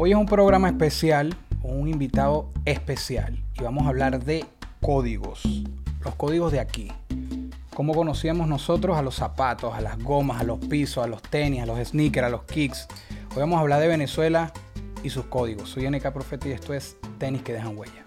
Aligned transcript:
Hoy 0.00 0.12
es 0.12 0.16
un 0.16 0.26
programa 0.26 0.68
especial 0.68 1.36
con 1.60 1.80
un 1.80 1.88
invitado 1.88 2.48
especial 2.64 3.36
y 3.58 3.64
vamos 3.64 3.84
a 3.84 3.88
hablar 3.88 4.22
de 4.24 4.44
códigos, 4.80 5.42
los 6.04 6.14
códigos 6.14 6.52
de 6.52 6.60
aquí. 6.60 6.92
Cómo 7.74 7.92
conocíamos 7.92 8.46
nosotros 8.46 8.96
a 8.96 9.02
los 9.02 9.16
zapatos, 9.16 9.74
a 9.74 9.80
las 9.80 9.98
gomas, 9.98 10.40
a 10.40 10.44
los 10.44 10.60
pisos, 10.60 11.02
a 11.02 11.08
los 11.08 11.20
tenis, 11.20 11.62
a 11.62 11.66
los 11.66 11.84
sneakers, 11.84 12.28
a 12.28 12.30
los 12.30 12.44
kicks. 12.44 12.86
Hoy 13.30 13.38
vamos 13.38 13.56
a 13.56 13.60
hablar 13.62 13.80
de 13.80 13.88
Venezuela 13.88 14.52
y 15.02 15.10
sus 15.10 15.24
códigos. 15.24 15.68
Soy 15.68 15.90
NK 15.90 16.12
Profeta 16.12 16.46
y 16.46 16.52
esto 16.52 16.74
es 16.74 16.96
Tenis 17.18 17.42
que 17.42 17.54
dejan 17.54 17.76
huella. 17.76 18.04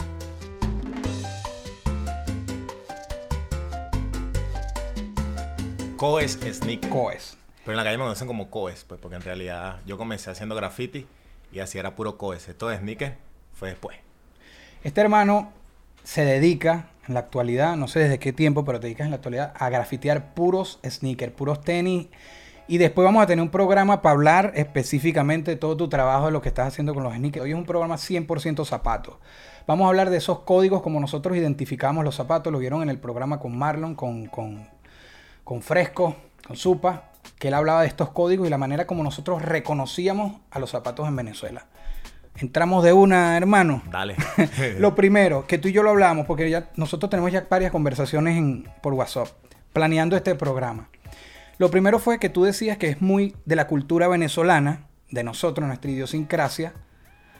Coes 5.97 6.39
Sneaker. 6.39 6.89
Coes. 6.89 7.37
Pero 7.65 7.73
en 7.73 7.77
la 7.77 7.83
calle 7.83 7.97
me 7.97 8.05
conocen 8.05 8.27
como 8.27 8.49
Coes, 8.49 8.85
pues 8.85 9.01
porque 9.01 9.17
en 9.17 9.23
realidad 9.23 9.81
yo 9.85 9.97
comencé 9.97 10.31
haciendo 10.31 10.55
graffiti 10.55 11.05
y 11.51 11.59
así 11.59 11.77
era 11.77 11.95
puro 11.95 12.17
Coes. 12.17 12.47
Esto 12.49 12.67
de 12.67 12.77
Sneaker 12.77 13.17
fue 13.53 13.69
después. 13.69 13.97
Este 14.83 15.01
hermano 15.01 15.51
se 16.03 16.25
dedica 16.25 16.89
en 17.07 17.13
la 17.13 17.21
actualidad, 17.21 17.75
no 17.75 17.87
sé 17.87 17.99
desde 17.99 18.19
qué 18.19 18.33
tiempo, 18.33 18.65
pero 18.65 18.79
te 18.79 18.87
dedicas 18.87 19.05
en 19.05 19.11
la 19.11 19.17
actualidad 19.17 19.53
a 19.57 19.69
grafitear 19.69 20.33
puros 20.33 20.79
sneakers, 20.85 21.33
puros 21.33 21.61
tenis. 21.61 22.07
Y 22.67 22.77
después 22.77 23.03
vamos 23.03 23.21
a 23.21 23.27
tener 23.27 23.43
un 23.43 23.49
programa 23.49 24.01
para 24.01 24.13
hablar 24.13 24.53
específicamente 24.55 25.51
de 25.51 25.57
todo 25.57 25.75
tu 25.75 25.89
trabajo, 25.89 26.27
de 26.27 26.31
lo 26.31 26.41
que 26.41 26.49
estás 26.49 26.67
haciendo 26.67 26.93
con 26.93 27.03
los 27.03 27.13
sneakers. 27.13 27.43
Hoy 27.43 27.51
es 27.51 27.57
un 27.57 27.65
programa 27.65 27.95
100% 27.95 28.65
zapatos. 28.65 29.15
Vamos 29.67 29.85
a 29.85 29.89
hablar 29.89 30.09
de 30.09 30.17
esos 30.17 30.39
códigos, 30.39 30.81
como 30.81 30.99
nosotros 30.99 31.35
identificamos 31.35 32.03
los 32.05 32.15
zapatos. 32.15 32.51
Lo 32.51 32.59
vieron 32.59 32.81
en 32.81 32.89
el 32.89 32.97
programa 32.97 33.39
con 33.39 33.57
Marlon, 33.57 33.95
con, 33.95 34.27
con, 34.27 34.67
con 35.43 35.61
Fresco, 35.61 36.15
con 36.47 36.55
Supa, 36.55 37.10
que 37.41 37.47
él 37.47 37.55
hablaba 37.55 37.81
de 37.81 37.87
estos 37.87 38.11
códigos 38.11 38.45
y 38.45 38.51
la 38.51 38.59
manera 38.59 38.85
como 38.85 39.01
nosotros 39.01 39.41
reconocíamos 39.41 40.39
a 40.51 40.59
los 40.59 40.69
zapatos 40.69 41.07
en 41.07 41.15
Venezuela. 41.15 41.65
Entramos 42.37 42.83
de 42.83 42.93
una, 42.93 43.35
hermano. 43.35 43.81
Dale. 43.89 44.15
Lo 44.77 44.93
primero, 44.93 45.47
que 45.47 45.57
tú 45.57 45.67
y 45.67 45.71
yo 45.71 45.81
lo 45.81 45.89
hablamos, 45.89 46.27
porque 46.27 46.47
ya 46.51 46.69
nosotros 46.75 47.09
tenemos 47.09 47.31
ya 47.31 47.47
varias 47.49 47.71
conversaciones 47.71 48.37
en- 48.37 48.69
por 48.83 48.93
WhatsApp, 48.93 49.27
planeando 49.73 50.15
este 50.15 50.35
programa. 50.35 50.87
Lo 51.57 51.71
primero 51.71 51.97
fue 51.97 52.19
que 52.19 52.29
tú 52.29 52.43
decías 52.43 52.77
que 52.77 52.89
es 52.89 53.01
muy 53.01 53.35
de 53.45 53.55
la 53.55 53.65
cultura 53.65 54.07
venezolana, 54.07 54.85
de 55.09 55.23
nosotros, 55.23 55.65
nuestra 55.67 55.89
idiosincrasia, 55.89 56.73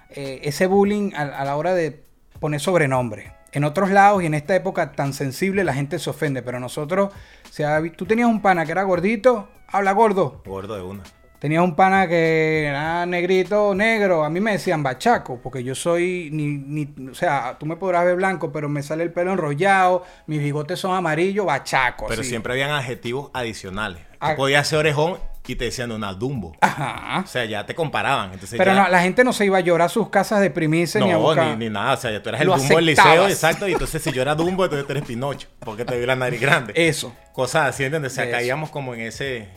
eh, 0.10 0.42
ese 0.44 0.66
bullying 0.66 1.14
a, 1.14 1.22
a 1.22 1.46
la 1.46 1.56
hora 1.58 1.76
de 1.76 2.04
poner 2.40 2.60
sobrenombre. 2.60 3.34
En 3.54 3.64
otros 3.64 3.92
lados 3.92 4.24
y 4.24 4.26
en 4.26 4.34
esta 4.34 4.56
época 4.56 4.94
tan 4.94 5.14
sensible 5.14 5.64
la 5.64 5.74
gente 5.74 6.00
se 6.00 6.10
ofende, 6.10 6.42
pero 6.42 6.60
nosotros, 6.60 7.14
o 7.14 7.54
sea, 7.54 7.82
tú 7.96 8.06
tenías 8.06 8.28
un 8.28 8.42
pana 8.42 8.66
que 8.66 8.72
era 8.72 8.84
gordito, 8.84 9.50
habla 9.68 9.92
gordo. 9.92 10.42
Gordo 10.46 10.76
de 10.76 10.82
una. 10.82 11.04
Tenías 11.40 11.64
un 11.64 11.76
pana 11.76 12.08
que 12.08 12.66
era 12.66 13.04
negrito, 13.08 13.74
negro. 13.74 14.24
A 14.24 14.30
mí 14.30 14.40
me 14.40 14.52
decían 14.52 14.84
bachaco, 14.84 15.40
porque 15.42 15.64
yo 15.64 15.74
soy 15.74 16.30
ni, 16.32 16.54
ni, 16.54 17.10
o 17.10 17.16
sea, 17.16 17.58
tú 17.60 17.66
me 17.66 17.78
podrás 17.78 18.06
ver 18.06 18.16
blanco, 18.16 18.52
pero 18.52 18.70
me 18.70 18.84
sale 18.84 19.02
el 19.02 19.12
pelo 19.12 19.34
enrollado, 19.34 20.06
mis 20.28 20.40
bigotes 20.40 20.80
son 20.80 20.96
amarillos, 20.96 21.46
bachaco. 21.46 22.06
Pero 22.08 22.24
siempre 22.24 22.54
habían 22.54 22.70
adjetivos 22.70 23.32
adicionales. 23.34 24.04
Ah. 24.20 24.32
Tú 24.32 24.38
podías 24.38 24.68
ser 24.68 24.80
orejón 24.80 25.18
y 25.48 25.56
te 25.56 25.66
decían 25.66 25.92
una 25.92 26.14
dumbo. 26.14 26.56
Ajá. 26.62 27.22
O 27.24 27.28
sea, 27.28 27.44
ya 27.46 27.66
te 27.66 27.76
comparaban. 27.76 28.32
Entonces 28.34 28.58
Pero 28.58 28.74
ya- 28.74 28.84
no, 28.84 28.90
la 28.90 29.02
gente 29.02 29.24
no 29.24 29.34
se 29.34 29.46
iba 29.46 29.58
a 29.58 29.62
llorar 29.62 29.88
a 29.88 29.90
sus 29.90 30.10
casas 30.10 30.40
deprimirse 30.40 31.00
ni 31.00 31.10
a 31.12 31.14
No, 31.14 31.22
buscar. 31.22 31.58
ni, 31.58 31.66
ni 31.66 31.70
nada. 31.70 31.94
O 31.94 31.98
sea, 31.98 32.12
ya 32.12 32.22
tú 32.24 32.30
eras 32.30 32.42
el 32.42 32.48
Lo 32.48 32.58
Dumbo 32.58 32.76
del 32.76 32.86
liceo, 32.86 33.28
exacto. 33.28 33.68
Y 33.68 33.74
entonces 33.74 34.02
si 34.02 34.12
yo 34.12 34.22
era 34.22 34.36
Dumbo, 34.36 34.64
entonces 34.64 34.86
tú 34.86 34.94
eres 34.94 35.04
Pinocho. 35.06 35.48
Porque 35.60 35.84
te 35.84 35.98
dio 35.98 36.06
la 36.08 36.16
nariz 36.16 36.40
grande. 36.40 36.74
Eso. 36.76 37.14
Cosas 37.34 37.70
así, 37.70 37.84
¿entiendes? 37.84 38.14
O 38.14 38.16
sea, 38.16 38.24
Eso. 38.26 38.32
caíamos 38.34 38.70
como 38.70 38.94
en 38.94 39.02
ese... 39.02 39.50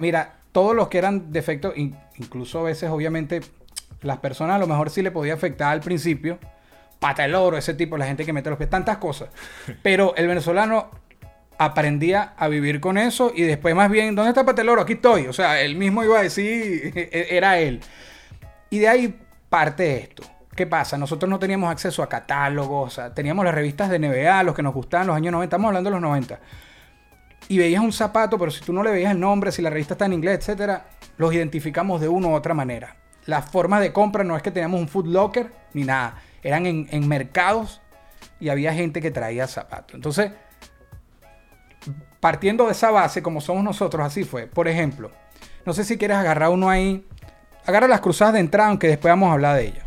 Mira, 0.00 0.34
todos 0.52 0.74
los 0.74 0.88
que 0.88 0.98
eran 0.98 1.32
defectos, 1.32 1.76
in- 1.76 1.96
incluso 2.16 2.58
a 2.60 2.62
veces, 2.64 2.90
obviamente, 2.90 3.40
las 4.02 4.18
personas 4.18 4.56
a 4.56 4.58
lo 4.58 4.66
mejor 4.66 4.90
sí 4.90 5.02
le 5.02 5.10
podía 5.10 5.34
afectar 5.34 5.72
al 5.72 5.80
principio. 5.80 6.38
Pata 6.98 7.24
el 7.24 7.34
oro, 7.36 7.56
ese 7.56 7.74
tipo, 7.74 7.96
la 7.96 8.06
gente 8.06 8.24
que 8.26 8.32
mete 8.32 8.50
los 8.50 8.58
pies, 8.58 8.68
tantas 8.70 8.98
cosas. 8.98 9.28
Pero 9.82 10.14
el 10.16 10.26
venezolano 10.26 10.90
aprendía 11.58 12.34
a 12.36 12.48
vivir 12.48 12.80
con 12.80 12.96
eso 12.96 13.32
y 13.34 13.42
después 13.42 13.74
más 13.74 13.90
bien, 13.90 14.14
¿dónde 14.14 14.30
está 14.30 14.46
Pata 14.46 14.62
el 14.62 14.68
oro? 14.68 14.82
Aquí 14.82 14.94
estoy. 14.94 15.26
O 15.26 15.32
sea, 15.32 15.60
él 15.60 15.76
mismo 15.76 16.04
iba 16.04 16.18
a 16.18 16.22
decir, 16.22 16.92
e- 16.96 17.26
era 17.30 17.58
él. 17.58 17.80
Y 18.70 18.78
de 18.78 18.88
ahí 18.88 19.18
parte 19.48 19.98
esto. 19.98 20.22
¿Qué 20.54 20.66
pasa? 20.66 20.98
Nosotros 20.98 21.28
no 21.30 21.38
teníamos 21.38 21.70
acceso 21.70 22.02
a 22.02 22.08
catálogos, 22.08 23.00
teníamos 23.14 23.44
las 23.44 23.54
revistas 23.54 23.90
de 23.90 23.98
NBA, 23.98 24.42
los 24.42 24.54
que 24.54 24.62
nos 24.62 24.74
gustaban 24.74 25.06
los 25.06 25.14
años 25.14 25.30
90, 25.32 25.44
estamos 25.44 25.68
hablando 25.68 25.90
de 25.90 25.94
los 25.94 26.02
90 26.02 26.40
y 27.48 27.58
veías 27.58 27.82
un 27.82 27.92
zapato, 27.92 28.38
pero 28.38 28.50
si 28.50 28.62
tú 28.62 28.72
no 28.72 28.82
le 28.82 28.90
veías 28.90 29.12
el 29.12 29.20
nombre, 29.20 29.52
si 29.52 29.62
la 29.62 29.70
revista 29.70 29.94
está 29.94 30.06
en 30.06 30.12
inglés, 30.12 30.38
etcétera, 30.38 30.86
los 31.16 31.32
identificamos 31.32 32.00
de 32.00 32.08
una 32.08 32.28
u 32.28 32.34
otra 32.34 32.54
manera. 32.54 32.96
Las 33.26 33.50
formas 33.50 33.80
de 33.80 33.92
compra 33.92 34.24
no 34.24 34.36
es 34.36 34.42
que 34.42 34.50
teníamos 34.50 34.80
un 34.80 34.88
food 34.88 35.06
locker 35.06 35.50
ni 35.72 35.84
nada, 35.84 36.16
eran 36.42 36.66
en, 36.66 36.88
en 36.90 37.08
mercados 37.08 37.80
y 38.38 38.50
había 38.50 38.74
gente 38.74 39.00
que 39.00 39.10
traía 39.10 39.46
zapatos. 39.46 39.94
Entonces, 39.94 40.32
partiendo 42.20 42.66
de 42.66 42.72
esa 42.72 42.90
base, 42.90 43.22
como 43.22 43.40
somos 43.40 43.64
nosotros, 43.64 44.04
así 44.04 44.24
fue. 44.24 44.46
Por 44.46 44.68
ejemplo, 44.68 45.10
no 45.64 45.72
sé 45.72 45.84
si 45.84 45.98
quieres 45.98 46.16
agarrar 46.16 46.50
uno 46.50 46.70
ahí, 46.70 47.06
agarra 47.66 47.88
las 47.88 48.00
cruzadas 48.00 48.34
de 48.34 48.40
entrada, 48.40 48.70
aunque 48.70 48.88
después 48.88 49.12
vamos 49.12 49.30
a 49.30 49.32
hablar 49.34 49.56
de 49.56 49.66
ellas. 49.66 49.84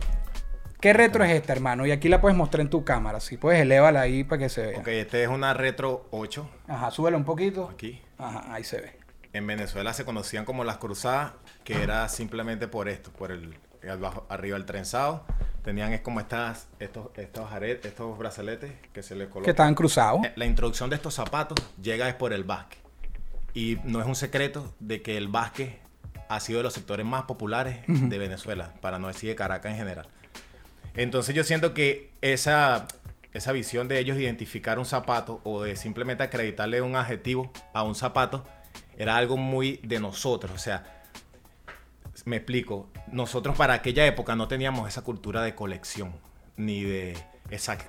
¿Qué 0.80 0.94
retro 0.94 1.24
es 1.24 1.32
esta, 1.32 1.54
hermano? 1.54 1.86
Y 1.86 1.92
aquí 1.92 2.10
la 2.10 2.22
puedes 2.22 2.36
mostrar 2.36 2.62
en 2.62 2.70
tu 2.70 2.84
cámara, 2.84 3.20
si 3.20 3.38
puedes, 3.38 3.62
elévala 3.62 4.02
ahí 4.02 4.24
para 4.24 4.40
que 4.40 4.50
se 4.50 4.66
vea. 4.66 4.80
Ok, 4.80 4.88
este 4.88 5.24
es 5.24 5.30
una 5.30 5.54
Retro 5.54 6.08
8. 6.10 6.50
Ajá, 6.68 6.90
súbela 6.90 7.18
un 7.18 7.24
poquito. 7.24 7.70
Aquí. 7.72 8.02
Ajá, 8.18 8.52
ahí 8.52 8.64
se 8.64 8.82
ve. 8.82 8.98
En 9.34 9.46
Venezuela 9.46 9.94
se 9.94 10.06
conocían 10.06 10.44
como 10.44 10.64
las 10.64 10.78
cruzadas, 10.78 11.34
que 11.64 11.84
era 11.84 12.10
simplemente 12.10 12.68
por 12.68 12.90
esto, 12.90 13.12
por 13.12 13.32
el 13.32 13.56
abajo- 13.90 14.26
arriba 14.30 14.58
el 14.58 14.66
trenzado. 14.66 15.24
Tenían 15.64 15.94
es 15.94 16.02
como 16.02 16.20
estas, 16.20 16.68
estos, 16.80 17.10
estos 17.18 17.52
aretes, 17.52 17.86
estos 17.92 18.18
brazaletes 18.18 18.72
que 18.94 19.04
se 19.04 19.16
le 19.16 19.26
colocan. 19.26 19.44
Que 19.46 19.52
estaban 19.52 19.76
cruzados. 19.76 20.26
Eh, 20.26 20.34
La 20.36 20.46
introducción 20.46 20.90
de 20.90 20.96
estos 20.96 21.14
zapatos 21.14 21.58
llega 21.82 22.10
es 22.10 22.16
por 22.16 22.34
el 22.34 22.44
básquet. 22.44 22.80
Y 23.54 23.78
no 23.84 24.00
es 24.02 24.08
un 24.08 24.16
secreto 24.16 24.74
de 24.80 25.02
que 25.02 25.18
el 25.18 25.28
básquet 25.28 25.80
ha 26.30 26.40
sido 26.40 26.60
de 26.60 26.64
los 26.64 26.74
sectores 26.74 27.06
más 27.06 27.24
populares 27.24 27.80
de 27.88 28.18
Venezuela, 28.18 28.74
para 28.82 28.98
no 28.98 29.08
decir 29.10 29.30
de 29.30 29.36
Caracas 29.36 29.72
en 29.74 29.78
general. 29.78 30.08
Entonces 30.96 31.36
yo 31.36 31.44
siento 31.44 31.74
que 31.74 32.10
esa, 32.22 32.88
esa 33.34 33.52
visión 33.52 33.88
de 33.88 34.00
ellos 34.00 34.18
identificar 34.18 34.80
un 34.80 34.86
zapato 34.86 35.42
o 35.44 35.62
de 35.64 35.76
simplemente 35.76 36.24
acreditarle 36.24 36.82
un 36.82 36.96
adjetivo 36.96 37.52
a 37.74 37.84
un 37.84 37.96
zapato 37.96 38.46
era 38.98 39.18
algo 39.18 39.38
muy 39.38 39.80
de 39.84 40.00
nosotros. 40.00 40.52
O 40.54 40.58
sea, 40.58 41.01
me 42.26 42.38
explico, 42.38 42.90
nosotros 43.12 43.56
para 43.58 43.74
aquella 43.74 44.06
época 44.06 44.36
no 44.36 44.48
teníamos 44.48 44.88
esa 44.88 45.02
cultura 45.04 45.42
de 45.42 45.56
colección 45.56 46.14
ni 46.58 46.84
de 46.84 47.18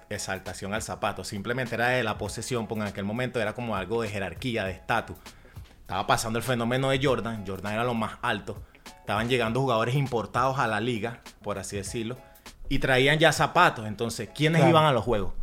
exaltación 0.08 0.74
al 0.74 0.82
zapato, 0.82 1.22
simplemente 1.24 1.74
era 1.74 1.88
de 1.88 2.02
la 2.02 2.18
posesión, 2.18 2.66
porque 2.66 2.82
en 2.82 2.88
aquel 2.88 3.04
momento 3.04 3.40
era 3.40 3.54
como 3.54 3.76
algo 3.76 4.02
de 4.02 4.08
jerarquía, 4.08 4.64
de 4.64 4.72
estatus. 4.72 5.16
Estaba 5.82 6.06
pasando 6.06 6.38
el 6.38 6.44
fenómeno 6.44 6.90
de 6.90 7.00
Jordan, 7.02 7.44
Jordan 7.46 7.74
era 7.74 7.84
lo 7.84 7.94
más 7.94 8.14
alto, 8.22 8.62
estaban 9.00 9.28
llegando 9.28 9.60
jugadores 9.60 9.94
importados 9.94 10.58
a 10.58 10.66
la 10.66 10.80
liga, 10.80 11.20
por 11.42 11.58
así 11.58 11.76
decirlo, 11.76 12.16
y 12.68 12.78
traían 12.78 13.18
ya 13.18 13.32
zapatos, 13.32 13.86
entonces, 13.86 14.30
¿quiénes 14.34 14.60
Claro. 14.60 14.70
iban 14.70 14.84
a 14.86 14.92
los 14.92 15.04
juegos? 15.04 15.34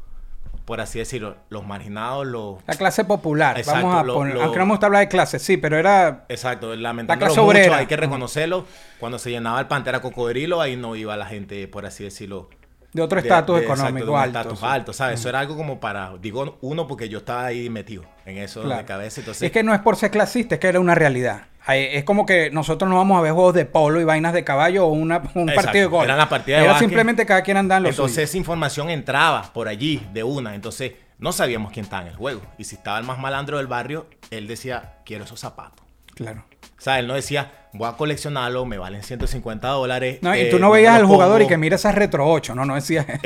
Por 0.69 0.81
así 0.81 0.99
decirlo, 0.99 1.35
los 1.49 1.65
marginados, 1.65 2.27
los... 2.27 2.57
La 2.67 2.75
clase 2.75 3.03
popular. 3.03 3.57
Exacto, 3.57 3.81
Vamos 3.87 4.01
a 4.01 4.03
lo- 4.03 4.13
poner. 4.13 4.35
lo- 4.35 4.43
Aunque 4.43 4.59
no 4.59 4.67
me 4.67 4.71
gusta 4.73 4.85
hablar 4.85 4.99
de 5.01 5.07
clase, 5.07 5.39
sí, 5.39 5.57
pero 5.57 5.79
era. 5.79 6.25
Exacto, 6.29 6.75
lamentándolo 6.75 7.33
clase 7.33 7.41
mucho, 7.41 7.73
hay 7.73 7.87
que 7.87 7.97
reconocerlo. 7.97 8.67
Cuando 8.99 9.17
se 9.17 9.31
llenaba 9.31 9.59
el 9.61 9.65
Pantera 9.65 9.99
Cocodrilo, 9.99 10.61
ahí 10.61 10.75
no 10.75 10.95
iba 10.95 11.17
la 11.17 11.25
gente, 11.25 11.67
por 11.67 11.87
así 11.87 12.03
decirlo. 12.03 12.51
De 12.93 13.01
otro 13.01 13.17
estatus 13.19 13.55
de- 13.55 13.61
exacto, 13.63 13.81
económico 13.81 14.11
de 14.11 14.17
alto. 14.23 14.37
estatus 14.39 14.59
sí. 14.59 14.65
alto, 14.69 14.93
¿sabes? 14.93 15.19
Eso 15.19 15.29
era 15.29 15.39
algo 15.39 15.57
como 15.57 15.79
para, 15.79 16.13
digo 16.21 16.59
uno 16.61 16.85
porque 16.85 17.09
yo 17.09 17.17
estaba 17.17 17.45
ahí 17.47 17.67
metido 17.71 18.03
en 18.27 18.37
eso 18.37 18.61
Claro. 18.61 18.81
de 18.81 18.85
cabeza. 18.85 19.21
Entonces, 19.21 19.41
Es 19.41 19.51
que 19.51 19.63
no 19.63 19.73
es 19.73 19.79
por 19.81 19.95
ser 19.95 20.11
clasista, 20.11 20.53
es 20.53 20.61
que 20.61 20.67
era 20.67 20.79
una 20.79 20.93
realidad. 20.93 21.45
Es 21.75 22.03
como 22.03 22.25
que 22.25 22.49
nosotros 22.51 22.89
no 22.89 22.97
vamos 22.97 23.17
a 23.17 23.21
ver 23.21 23.33
juegos 23.33 23.53
de 23.53 23.65
polo 23.65 23.99
y 24.01 24.03
vainas 24.03 24.33
de 24.33 24.43
caballo 24.43 24.85
o 24.85 24.89
una- 24.89 25.17
un 25.35 25.49
Exacto, 25.49 25.55
partido 25.63 25.81
de 25.83 25.85
golf. 25.87 26.05
eran 26.05 26.17
las 26.17 26.27
partidas 26.27 26.59
de 26.59 26.63
Era 26.65 26.73
básquet. 26.73 26.87
simplemente 26.89 27.25
cada 27.25 27.41
quien 27.43 27.57
anda 27.57 27.77
en 27.77 27.83
lo 27.83 27.89
entonces 27.89 28.17
esa 28.29 28.37
información 28.37 28.89
entraba 28.89 29.51
por 29.53 29.67
allí 29.67 30.05
de 30.13 30.23
una. 30.23 30.55
Entonces 30.55 30.93
no 31.17 31.31
sabíamos 31.31 31.71
quién 31.71 31.83
estaba 31.85 32.01
en 32.03 32.07
el 32.09 32.15
juego. 32.15 32.41
Y 32.57 32.63
si 32.63 32.75
estaba 32.75 32.97
el 32.99 33.05
más 33.05 33.19
malandro 33.19 33.57
del 33.57 33.67
barrio, 33.67 34.07
él 34.31 34.47
decía, 34.47 34.95
quiero 35.05 35.25
esos 35.25 35.39
zapatos. 35.39 35.85
Claro. 36.15 36.43
O 36.77 36.81
sea, 36.81 36.97
él 36.99 37.07
no 37.07 37.13
decía, 37.13 37.51
voy 37.73 37.89
a 37.89 37.93
coleccionarlo, 37.93 38.65
me 38.65 38.77
valen 38.77 39.03
150 39.03 39.67
dólares. 39.67 40.19
No, 40.21 40.33
y 40.35 40.39
eh, 40.41 40.45
tú 40.49 40.59
no 40.59 40.71
veías 40.71 40.95
al 40.95 41.05
jugador 41.05 41.41
y 41.41 41.43
pongo". 41.43 41.49
que 41.49 41.57
mira 41.57 41.75
esas 41.75 41.93
retro 41.93 42.25
8, 42.29 42.55
no, 42.55 42.63
no 42.65 42.75
Exacto. 42.77 43.19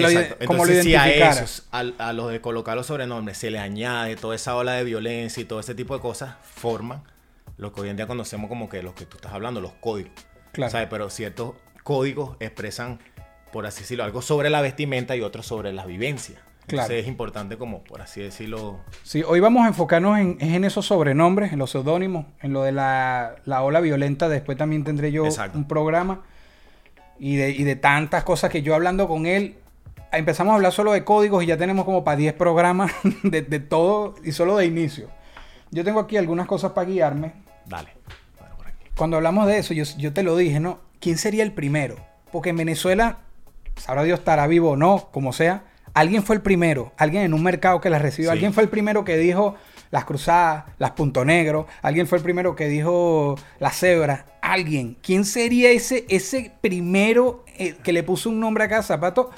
cómo 0.48 0.66
lo 0.66 0.74
si 0.74 0.96
a 0.96 1.08
esos, 1.10 1.68
al- 1.72 1.94
a, 2.00 2.14
los 2.14 2.32
de 2.32 2.42
colocar 2.42 2.76
los 2.76 2.88
sobrenombres, 2.88 3.38
se 3.38 3.52
le 3.52 3.60
añade 3.60 4.16
toda 4.16 4.36
esa 4.36 4.56
ola 4.56 4.74
de 4.74 4.84
violencia 4.84 5.40
y 5.42 5.46
todo 5.46 5.60
ese 5.60 5.76
tipo 5.76 5.94
de 5.96 6.02
cosas, 6.02 6.36
forman 6.42 7.04
lo 7.58 7.72
que 7.74 7.82
hoy 7.82 7.90
en 7.90 7.98
día 7.98 8.08
conocemos 8.08 8.50
como 8.50 8.70
que 8.70 8.82
los 8.84 8.94
que 8.94 9.06
tú 9.06 9.18
estás 9.18 9.34
hablando, 9.34 9.62
los 9.62 9.74
códigos. 9.74 10.12
Claro. 10.52 10.72
¿Sabes? 10.72 10.88
Pero 10.90 11.10
ciertos 11.10 11.54
códigos 11.84 12.38
expresan, 12.40 13.00
por 13.52 13.66
así 13.66 13.82
decirlo, 13.82 14.04
algo 14.04 14.22
sobre 14.22 14.50
la 14.50 14.62
vestimenta 14.62 15.16
y 15.16 15.22
otros 15.22 15.46
sobre 15.46 15.74
la 15.74 15.86
vivencia. 15.86 16.36
Claro. 16.66 16.84
Entonces 16.84 17.04
es 17.04 17.08
importante 17.08 17.58
como, 17.58 17.84
por 17.84 18.02
así 18.02 18.22
decirlo, 18.22 18.80
Sí, 19.04 19.22
hoy 19.28 19.42
vamos 19.42 19.66
a 19.66 19.68
enfocarnos 19.68 20.18
en, 20.18 20.38
en 20.40 20.64
esos 20.64 20.86
sobrenombres, 20.86 21.52
en 21.52 21.60
los 21.60 21.72
seudónimos, 21.72 22.26
en 22.42 22.54
lo 22.54 22.64
de 22.64 22.72
la, 22.72 23.36
la 23.46 23.64
ola 23.64 23.82
violenta. 23.82 24.30
Después 24.30 24.58
también 24.58 24.84
tendré 24.86 25.12
yo 25.12 25.26
Exacto. 25.26 25.58
un 25.58 25.68
programa 25.68 26.22
y 27.20 27.36
de, 27.36 27.52
y 27.52 27.64
de 27.64 27.76
tantas 27.76 28.24
cosas 28.24 28.50
que 28.50 28.62
yo 28.62 28.76
hablando 28.76 29.08
con 29.08 29.26
él. 29.26 29.58
Empezamos 30.12 30.52
a 30.54 30.56
hablar 30.56 30.72
solo 30.72 30.94
de 30.94 31.04
códigos 31.04 31.44
y 31.44 31.48
ya 31.48 31.58
tenemos 31.58 31.86
como 31.86 32.04
para 32.04 32.16
10 32.18 32.34
programas 32.36 32.92
de, 33.24 33.42
de 33.42 33.60
todo 33.60 34.16
y 34.24 34.32
solo 34.32 34.56
de 34.56 34.66
inicio. 34.66 35.10
Yo 35.74 35.84
tengo 35.84 36.00
aquí 36.00 36.18
algunas 36.18 36.48
cosas 36.48 36.72
para 36.72 36.88
guiarme. 36.88 37.34
dale. 37.66 37.90
Bueno, 38.40 38.56
por 38.56 38.68
aquí. 38.68 38.86
Cuando 38.96 39.18
hablamos 39.18 39.48
de 39.48 39.58
eso, 39.58 39.74
yo, 39.74 39.84
yo 39.98 40.14
te 40.14 40.24
lo 40.24 40.38
dije, 40.38 40.60
¿no? 40.60 40.80
¿Quién 41.00 41.18
sería 41.18 41.44
el 41.44 41.52
primero? 41.52 41.96
Porque 42.32 42.50
en 42.50 42.58
Venezuela, 42.58 43.18
sabrá 43.76 44.04
Dios 44.04 44.20
estará 44.20 44.48
vivo 44.48 44.72
o 44.72 44.78
no, 44.78 45.10
como 45.12 45.34
sea, 45.34 45.64
alguien 45.94 46.24
fue 46.24 46.36
el 46.36 46.42
primero, 46.42 46.94
alguien 46.98 47.24
en 47.24 47.34
un 47.34 47.44
mercado 47.44 47.82
que 47.82 47.90
las 47.90 48.02
recibió, 48.02 48.30
Sí. 48.30 48.34
alguien 48.34 48.54
fue 48.54 48.64
el 48.64 48.70
primero 48.70 49.04
que 49.04 49.18
dijo 49.18 49.56
las 49.92 50.06
cruzadas, 50.06 50.66
las 50.80 50.92
punto 50.92 51.24
negro, 51.26 51.68
alguien 51.84 52.08
fue 52.08 52.18
el 52.18 52.24
primero 52.24 52.56
que 52.56 52.68
dijo 52.68 53.36
las 53.60 53.78
cebras, 53.78 54.26
alguien. 54.42 54.98
¿Quién 55.04 55.24
sería 55.26 55.70
ese, 55.72 56.06
ese 56.10 56.52
primero 56.62 57.46
eh, 57.58 57.76
que 57.84 57.94
le 57.94 58.02
puso 58.04 58.30
un 58.30 58.40
nombre 58.40 58.64
a 58.64 58.68
cada 58.70 58.82
zapato 58.84 59.30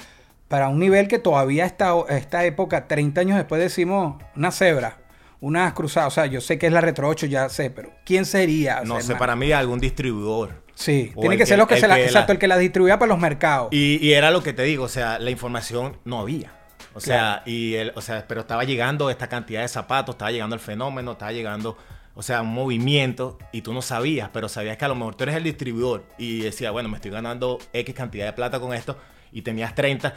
para 0.48 0.68
un 0.68 0.78
nivel 0.78 1.08
que 1.08 1.18
todavía 1.18 1.66
esta, 1.66 1.92
esta 2.08 2.44
época, 2.44 2.86
30 2.88 3.20
años 3.20 3.36
después 3.36 3.60
decimos 3.60 4.22
una 4.34 4.50
cebra? 4.50 4.98
Unas 5.46 5.72
cruzadas, 5.74 6.08
o 6.08 6.14
sea, 6.14 6.26
yo 6.26 6.40
sé 6.40 6.58
que 6.58 6.66
es 6.66 6.72
la 6.72 6.80
Retro 6.80 7.08
8, 7.08 7.26
ya 7.26 7.48
sé, 7.48 7.70
pero 7.70 7.92
¿quién 8.04 8.24
sería? 8.24 8.80
O 8.80 8.84
No 8.84 8.94
sea, 8.94 9.02
sé, 9.02 9.06
hermano. 9.12 9.18
para 9.20 9.36
mí 9.36 9.52
algún 9.52 9.78
distribuidor. 9.78 10.62
Sí, 10.74 11.12
O 11.14 11.20
tiene 11.20 11.36
que, 11.36 11.46
ser 11.46 11.56
los 11.56 11.68
que 11.68 11.74
el 11.74 11.80
se 11.80 11.86
la, 11.88 11.94
que 11.94 12.00
la- 12.00 12.06
exacto, 12.06 12.32
el 12.32 12.38
que 12.38 12.48
la 12.48 12.58
distribuía 12.58 12.98
para 12.98 13.08
los 13.10 13.18
mercados. 13.20 13.68
Y, 13.70 13.98
y 14.04 14.12
era 14.12 14.30
lo 14.32 14.42
que 14.42 14.52
te 14.52 14.62
digo, 14.64 14.84
o 14.84 14.88
sea, 14.88 15.18
la 15.20 15.30
información 15.30 15.98
no 16.04 16.18
había. 16.20 16.52
O 16.94 17.00
sea, 17.00 17.42
y 17.46 17.74
el, 17.74 17.92
o 17.94 18.00
sea, 18.00 18.24
pero 18.26 18.40
estaba 18.40 18.64
llegando 18.64 19.08
esta 19.10 19.28
cantidad 19.28 19.60
de 19.62 19.68
zapatos, 19.68 20.14
estaba 20.16 20.32
llegando 20.32 20.54
el 20.56 20.60
fenómeno, 20.60 21.12
estaba 21.12 21.30
llegando, 21.30 21.76
o 22.14 22.22
sea, 22.22 22.42
un 22.42 22.52
movimiento 22.52 23.38
y 23.52 23.60
tú 23.62 23.72
no 23.72 23.82
sabías, 23.82 24.30
pero 24.32 24.48
sabías 24.48 24.76
que 24.78 24.84
a 24.84 24.88
lo 24.88 24.94
mejor 24.96 25.14
tú 25.14 25.24
eres 25.24 25.36
el 25.36 25.44
distribuidor 25.44 26.04
y 26.18 26.40
decía, 26.40 26.70
bueno, 26.72 26.88
me 26.88 26.96
estoy 26.96 27.10
ganando 27.12 27.58
X 27.72 27.94
cantidad 27.94 28.26
de 28.26 28.32
plata 28.32 28.58
con 28.60 28.74
esto 28.74 28.98
y 29.30 29.42
tenías 29.42 29.74
30 29.74 30.14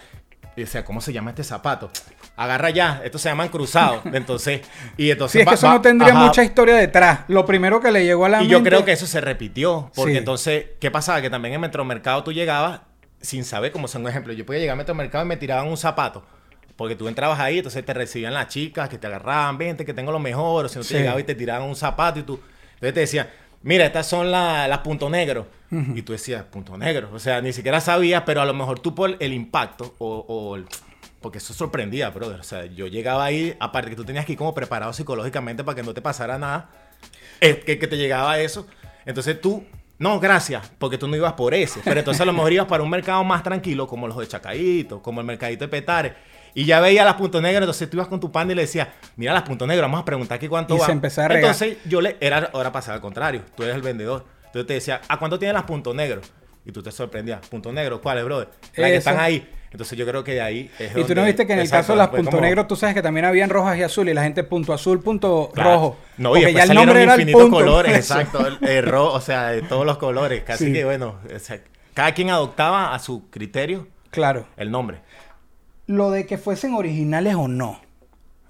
y 0.59 0.65
decía, 0.65 0.83
¿cómo 0.85 1.01
se 1.01 1.11
llama 1.13 1.31
este 1.31 1.43
zapato? 1.43 1.91
Agarra 2.35 2.69
ya, 2.69 3.01
estos 3.03 3.21
se 3.21 3.29
llaman 3.29 3.49
cruzados. 3.49 4.01
Entonces, 4.13 4.61
y 4.97 5.09
entonces 5.11 5.33
Sí, 5.33 5.39
es 5.39 5.47
que 5.47 5.53
eso 5.55 5.67
va- 5.67 5.73
no 5.73 5.81
tendría 5.81 6.13
ajá. 6.13 6.25
mucha 6.25 6.43
historia 6.43 6.75
detrás. 6.75 7.21
Lo 7.27 7.45
primero 7.45 7.81
que 7.81 7.91
le 7.91 8.03
llegó 8.05 8.25
a 8.25 8.29
la 8.29 8.43
Y 8.43 8.47
yo 8.47 8.63
creo 8.63 8.85
que 8.85 8.91
eso 8.91 9.07
se 9.07 9.19
repitió. 9.21 9.91
Porque 9.95 10.13
Sí. 10.13 10.17
entonces, 10.17 10.65
¿qué 10.79 10.89
pasaba? 10.91 11.21
Que 11.21 11.29
también 11.29 11.53
en 11.55 11.61
Metromercado 11.61 12.23
tú 12.23 12.31
llegabas 12.31 12.81
sin 13.21 13.43
saber 13.43 13.71
cómo 13.71 13.87
son 13.87 14.03
un 14.03 14.09
ejemplo. 14.09 14.31
Yo 14.33 14.45
podía 14.45 14.59
llegar 14.61 14.73
a 14.73 14.77
Metromercado 14.77 15.25
y 15.25 15.27
me 15.27 15.37
tiraban 15.37 15.67
un 15.67 15.75
zapato. 15.77 16.23
Porque 16.77 16.95
tú 16.95 17.09
entrabas 17.09 17.39
ahí, 17.41 17.57
entonces 17.57 17.85
te 17.85 17.93
recibían 17.93 18.33
las 18.33 18.47
chicas 18.47 18.87
que 18.87 18.97
te 18.97 19.07
agarraban, 19.07 19.57
vente, 19.57 19.83
que 19.83 19.93
tengo 19.93 20.13
lo 20.13 20.19
mejor. 20.19 20.65
O 20.65 20.69
si 20.69 20.77
no 20.77 20.81
te 20.83 20.87
Sí. 20.89 20.93
llegaba 20.93 21.19
y 21.19 21.23
te 21.23 21.35
tiraban 21.35 21.67
un 21.67 21.75
zapato 21.75 22.19
y 22.19 22.23
tú. 22.23 22.39
Entonces 22.75 22.93
te 22.93 22.99
decían, 23.01 23.27
mira, 23.63 23.85
estas 23.85 24.07
son 24.07 24.31
la- 24.31 24.67
las 24.67 24.79
punto 24.79 25.09
negro. 25.09 25.47
Y 25.71 26.01
tú 26.01 26.13
decías, 26.13 26.43
punto 26.45 26.77
negro. 26.77 27.09
O 27.13 27.19
sea, 27.19 27.41
ni 27.41 27.53
siquiera 27.53 27.79
sabías, 27.79 28.23
pero 28.25 28.41
a 28.41 28.45
lo 28.45 28.53
mejor 28.55 28.79
tú 28.79 28.95
por 28.95 29.15
el 29.19 29.33
impacto 29.33 29.93
o, 29.99 30.25
o 30.27 30.55
el- 30.55 30.65
porque 31.21 31.37
eso 31.37 31.53
sorprendía, 31.53 32.09
brother. 32.09 32.39
O 32.39 32.43
sea, 32.43 32.65
yo 32.65 32.87
llegaba 32.87 33.25
ahí, 33.25 33.55
aparte 33.59 33.89
que 33.91 33.95
tú 33.95 34.03
tenías 34.05 34.25
que 34.25 34.31
ir 34.31 34.37
como 34.37 34.53
preparado 34.55 34.93
psicológicamente 34.93 35.63
para 35.63 35.75
que 35.75 35.83
no 35.83 35.93
te 35.93 36.01
pasara 36.01 36.39
nada, 36.39 36.69
es 37.39 37.57
que, 37.63 37.77
que 37.77 37.87
te 37.87 37.97
llegaba 37.97 38.39
eso. 38.39 38.65
Entonces 39.05 39.39
tú, 39.39 39.63
no, 39.99 40.19
gracias, 40.19 40.71
porque 40.79 40.97
tú 40.97 41.07
no 41.07 41.15
ibas 41.15 41.33
por 41.33 41.53
ese. 41.53 41.81
Pero 41.83 41.99
entonces 41.99 42.21
a 42.21 42.25
lo 42.25 42.33
mejor 42.33 42.51
ibas 42.53 42.67
para 42.67 42.81
un 42.83 42.89
mercado 42.89 43.23
más 43.23 43.43
tranquilo, 43.43 43.85
como 43.85 44.07
los 44.07 44.17
de 44.17 44.27
Chacaíto, 44.27 45.01
como 45.03 45.19
el 45.21 45.27
mercadito 45.27 45.65
de 45.65 45.67
Petare. 45.69 46.15
Y 46.59 46.65
ya 46.65 46.81
veía 46.81 47.05
las 47.05 47.13
puntos 47.13 47.41
negros, 47.41 47.61
entonces 47.63 47.89
tú 47.89 47.95
ibas 47.97 48.07
con 48.07 48.19
tu 48.19 48.31
pan 48.33 48.51
y 48.51 48.55
le 48.55 48.63
decías, 48.63 48.89
mira 49.15 49.31
las 49.33 49.43
puntos 49.43 49.65
negros, 49.67 49.83
vamos 49.85 50.01
a 50.01 50.05
preguntar 50.05 50.35
aquí 50.35 50.47
cuánto 50.49 50.75
Y 50.75 50.79
se 50.79 50.91
a 50.91 51.27
regar. 51.27 51.31
Entonces 51.37 51.77
yo 51.85 52.01
le, 52.01 52.17
era, 52.19 52.49
ahora 52.53 52.71
pasaba 52.71 52.95
al 52.95 53.01
contrario, 53.01 53.43
tú 53.55 53.63
eres 53.63 53.75
el 53.75 53.81
vendedor. 53.81 54.25
Entonces 54.47 54.67
te 54.67 54.73
decía, 54.73 54.99
¿a 55.07 55.17
cuánto 55.17 55.39
tienen 55.39 55.53
las 55.53 55.63
puntos 55.63 55.95
negros? 55.95 56.29
Y 56.65 56.71
tú 56.73 56.83
te 56.83 56.91
sorprendías, 56.91 57.47
puntos 57.47 57.71
negros, 57.73 58.01
¿cuáles, 58.01 58.25
brother? 58.25 58.49
Las 58.75 58.89
que 58.89 58.95
están 58.97 59.19
ahí. 59.19 59.49
Entonces 59.71 59.97
yo 59.97 60.05
creo 60.05 60.23
que 60.23 60.33
de 60.33 60.41
ahí 60.41 60.69
es 60.79 60.97
Y 60.97 61.03
tú 61.05 61.15
no 61.15 61.23
viste 61.23 61.45
que 61.47 61.53
en 61.53 61.59
el 61.59 61.65
Exacto, 61.65 61.83
caso 61.83 61.93
de 61.93 61.97
las 61.99 62.07
punto 62.09 62.31
como- 62.31 62.41
negro, 62.41 62.65
tú 62.67 62.75
sabes 62.75 62.93
que 62.95 63.01
también 63.03 63.25
habían 63.25 63.49
rojas 63.49 63.77
y 63.77 63.83
azul 63.83 64.09
y 64.09 64.13
la 64.13 64.23
gente 64.23 64.43
punto 64.43 64.73
azul, 64.73 64.99
punto 65.01 65.51
Claro. 65.53 65.69
rojo. 65.71 65.97
No, 66.17 66.35
y 66.35 66.41
salieron 66.41 66.97
el 66.97 67.07
infinitos 67.09 67.41
punto. 67.43 67.57
colores, 67.57 67.93
Eso. 67.99 68.19
exacto. 68.19 68.45
El, 68.45 68.67
el 68.67 68.85
rojo, 68.85 69.13
o 69.13 69.21
sea, 69.21 69.49
de 69.51 69.61
todos 69.61 69.85
los 69.85 69.97
colores. 69.97 70.43
Casi 70.43 70.65
Sí. 70.65 70.73
que 70.73 70.83
bueno, 70.83 71.19
o 71.33 71.39
sea, 71.39 71.59
cada 71.93 72.13
quien 72.13 72.31
adoptaba 72.31 72.93
a 72.93 72.99
su 72.99 73.29
criterio 73.29 73.87
Claro. 74.09 74.47
el 74.57 74.71
nombre. 74.71 75.01
Lo 75.89 76.11
de 76.11 76.27
que 76.27 76.37
fuesen 76.37 76.75
originales 76.75 77.33
o 77.33 77.47
no. 77.47 77.81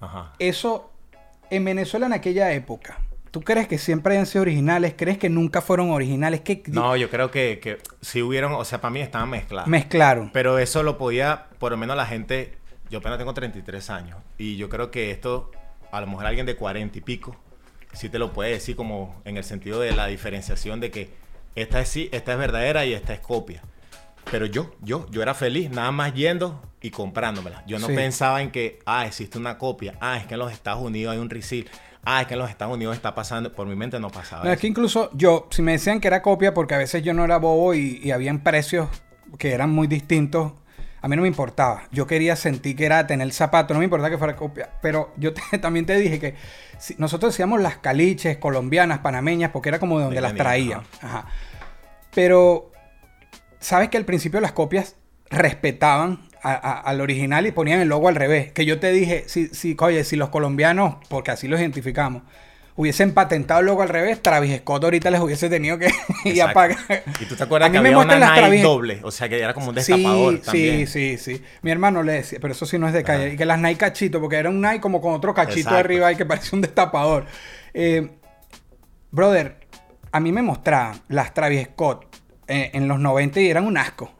Ajá. 0.01 0.33
Eso, 0.39 0.91
en 1.50 1.63
Venezuela 1.63 2.06
en 2.06 2.12
aquella 2.12 2.51
época, 2.51 3.00
¿tú 3.31 3.39
crees 3.39 3.65
que 3.69 3.77
siempre 3.77 4.12
hayan 4.12 4.25
sido 4.25 4.41
originales? 4.41 4.94
¿Crees 4.97 5.18
que 5.18 5.30
nunca 5.30 5.62
fueron 5.62 5.89
originales? 5.91 6.41
¿Qué 6.41 6.62
No, 6.68 6.97
yo 6.97 7.09
creo 7.09 7.31
que, 7.31 7.62
que 7.62 7.77
si 8.01 8.21
hubieron, 8.21 8.51
o 8.51 8.65
sea, 8.65 8.81
para 8.81 8.91
mí 8.91 9.00
estaban 9.00 9.30
mezclados. 9.30 9.69
mezclaron? 9.69 10.31
Pero 10.33 10.59
eso 10.59 10.83
lo 10.83 10.97
podía, 10.97 11.45
por 11.59 11.71
lo 11.71 11.77
menos 11.77 11.95
la 11.95 12.06
gente, 12.06 12.57
yo 12.89 13.00
apenas 13.00 13.18
tengo 13.18 13.33
33 13.33 13.89
años. 13.89 14.18
Y 14.38 14.57
yo 14.57 14.68
creo 14.68 14.91
que 14.91 15.12
esto, 15.12 15.50
a 15.94 16.01
lo 16.01 16.07
mejor 16.07 16.25
alguien 16.25 16.45
de 16.45 16.57
40 16.57 16.97
y 16.97 17.01
pico, 17.01 17.38
sí 17.94 18.09
te 18.09 18.19
lo 18.19 18.33
puede 18.33 18.51
decir 18.51 18.75
como 18.75 19.15
en 19.24 19.38
el 19.38 19.45
sentido 19.45 19.80
de 19.80 19.94
la 19.94 20.07
diferenciación 20.07 20.81
de 20.81 20.91
que 20.91 21.09
esta 21.56 21.80
es 21.80 21.88
sí, 21.88 22.09
esta 22.12 22.33
es 22.33 22.38
verdadera 22.38 22.86
y 22.86 22.91
esta 22.91 23.13
es 23.13 23.21
copia. 23.21 23.62
Pero 24.30 24.45
yo, 24.45 24.75
yo, 24.81 25.07
yo 25.09 25.21
era 25.21 25.33
feliz 25.33 25.69
nada 25.71 25.94
más 25.94 26.13
yendo 26.13 26.62
y 26.81 26.92
comprándomela. 26.92 27.64
Yo 27.68 27.78
no 27.80 27.88
Sí. 27.88 27.94
pensaba 27.96 28.42
en 28.42 28.52
que, 28.52 28.80
ah, 28.86 29.06
existe 29.06 29.38
una 29.38 29.58
copia. 29.58 29.96
Ah, 30.00 30.18
es 30.18 30.26
que 30.26 30.36
en 30.36 30.40
los 30.40 30.52
Estados 30.52 30.81
Unidos 30.81 31.14
hay 31.14 31.20
un 31.20 31.30
reseal. 31.30 31.66
Ah, 32.06 32.22
es 32.22 32.28
que 32.28 32.34
en 32.36 32.40
los 32.40 32.50
Estados 32.50 32.74
Unidos 32.74 32.96
está 32.96 33.14
pasando. 33.14 33.52
Por 33.54 33.68
mi 33.68 33.76
mente 33.76 34.00
no 34.00 34.10
pasaba. 34.10 34.46
No, 34.46 34.52
es 34.52 34.60
que 34.60 34.68
incluso 34.68 35.10
yo, 35.14 35.48
si 35.52 35.62
me 35.62 35.74
decían 35.74 36.00
que 36.00 36.08
era 36.08 36.22
copia, 36.22 36.54
porque 36.54 36.76
a 36.76 36.78
veces 36.78 37.04
yo 37.04 37.14
no 37.14 37.26
era 37.26 37.38
bobo 37.38 37.74
y, 37.74 38.00
y 38.02 38.12
habían 38.12 38.40
precios 38.42 38.88
que 39.38 39.52
eran 39.54 39.70
muy 39.70 39.88
distintos, 39.88 40.54
a 41.02 41.08
mí 41.10 41.16
no 41.18 41.22
me 41.24 41.28
importaba. 41.28 41.84
Yo 41.92 42.08
quería 42.08 42.36
sentir 42.38 42.75
que 42.77 42.86
era 42.86 43.06
tener 43.08 43.25
el 43.27 43.34
zapato, 43.34 43.74
no 43.74 43.80
me 43.80 43.86
importaba 43.86 44.10
que 44.10 44.18
fuera 44.18 44.36
copia. 44.38 44.70
Pero 44.82 45.13
yo 45.18 45.34
te- 45.34 45.58
también 45.62 45.86
te 45.86 45.98
dije 45.98 46.20
que 46.20 46.36
si- 46.77 46.96
nosotros 46.98 47.34
decíamos 47.34 47.60
las 47.62 47.77
caliches 47.77 48.38
colombianas, 48.38 49.00
panameñas, 49.00 49.51
porque 49.51 49.68
era 49.70 49.80
como 49.80 49.98
de 49.98 50.06
donde 50.06 50.15
De 50.15 50.22
las 50.22 50.36
traían. 50.36 50.82
Ajá. 51.01 51.25
Pero, 52.13 52.72
¿sabes 53.60 53.89
que 53.89 53.98
al 53.98 54.06
principio 54.06 54.39
las 54.39 54.53
copias 54.53 54.96
respetaban 55.30 56.27
a- 56.41 56.53
a- 56.53 56.79
al 56.81 57.01
original 57.01 57.46
y 57.48 57.51
ponían 57.51 57.79
el 57.79 57.88
logo 57.89 58.08
al 58.08 58.15
revés? 58.15 58.51
Que 58.51 58.65
yo 58.65 58.79
te 58.79 58.91
dije, 58.91 59.24
si, 59.27 59.48
si, 59.48 59.75
oye, 59.79 60.03
si 60.03 60.15
los 60.15 60.29
colombianos, 60.29 60.96
porque 61.10 61.31
así 61.31 61.48
los 61.48 61.60
identificamos, 61.60 62.24
hubiesen 62.75 63.13
patentado 63.13 63.60
el 63.60 63.65
logo 63.65 63.81
al 63.81 63.89
revés, 63.89 64.22
Travis 64.22 64.55
Scott 64.60 64.84
ahorita 64.86 65.12
les 65.12 65.19
hubiese 65.19 65.50
tenido 65.50 65.77
que 65.77 65.89
ir 66.25 66.41
a 66.41 66.53
pagar. 66.53 66.77
Y 67.19 67.25
tú 67.25 67.36
te 67.36 67.43
acuerdas 67.43 67.67
A 67.69 67.72
que 67.74 67.77
había 67.77 67.98
una 67.98 68.15
Nike 68.17 68.39
Travis- 68.41 68.63
doble. 68.63 69.00
O 69.03 69.12
sea, 69.12 69.27
que 69.27 69.38
era 69.39 69.53
como 69.53 69.69
un 69.69 69.75
destapador 69.75 70.36
Sí, 70.36 70.41
también. 70.46 70.88
sí, 70.88 71.17
sí, 71.17 71.36
sí. 71.38 71.43
Mi 71.62 71.72
hermano 71.72 72.03
le 72.03 72.13
decía, 72.13 72.39
pero 72.41 72.53
eso 72.53 72.65
sí 72.65 72.77
no 72.77 72.88
es 72.88 72.93
de 72.93 73.03
calle. 73.03 73.25
Ajá. 73.25 73.34
Y 73.34 73.38
que 73.38 73.46
las 73.46 73.60
Nike 73.60 73.77
cachito, 73.77 74.22
porque 74.22 74.38
era 74.38 74.50
un 74.50 74.62
Nike 74.62 74.79
como 74.79 75.01
con 75.01 75.13
otro 75.13 75.34
cachito 75.34 75.60
Exacto. 75.60 75.77
arriba 75.79 76.12
y 76.12 76.15
que 76.15 76.25
parecía 76.25 76.51
un 76.53 76.62
destapador. 76.62 77.25
Eh, 77.74 78.10
brother, 79.12 79.58
a 80.12 80.19
mí 80.19 80.31
me 80.31 80.41
mostraban 80.41 81.01
las 81.10 81.34
Travis 81.34 81.67
Scott 81.74 82.05
eh, 82.48 82.72
en 82.74 82.88
los 82.88 83.00
90 83.00 83.41
y 83.41 83.50
eran 83.50 83.65
un 83.67 83.77
asco. 83.77 84.12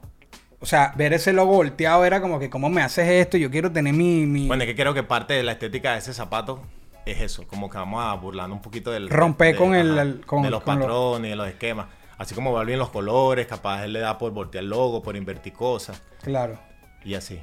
O 0.61 0.65
sea, 0.65 0.93
ver 0.97 1.13
ese 1.13 1.31
logo 1.31 1.53
volteado 1.53 2.03
era 2.05 2.21
como 2.21 2.37
que, 2.39 2.49
¿cómo 2.49 2.69
me 2.69 2.81
haces 2.81 3.07
esto? 3.07 3.37
Yo 3.37 3.49
quiero 3.49 3.71
tener 3.71 3.93
mi... 3.93 4.25
mi- 4.25 4.47
Bueno, 4.47 4.63
es 4.63 4.67
que 4.69 4.75
creo 4.75 4.93
que 4.93 5.03
parte 5.03 5.33
de 5.33 5.43
la 5.43 5.53
estética 5.53 5.93
de 5.93 5.99
ese 5.99 6.13
zapato 6.13 6.61
es 7.05 7.21
eso, 7.21 7.47
como 7.47 7.69
que 7.69 7.77
vamos 7.77 8.03
a 8.03 8.13
burlarnos 8.15 8.57
un 8.57 8.61
poquito 8.61 8.91
del... 8.91 9.09
Romper 9.09 9.53
de- 9.53 9.57
con 9.57 9.73
el- 9.73 9.91
ajá, 9.91 10.01
el- 10.01 10.25
con- 10.25 10.41
de 10.43 10.49
los 10.49 10.61
con 10.63 10.75
lo- 10.79 10.85
patrones, 10.85 11.29
de 11.31 11.35
los 11.37 11.47
esquemas. 11.47 11.87
Así 12.17 12.35
como 12.35 12.51
va 12.51 12.65
bien 12.65 12.77
los 12.77 12.89
colores, 12.89 13.47
capaz 13.47 13.85
él 13.85 13.93
le 13.93 13.99
da 14.01 14.17
por 14.17 14.33
voltear 14.33 14.63
el 14.65 14.69
logo, 14.69 15.01
por 15.01 15.15
invertir 15.15 15.53
cosas 15.53 16.01
Claro. 16.23 16.59
y 17.05 17.13
así. 17.13 17.39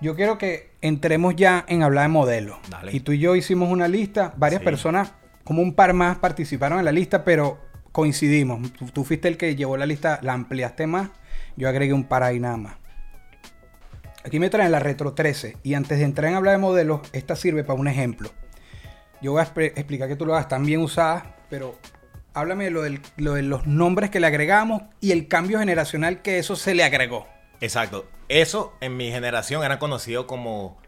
Yo 0.00 0.16
quiero 0.16 0.36
que 0.36 0.72
entremos 0.80 1.36
ya 1.36 1.64
en 1.68 1.84
hablar 1.84 2.04
de 2.04 2.08
modelos. 2.08 2.56
Dale. 2.68 2.90
Y 2.92 2.98
tú 3.00 3.12
y 3.12 3.20
yo 3.20 3.36
hicimos 3.36 3.70
una 3.70 3.86
lista, 3.86 4.32
varias 4.36 4.60
Sí. 4.60 4.64
personas, 4.64 5.12
como 5.44 5.62
un 5.62 5.74
par 5.74 5.92
más 5.92 6.18
participaron 6.18 6.80
en 6.80 6.84
la 6.84 6.90
lista, 6.92 7.22
pero 7.22 7.58
coincidimos. 7.92 8.72
Tú, 8.72 8.86
tú 8.86 9.04
fuiste 9.04 9.28
el 9.28 9.36
que 9.36 9.54
llevó 9.54 9.76
la 9.76 9.86
lista, 9.86 10.18
la 10.22 10.32
ampliaste 10.32 10.86
más, 10.88 11.10
yo 11.56 11.68
agregué 11.68 11.92
un 11.92 12.04
par 12.04 12.22
ahí 12.22 12.38
nada 12.40 12.56
más. 12.56 12.74
Aquí 14.24 14.38
me 14.38 14.50
traen 14.50 14.72
la 14.72 14.80
Retro 14.80 15.14
13 15.14 15.56
y 15.62 15.74
antes 15.74 15.98
de 15.98 16.04
entrar 16.04 16.30
en 16.30 16.36
hablar 16.36 16.52
de 16.54 16.58
modelos, 16.58 17.00
esta 17.12 17.36
sirve 17.36 17.64
para 17.64 17.78
un 17.80 17.88
ejemplo. 17.88 18.30
Yo 19.22 19.32
voy 19.32 19.40
a 19.40 19.44
explicar 19.44 20.08
que 20.08 20.16
tú 20.16 20.26
lo 20.26 20.32
hagas, 20.34 20.44
están 20.44 20.64
bien 20.66 20.80
usadas, 20.80 21.24
pero 21.48 21.78
háblame 22.34 22.64
de 22.64 22.70
lo, 22.70 22.82
del- 22.82 23.00
lo 23.16 23.34
de 23.34 23.42
los 23.42 23.66
nombres 23.66 24.10
que 24.10 24.20
le 24.20 24.26
agregamos 24.26 24.82
y 25.00 25.12
el 25.12 25.26
cambio 25.28 25.58
generacional 25.58 26.20
que 26.22 26.38
eso 26.38 26.54
se 26.56 26.74
le 26.74 26.84
agregó. 26.84 27.26
Exacto. 27.60 28.08
Eso 28.28 28.74
en 28.80 28.96
mi 28.96 29.10
generación 29.10 29.64
eran 29.64 29.78
conocidos 29.78 30.26
como 30.26 30.78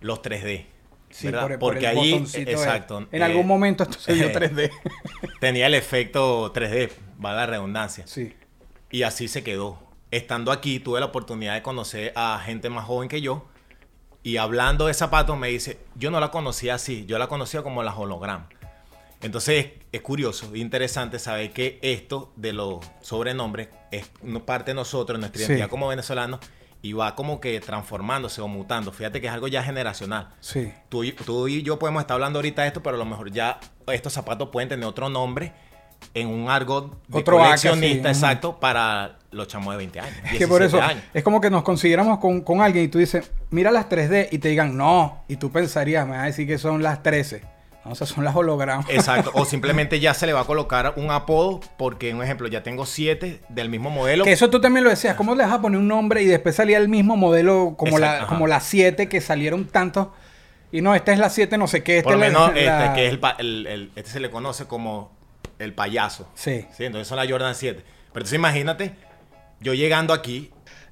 los 0.00 0.22
3D. 0.22 0.66
Sí, 1.10 1.30
por, 1.30 1.40
por 1.40 1.58
Porque 1.58 1.78
el 1.90 1.98
allí, 1.98 2.12
botoncito 2.12 2.50
de- 2.50 2.56
exacto. 2.56 3.08
En 3.10 3.22
eh, 3.22 3.24
algún 3.24 3.46
momento 3.46 3.82
esto 3.84 3.98
se 3.98 4.14
dio 4.14 4.28
eh, 4.28 4.32
3D. 4.34 4.70
tenía 5.40 5.66
el 5.66 5.74
efecto 5.74 6.52
3D, 6.52 6.90
va 7.24 7.32
la 7.34 7.46
redundancia. 7.46 8.06
sí. 8.06 8.34
Y 8.90 9.02
así 9.02 9.28
se 9.28 9.42
quedó. 9.44 9.78
Estando 10.10 10.52
aquí, 10.52 10.80
tuve 10.80 11.00
la 11.00 11.06
oportunidad 11.06 11.54
de 11.54 11.62
conocer 11.62 12.12
a 12.16 12.40
gente 12.44 12.70
más 12.70 12.84
joven 12.86 13.08
que 13.08 13.20
yo. 13.20 13.46
Y 14.22 14.36
hablando 14.38 14.86
de 14.86 14.94
zapatos, 14.94 15.38
me 15.38 15.48
dice, 15.48 15.78
yo 15.94 16.10
no 16.10 16.18
la 16.20 16.30
conocía 16.30 16.74
así, 16.74 17.04
yo 17.06 17.18
la 17.18 17.28
conocía 17.28 17.62
como 17.62 17.82
las 17.82 17.96
hologram. 17.96 18.46
Entonces 19.20 19.72
es, 19.92 20.00
curioso, 20.00 20.54
interesante 20.54 21.18
saber 21.18 21.52
que 21.52 21.78
esto 21.82 22.32
de 22.36 22.52
los 22.52 22.78
sobrenombres 23.00 23.68
es 23.90 24.08
parte 24.46 24.70
de 24.70 24.74
nosotros, 24.76 25.18
nuestra 25.18 25.38
Sí. 25.40 25.46
identidad 25.46 25.68
como 25.68 25.88
venezolanos, 25.88 26.40
y 26.80 26.92
va 26.92 27.16
como 27.16 27.40
que 27.40 27.58
transformándose 27.60 28.40
o 28.40 28.46
mutando. 28.48 28.92
Fíjate 28.92 29.20
que 29.20 29.26
es 29.26 29.32
algo 29.32 29.48
ya 29.48 29.62
generacional. 29.64 30.28
Sí. 30.40 30.72
Tú, 30.88 31.04
tú 31.26 31.48
y 31.48 31.62
yo 31.62 31.78
podemos 31.78 32.00
estar 32.00 32.14
hablando 32.14 32.38
ahorita 32.38 32.62
de 32.62 32.68
esto, 32.68 32.82
pero 32.82 32.94
a 32.94 32.98
lo 32.98 33.04
mejor 33.04 33.32
ya 33.32 33.58
estos 33.88 34.12
zapatos 34.12 34.50
pueden 34.50 34.68
tener 34.68 34.86
otro 34.86 35.08
nombre 35.08 35.52
en 36.14 36.28
un 36.28 36.48
argot 36.50 36.92
de 37.06 37.18
Otro 37.18 37.38
coleccionista, 37.38 38.12
sí, 38.14 38.18
exacto, 38.20 38.58
para 38.58 39.18
los 39.30 39.46
chamos 39.46 39.72
de 39.74 39.78
20 39.78 40.00
años. 40.00 40.16
Es 40.32 40.38
que 40.38 40.48
por 40.48 40.60
17 40.60 40.66
eso 40.66 40.80
años. 40.82 41.04
es 41.12 41.22
como 41.22 41.40
que 41.40 41.50
nos 41.50 41.62
consiguiéramos 41.62 42.18
con, 42.18 42.40
con 42.40 42.62
alguien 42.62 42.84
y 42.84 42.88
tú 42.88 42.98
dices, 42.98 43.30
mira 43.50 43.70
las 43.70 43.88
3D 43.88 44.28
y 44.32 44.38
te 44.38 44.48
digan 44.48 44.76
no. 44.76 45.22
Y 45.28 45.36
tú 45.36 45.50
pensarías, 45.52 46.06
me 46.06 46.12
vas 46.12 46.22
a 46.22 46.26
decir 46.26 46.46
que 46.46 46.58
son 46.58 46.82
las 46.82 47.02
13. 47.02 47.42
No, 47.84 47.92
o 47.92 47.94
sea, 47.94 48.06
son 48.06 48.24
las 48.24 48.34
hologramas. 48.34 48.86
Exacto, 48.88 49.30
o 49.34 49.44
simplemente 49.44 50.00
ya 50.00 50.12
se 50.14 50.26
le 50.26 50.32
va 50.32 50.40
a 50.40 50.44
colocar 50.44 50.94
un 50.96 51.10
apodo 51.10 51.60
porque, 51.76 52.12
un 52.14 52.22
ejemplo, 52.22 52.48
ya 52.48 52.62
tengo 52.62 52.86
siete 52.86 53.40
del 53.50 53.68
mismo 53.68 53.90
modelo. 53.90 54.24
Que 54.24 54.32
eso 54.32 54.50
tú 54.50 54.60
también 54.60 54.84
lo 54.84 54.90
decías, 54.90 55.14
¿cómo 55.14 55.34
le 55.34 55.44
vas 55.44 55.52
a 55.52 55.60
poner 55.60 55.78
un 55.78 55.88
nombre 55.88 56.22
y 56.22 56.26
después 56.26 56.56
salía 56.56 56.78
el 56.78 56.88
mismo 56.88 57.16
modelo 57.16 57.74
como 57.76 57.98
Exacto, 57.98 58.00
la 58.16 58.16
ajá. 58.24 58.26
como 58.26 58.46
la 58.46 58.60
7 58.60 59.08
que 59.08 59.20
salieron 59.20 59.66
tantos? 59.66 60.08
Y 60.72 60.80
no, 60.80 60.94
esta 60.94 61.12
es 61.12 61.18
la 61.18 61.30
7 61.30 61.56
no 61.58 61.66
sé 61.66 61.82
qué. 61.82 61.98
Esta 61.98 62.08
Por 62.10 62.14
lo 62.14 62.20
la- 62.20 62.26
menos 62.26 62.48
este, 62.50 62.64
la- 62.66 62.94
que 62.94 63.06
es 63.06 63.10
el, 63.12 63.18
pa- 63.20 63.36
el- 63.38 63.66
el- 63.66 63.90
este 63.94 64.10
se 64.10 64.20
le 64.20 64.30
conoce 64.30 64.64
como 64.66 65.16
el 65.58 65.74
payaso. 65.74 66.28
Sí. 66.34 66.66
Sí, 66.76 66.84
entonces 66.84 67.08
son 67.08 67.16
la 67.16 67.28
Jordan 67.28 67.54
7. 67.54 67.80
Pero 67.80 67.90
entonces 68.14 68.34
imagínate, 68.34 68.94
yo 69.60 69.74
llegando 69.74 70.12
aquí, 70.12 70.50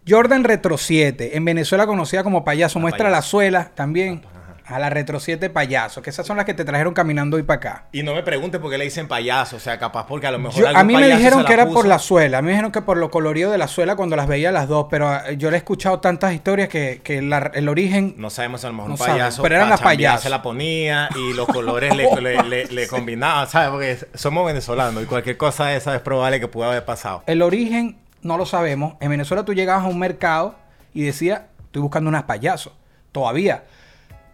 Jordan 0.08 0.44
Retro 0.44 0.78
7, 0.78 1.37
en 1.37 1.44
Venezuela 1.44 1.87
conocida 1.87 2.23
como 2.23 2.44
payaso. 2.44 2.78
La 2.78 2.82
Muestra 2.82 3.06
payaso. 3.06 3.16
la 3.16 3.23
suela 3.23 3.70
también. 3.75 4.23
A 4.68 4.80
la 4.80 4.90
Retro 4.90 5.20
7 5.20 5.49
payaso, 5.49 6.02
que 6.02 6.11
esas 6.11 6.26
son 6.26 6.37
las 6.37 6.44
que 6.44 6.52
te 6.52 6.64
trajeron 6.64 6.92
caminando 6.92 7.37
hoy 7.37 7.44
para 7.44 7.56
acá. 7.58 7.85
y 7.92 8.02
no 8.02 8.14
me 8.14 8.23
preguntes 8.25 8.61
por 8.61 8.68
qué 8.70 8.78
le 8.78 8.85
dicen 8.85 9.06
payaso, 9.06 9.56
o 9.56 9.61
sea, 9.61 9.78
capaz 9.78 10.06
porque 10.08 10.26
a 10.26 10.32
lo 10.32 10.40
mejor 10.40 10.61
Yo- 10.61 10.68
a 10.68 10.82
mí 10.82 10.92
me 10.94 11.06
dijeron 11.08 11.44
que 11.44 11.52
era 11.52 11.66
por 11.66 11.87
la 11.87 11.99
suela. 12.00 12.38
A 12.38 12.42
mí 12.42 12.46
me 12.46 12.52
dijeron 12.52 12.73
que 12.73 12.82
por 12.82 12.96
lo 12.96 13.11
colorido 13.11 13.52
de 13.52 13.58
la 13.58 13.68
suela 13.68 13.94
cuando 13.94 14.16
las 14.16 14.26
veía 14.26 14.50
las 14.50 14.66
dos. 14.66 14.87
Pero 14.90 15.14
eh, 15.14 15.37
yo 15.37 15.50
le 15.50 15.56
he 15.56 15.58
escuchado 15.58 16.00
tantas 16.00 16.32
historias 16.35 16.68
que, 16.68 17.00
que 17.04 17.23
la- 17.23 17.52
el 17.54 17.68
origen. 17.68 18.14
No 18.16 18.28
sabemos 18.28 18.64
a 18.64 18.68
lo 18.68 18.73
mejor 18.75 18.88
No 18.88 18.94
un 18.94 18.99
payaso. 18.99 19.42
pero 19.42 19.54
eran 19.54 19.70
las 19.70 19.80
payasos. 19.80 20.23
Se 20.23 20.30
la 20.30 20.42
ponía 20.42 21.08
y 21.14 21.32
los 21.35 21.46
colores 21.46 21.94
le, 21.94 22.08
le, 22.20 22.42
le- 22.42 22.66
le 22.66 22.88
combinaban, 22.88 23.49
¿sabes? 23.49 23.70
Porque 23.70 24.18
somos 24.18 24.44
venezolanos 24.46 25.00
y 25.02 25.06
cualquier 25.06 25.37
cosa 25.37 25.66
de 25.66 25.76
esa 25.76 25.94
es 25.94 26.00
probable 26.00 26.40
que 26.40 26.49
pudo 26.49 26.64
haber 26.64 26.85
pasado. 26.85 27.23
El 27.26 27.42
origen 27.42 27.99
no 28.23 28.37
lo 28.37 28.46
sabemos. 28.46 28.94
En 28.99 29.11
Venezuela 29.11 29.44
tú 29.44 29.54
llegabas 29.54 29.85
a 29.85 29.88
un 29.88 29.99
mercado 30.00 30.56
y 30.92 31.02
decías, 31.04 31.42
estoy 31.66 31.82
buscando 31.82 32.08
unas 32.08 32.25
payasos. 32.25 32.73
Todavía. 33.12 33.62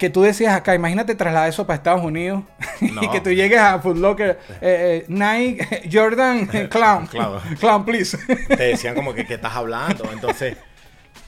Que 0.02 0.10
tú 0.10 0.22
decías 0.22 0.52
acá, 0.56 0.74
imagínate 0.74 1.14
trasladar 1.14 1.48
eso 1.48 1.64
para 1.64 1.76
Estados 1.76 2.02
Unidos 2.02 2.42
y 2.80 3.08
que 3.10 3.20
tú 3.20 3.30
llegues 3.30 3.60
a 3.60 3.78
Foot 3.78 3.98
Locker, 3.98 4.36
eh, 4.60 5.04
eh, 5.04 5.04
Nike, 5.06 5.88
Jordan, 5.92 6.44
Clown. 6.70 7.06
Clown. 7.06 7.40
Clown, 7.60 7.84
please. 7.84 8.18
Te 8.48 8.64
decían 8.64 8.96
como 8.96 9.14
que, 9.14 9.24
¿qué 9.24 9.34
estás 9.34 9.54
hablando? 9.54 10.10
Entonces, 10.12 10.56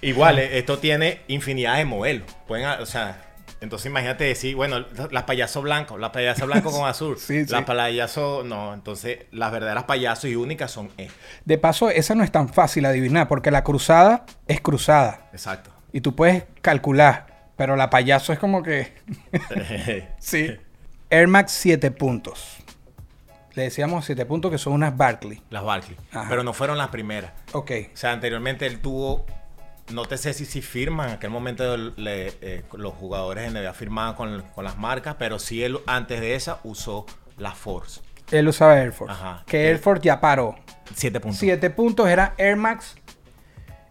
igual, 0.00 0.40
eh, 0.40 0.58
esto 0.58 0.80
tiene 0.80 1.20
infinidad 1.28 1.76
de 1.76 1.84
modelos. 1.84 2.26
Pueden, 2.48 2.66
o 2.66 2.84
sea, 2.84 3.22
entonces 3.60 3.86
imagínate 3.86 4.24
decir, 4.24 4.56
bueno, 4.56 4.84
las 5.12 5.22
payasos 5.22 5.62
blancos, 5.62 6.00
las 6.00 6.10
payasos 6.10 6.48
blancos 6.48 6.76
con 6.76 6.88
azul, 6.88 7.16
Sí, 7.16 7.44
sí. 7.44 7.52
las 7.52 7.62
payasos, 7.62 8.44
no, 8.44 8.74
entonces 8.74 9.18
las 9.30 9.52
verdaderas 9.52 9.84
payasos 9.84 10.24
y 10.24 10.34
únicas 10.34 10.72
son 10.72 10.90
estas. 10.96 11.14
De 11.44 11.58
paso, 11.58 11.90
esa 11.90 12.16
no 12.16 12.24
es 12.24 12.32
tan 12.32 12.48
fácil 12.48 12.86
adivinar 12.86 13.28
porque 13.28 13.52
la 13.52 13.62
cruzada 13.62 14.26
es 14.48 14.60
cruzada. 14.60 15.28
Exacto. 15.32 15.70
Y 15.92 16.00
tú 16.00 16.16
puedes 16.16 16.42
calcular, 16.60 17.33
pero 17.56 17.76
la 17.76 17.90
payaso 17.90 18.32
es 18.32 18.38
como 18.38 18.62
que... 18.62 18.92
sí. 20.18 20.56
Air 21.10 21.28
Max 21.28 21.52
7 21.52 21.90
puntos. 21.90 22.56
Le 23.54 23.62
decíamos 23.64 24.04
7 24.04 24.26
puntos 24.26 24.50
que 24.50 24.58
son 24.58 24.72
unas 24.72 24.96
Barkley. 24.96 25.40
las 25.50 25.62
Barkley. 25.62 25.96
Ajá. 26.12 26.26
Pero 26.28 26.42
no 26.42 26.52
fueron 26.52 26.76
las 26.78 26.88
primeras. 26.88 27.32
Ok. 27.52 27.70
O 27.92 27.96
sea, 27.96 28.10
anteriormente 28.12 28.66
él 28.66 28.80
tuvo, 28.80 29.24
no 29.92 30.06
te 30.06 30.18
sé 30.18 30.32
si, 30.32 30.44
si 30.44 30.60
firman, 30.60 31.08
en 31.10 31.14
aquel 31.16 31.30
momento 31.30 31.76
le- 31.76 32.32
eh, 32.40 32.64
los 32.72 32.94
jugadores 32.94 33.44
de 33.52 33.60
NBA 33.60 33.72
firmaban 33.74 34.14
con, 34.16 34.42
con 34.54 34.64
las 34.64 34.76
marcas, 34.76 35.14
pero 35.18 35.38
sí 35.38 35.62
él 35.62 35.78
antes 35.86 36.20
de 36.20 36.34
esa 36.34 36.58
usó 36.64 37.06
la 37.38 37.52
Force. 37.52 38.00
Él 38.32 38.48
usaba 38.48 38.76
Air 38.80 38.92
Force. 38.92 39.12
Ajá. 39.14 39.44
Que 39.46 39.68
Air 39.68 39.78
Force 39.78 40.02
ya 40.02 40.20
paró. 40.20 40.56
7 40.94 41.20
puntos. 41.20 41.38
7 41.38 41.70
puntos 41.70 42.08
era 42.08 42.34
Air 42.38 42.56
Max 42.56 42.96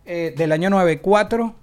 eh, 0.05 0.33
del 0.35 0.51
año 0.51 0.69
94. 0.71 1.55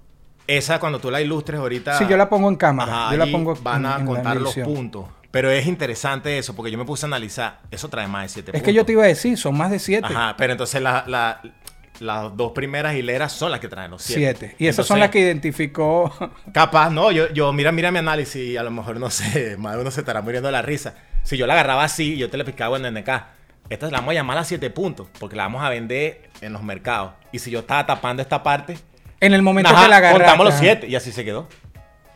Esa 0.47 0.79
cuando 0.79 0.99
tú 0.99 1.09
la 1.11 1.21
ilustres 1.21 1.59
ahorita. 1.59 1.97
Sí, 1.97 2.05
yo 2.09 2.17
la 2.17 2.27
pongo 2.29 2.49
en 2.49 2.55
cámara. 2.55 3.05
Ajá, 3.07 3.11
yo 3.13 3.17
la 3.25 3.31
pongo 3.31 3.55
van 3.55 3.85
a 3.85 3.97
en 3.99 4.05
contar 4.05 4.37
los 4.37 4.55
puntos. 4.55 5.05
Pero 5.31 5.49
es 5.49 5.65
interesante 5.65 6.37
eso, 6.37 6.55
porque 6.55 6.71
yo 6.71 6.77
me 6.77 6.83
puse 6.85 7.05
a 7.05 7.07
analizar. 7.07 7.59
Eso 7.71 7.87
trae 7.87 8.05
más 8.07 8.23
de 8.23 8.29
7 8.29 8.39
Es 8.39 8.53
puntos. 8.53 8.65
que 8.65 8.73
yo 8.73 8.85
te 8.85 8.91
iba 8.91 9.03
a 9.03 9.07
decir, 9.07 9.37
son 9.37 9.55
más 9.57 9.71
de 9.71 9.79
7. 9.79 10.05
Ajá, 10.05 10.35
pero 10.37 10.51
entonces 10.51 10.81
la- 10.81 11.05
la- 11.07 11.41
las 11.99 12.35
dos 12.35 12.51
primeras 12.51 12.95
hileras 12.95 13.31
son 13.31 13.51
las 13.51 13.59
que 13.61 13.67
traen 13.69 13.91
los 13.91 14.01
7. 14.01 14.37
7. 14.39 14.55
Y 14.59 14.67
esas 14.67 14.85
son 14.87 14.99
las 14.99 15.09
que 15.09 15.19
identificó. 15.19 16.11
Capaz, 16.53 16.89
no, 16.89 17.11
yo, 17.11 17.31
yo 17.31 17.53
mira, 17.53 17.71
mira 17.71 17.91
mi 17.91 17.99
análisis 17.99 18.35
y 18.43 18.57
a 18.57 18.63
lo 18.63 18.71
mejor 18.71 18.99
no 18.99 19.09
sé, 19.09 19.55
más 19.59 19.75
de 19.75 19.81
uno 19.81 19.91
se 19.91 20.01
estará 20.01 20.21
muriendo 20.21 20.47
de 20.47 20.51
la 20.53 20.61
risa. 20.61 20.95
Si 21.23 21.37
yo 21.37 21.47
la 21.47 21.53
agarraba 21.53 21.83
así, 21.83 22.17
yo 22.17 22.29
te 22.29 22.37
la 22.37 22.43
picaba 22.43 22.77
en 22.77 22.93
NK. 22.93 23.09
Esta 23.69 23.89
la 23.89 23.99
vamos 23.99 24.11
a 24.11 24.15
llamar 24.15 24.37
a 24.39 24.43
7 24.43 24.69
puntos, 24.71 25.07
porque 25.17 25.37
la 25.37 25.43
vamos 25.43 25.63
a 25.63 25.69
vender 25.69 26.29
en 26.41 26.51
los 26.51 26.61
mercados. 26.63 27.13
Y 27.31 27.39
si 27.39 27.51
yo 27.51 27.59
estaba 27.59 27.85
tapando 27.85 28.21
esta 28.21 28.43
parte, 28.43 28.77
en 29.21 29.33
el 29.33 29.41
momento 29.41 29.69
ajá, 29.71 29.83
que 29.83 29.89
la 29.89 29.97
agarraste. 29.97 30.23
contamos 30.25 30.45
los. 30.47 30.55
7 30.55 30.87
y 30.87 30.95
así 30.95 31.11
se 31.11 31.23
quedó. 31.23 31.47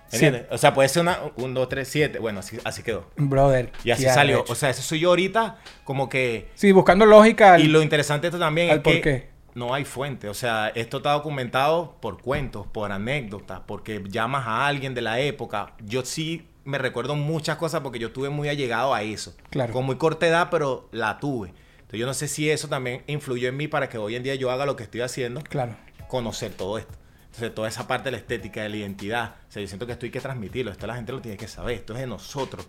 Sí. 0.08 0.18
¿Entiendes? 0.18 0.44
O 0.52 0.58
sea, 0.58 0.74
puede 0.74 0.88
ser 0.90 1.02
una 1.02 1.18
1, 1.36 1.60
2, 1.60 1.70
3, 1.70 1.88
7. 1.88 2.20
Bueno, 2.20 2.40
así, 2.40 2.58
así 2.64 2.84
quedó. 2.84 3.10
Brother. 3.18 3.72
Y 3.84 3.92
así 3.92 4.04
salió. 4.06 4.44
O 4.48 4.56
sea, 4.56 4.70
eso 4.70 4.82
soy 4.82 5.00
yo 5.00 5.10
ahorita 5.10 5.58
como 5.84 6.10
que... 6.10 6.50
Sí, 6.56 6.72
buscando 6.72 7.06
lógica. 7.06 7.54
al- 7.56 7.64
Y 7.64 7.68
lo 7.68 7.82
interesante 7.82 8.24
de 8.26 8.28
esto 8.30 8.40
también 8.40 8.70
al 8.70 8.78
es 8.78 8.84
que 8.84 8.92
por 8.92 9.02
qué. 9.02 9.30
no 9.56 9.74
hay 9.74 9.84
fuente. 9.84 10.30
O 10.30 10.34
sea, 10.34 10.72
esto 10.76 10.98
está 10.98 11.12
documentado 11.14 11.98
por 12.02 12.22
cuentos, 12.22 12.68
por 12.68 12.92
anécdotas, 12.92 13.62
porque 13.66 14.04
llamas 14.08 14.46
a 14.48 14.68
alguien 14.68 14.94
de 14.94 15.02
la 15.02 15.20
época. 15.20 15.74
Yo 15.84 16.06
sí 16.06 16.48
me 16.66 16.78
recuerdo 16.78 17.16
muchas 17.16 17.58
cosas 17.58 17.82
porque 17.82 18.00
yo 18.00 18.08
estuve 18.08 18.30
muy 18.30 18.48
allegado 18.48 18.94
a 18.94 19.02
eso. 19.02 19.36
Claro. 19.50 19.74
Con 19.74 19.86
muy 19.86 19.98
corta 19.98 20.28
edad, 20.28 20.48
pero 20.52 20.88
la 20.92 21.18
tuve. 21.20 21.50
Entonces 21.78 22.00
yo 22.00 22.06
no 22.06 22.14
sé 22.14 22.28
si 22.28 22.50
eso 22.50 22.68
también 22.68 23.04
influyó 23.08 23.50
en 23.50 23.58
mí 23.58 23.68
para 23.68 23.90
que 23.90 23.98
hoy 23.98 24.16
en 24.16 24.24
día 24.24 24.36
yo 24.36 24.50
haga 24.52 24.66
lo 24.68 24.76
que 24.76 24.84
estoy 24.84 25.02
haciendo, 25.02 25.42
Claro. 25.42 25.76
Conocer 26.08 26.52
todo 26.54 26.78
esto. 26.78 26.94
Entonces 27.26 27.54
toda 27.54 27.68
esa 27.68 27.88
parte 27.88 28.06
de 28.06 28.12
la 28.12 28.18
estética, 28.18 28.62
de 28.64 28.70
la 28.70 28.78
identidad. 28.78 29.36
O 29.50 29.52
sea, 29.52 29.62
yo 29.62 29.68
siento 29.68 29.86
que 29.86 29.92
esto 29.94 30.06
hay 30.06 30.12
que 30.12 30.22
transmitirlo. 30.22 30.72
Esto 30.72 30.88
la 30.88 30.96
gente 30.96 31.12
lo 31.12 31.22
tiene 31.22 31.38
que 31.38 31.48
saber. 31.48 31.76
Esto 31.76 31.94
es 31.94 32.00
de 32.00 32.08
nosotros. 32.08 32.68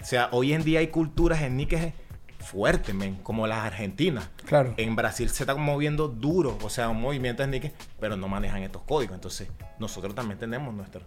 O 0.00 0.04
sea, 0.04 0.28
hoy 0.32 0.52
en 0.52 0.64
día 0.64 0.78
hay 0.80 0.88
culturas 0.88 1.42
étnicas 1.42 1.92
fuertes, 2.38 2.94
men, 2.94 3.16
como 3.16 3.46
las 3.46 3.64
argentinas. 3.64 4.28
Claro. 4.46 4.74
En 4.76 4.94
Brasil 4.96 5.28
se 5.30 5.42
está 5.42 5.54
moviendo 5.56 6.06
duro, 6.08 6.56
o 6.62 6.70
sea, 6.70 6.88
un 6.88 7.00
movimiento 7.00 7.42
étnico, 7.42 7.68
pero 7.98 8.16
no 8.16 8.28
manejan 8.28 8.62
estos 8.62 8.82
códigos. 8.82 9.14
Entonces, 9.14 9.48
nosotros 9.78 10.14
también 10.14 10.38
tenemos 10.38 10.72
nuestro. 10.72 11.02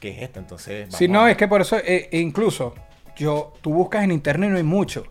¿Qué 0.00 0.10
es 0.10 0.22
esto? 0.22 0.40
Entonces, 0.40 0.88
Si 0.94 1.06
vamos 1.06 1.20
no, 1.22 1.26
a- 1.26 1.30
es 1.30 1.36
que 1.36 1.46
por 1.48 1.60
eso, 1.60 1.76
eh, 1.78 2.08
e 2.10 2.18
incluso, 2.18 2.74
yo, 3.16 3.54
tú 3.60 3.72
buscas 3.72 4.02
en 4.04 4.12
internet 4.12 4.48
y 4.48 4.52
no 4.52 4.56
hay 4.58 4.62
mucho. 4.64 5.04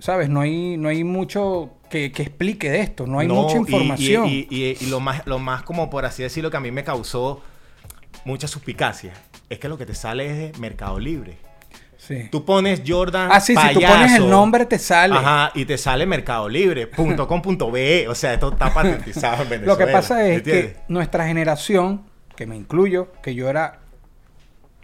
¿Sabes? 0.00 0.28
No 0.28 0.40
hay, 0.40 0.76
no 0.76 0.88
hay 0.88 1.04
mucho 1.04 1.70
que, 1.90 2.10
que 2.12 2.22
explique 2.22 2.70
de 2.70 2.80
esto. 2.80 3.06
No 3.06 3.18
hay 3.20 3.28
No, 3.28 3.34
mucha 3.34 3.56
información. 3.58 4.26
Y, 4.26 4.46
y- 4.50 4.64
y- 4.64 4.76
y 4.80 4.86
lo, 4.86 4.98
más, 5.00 5.26
lo 5.26 5.38
más, 5.38 5.62
como 5.62 5.88
por 5.90 6.04
así 6.04 6.22
decirlo, 6.22 6.50
que 6.50 6.56
a 6.56 6.60
mí 6.60 6.70
me 6.70 6.84
causó 6.84 7.42
mucha 8.24 8.48
suspicacia, 8.48 9.12
es 9.48 9.58
que 9.58 9.68
lo 9.68 9.76
que 9.78 9.86
te 9.86 9.94
sale 9.94 10.26
es 10.26 10.52
de 10.52 10.58
Mercado 10.58 10.98
Libre. 10.98 11.36
sí. 11.96 12.28
Tú 12.30 12.44
pones 12.44 12.82
Jordan. 12.86 13.28
Ah, 13.32 13.40
sí, 13.40 13.54
si 13.56 13.74
tú 13.74 13.80
pones 13.80 14.12
el 14.14 14.28
nombre, 14.28 14.64
te 14.66 14.78
sale. 14.78 15.14
Ajá, 15.16 15.52
y 15.54 15.64
te 15.64 15.76
sale 15.78 16.06
Mercado 16.06 16.48
Libre.com.be. 16.48 18.08
O 18.08 18.14
sea, 18.14 18.34
esto 18.34 18.50
está 18.52 18.72
patentizado 18.72 19.42
en 19.42 19.48
Venezuela. 19.50 19.72
Lo 19.78 19.78
que 19.86 19.92
pasa 19.92 20.26
es 20.26 20.38
¿entiendes? 20.38 20.72
que 20.74 20.80
nuestra 20.88 21.26
generación, 21.26 22.02
que 22.36 22.46
me 22.46 22.56
incluyo, 22.56 23.12
que 23.22 23.34
yo 23.34 23.48
era 23.48 23.80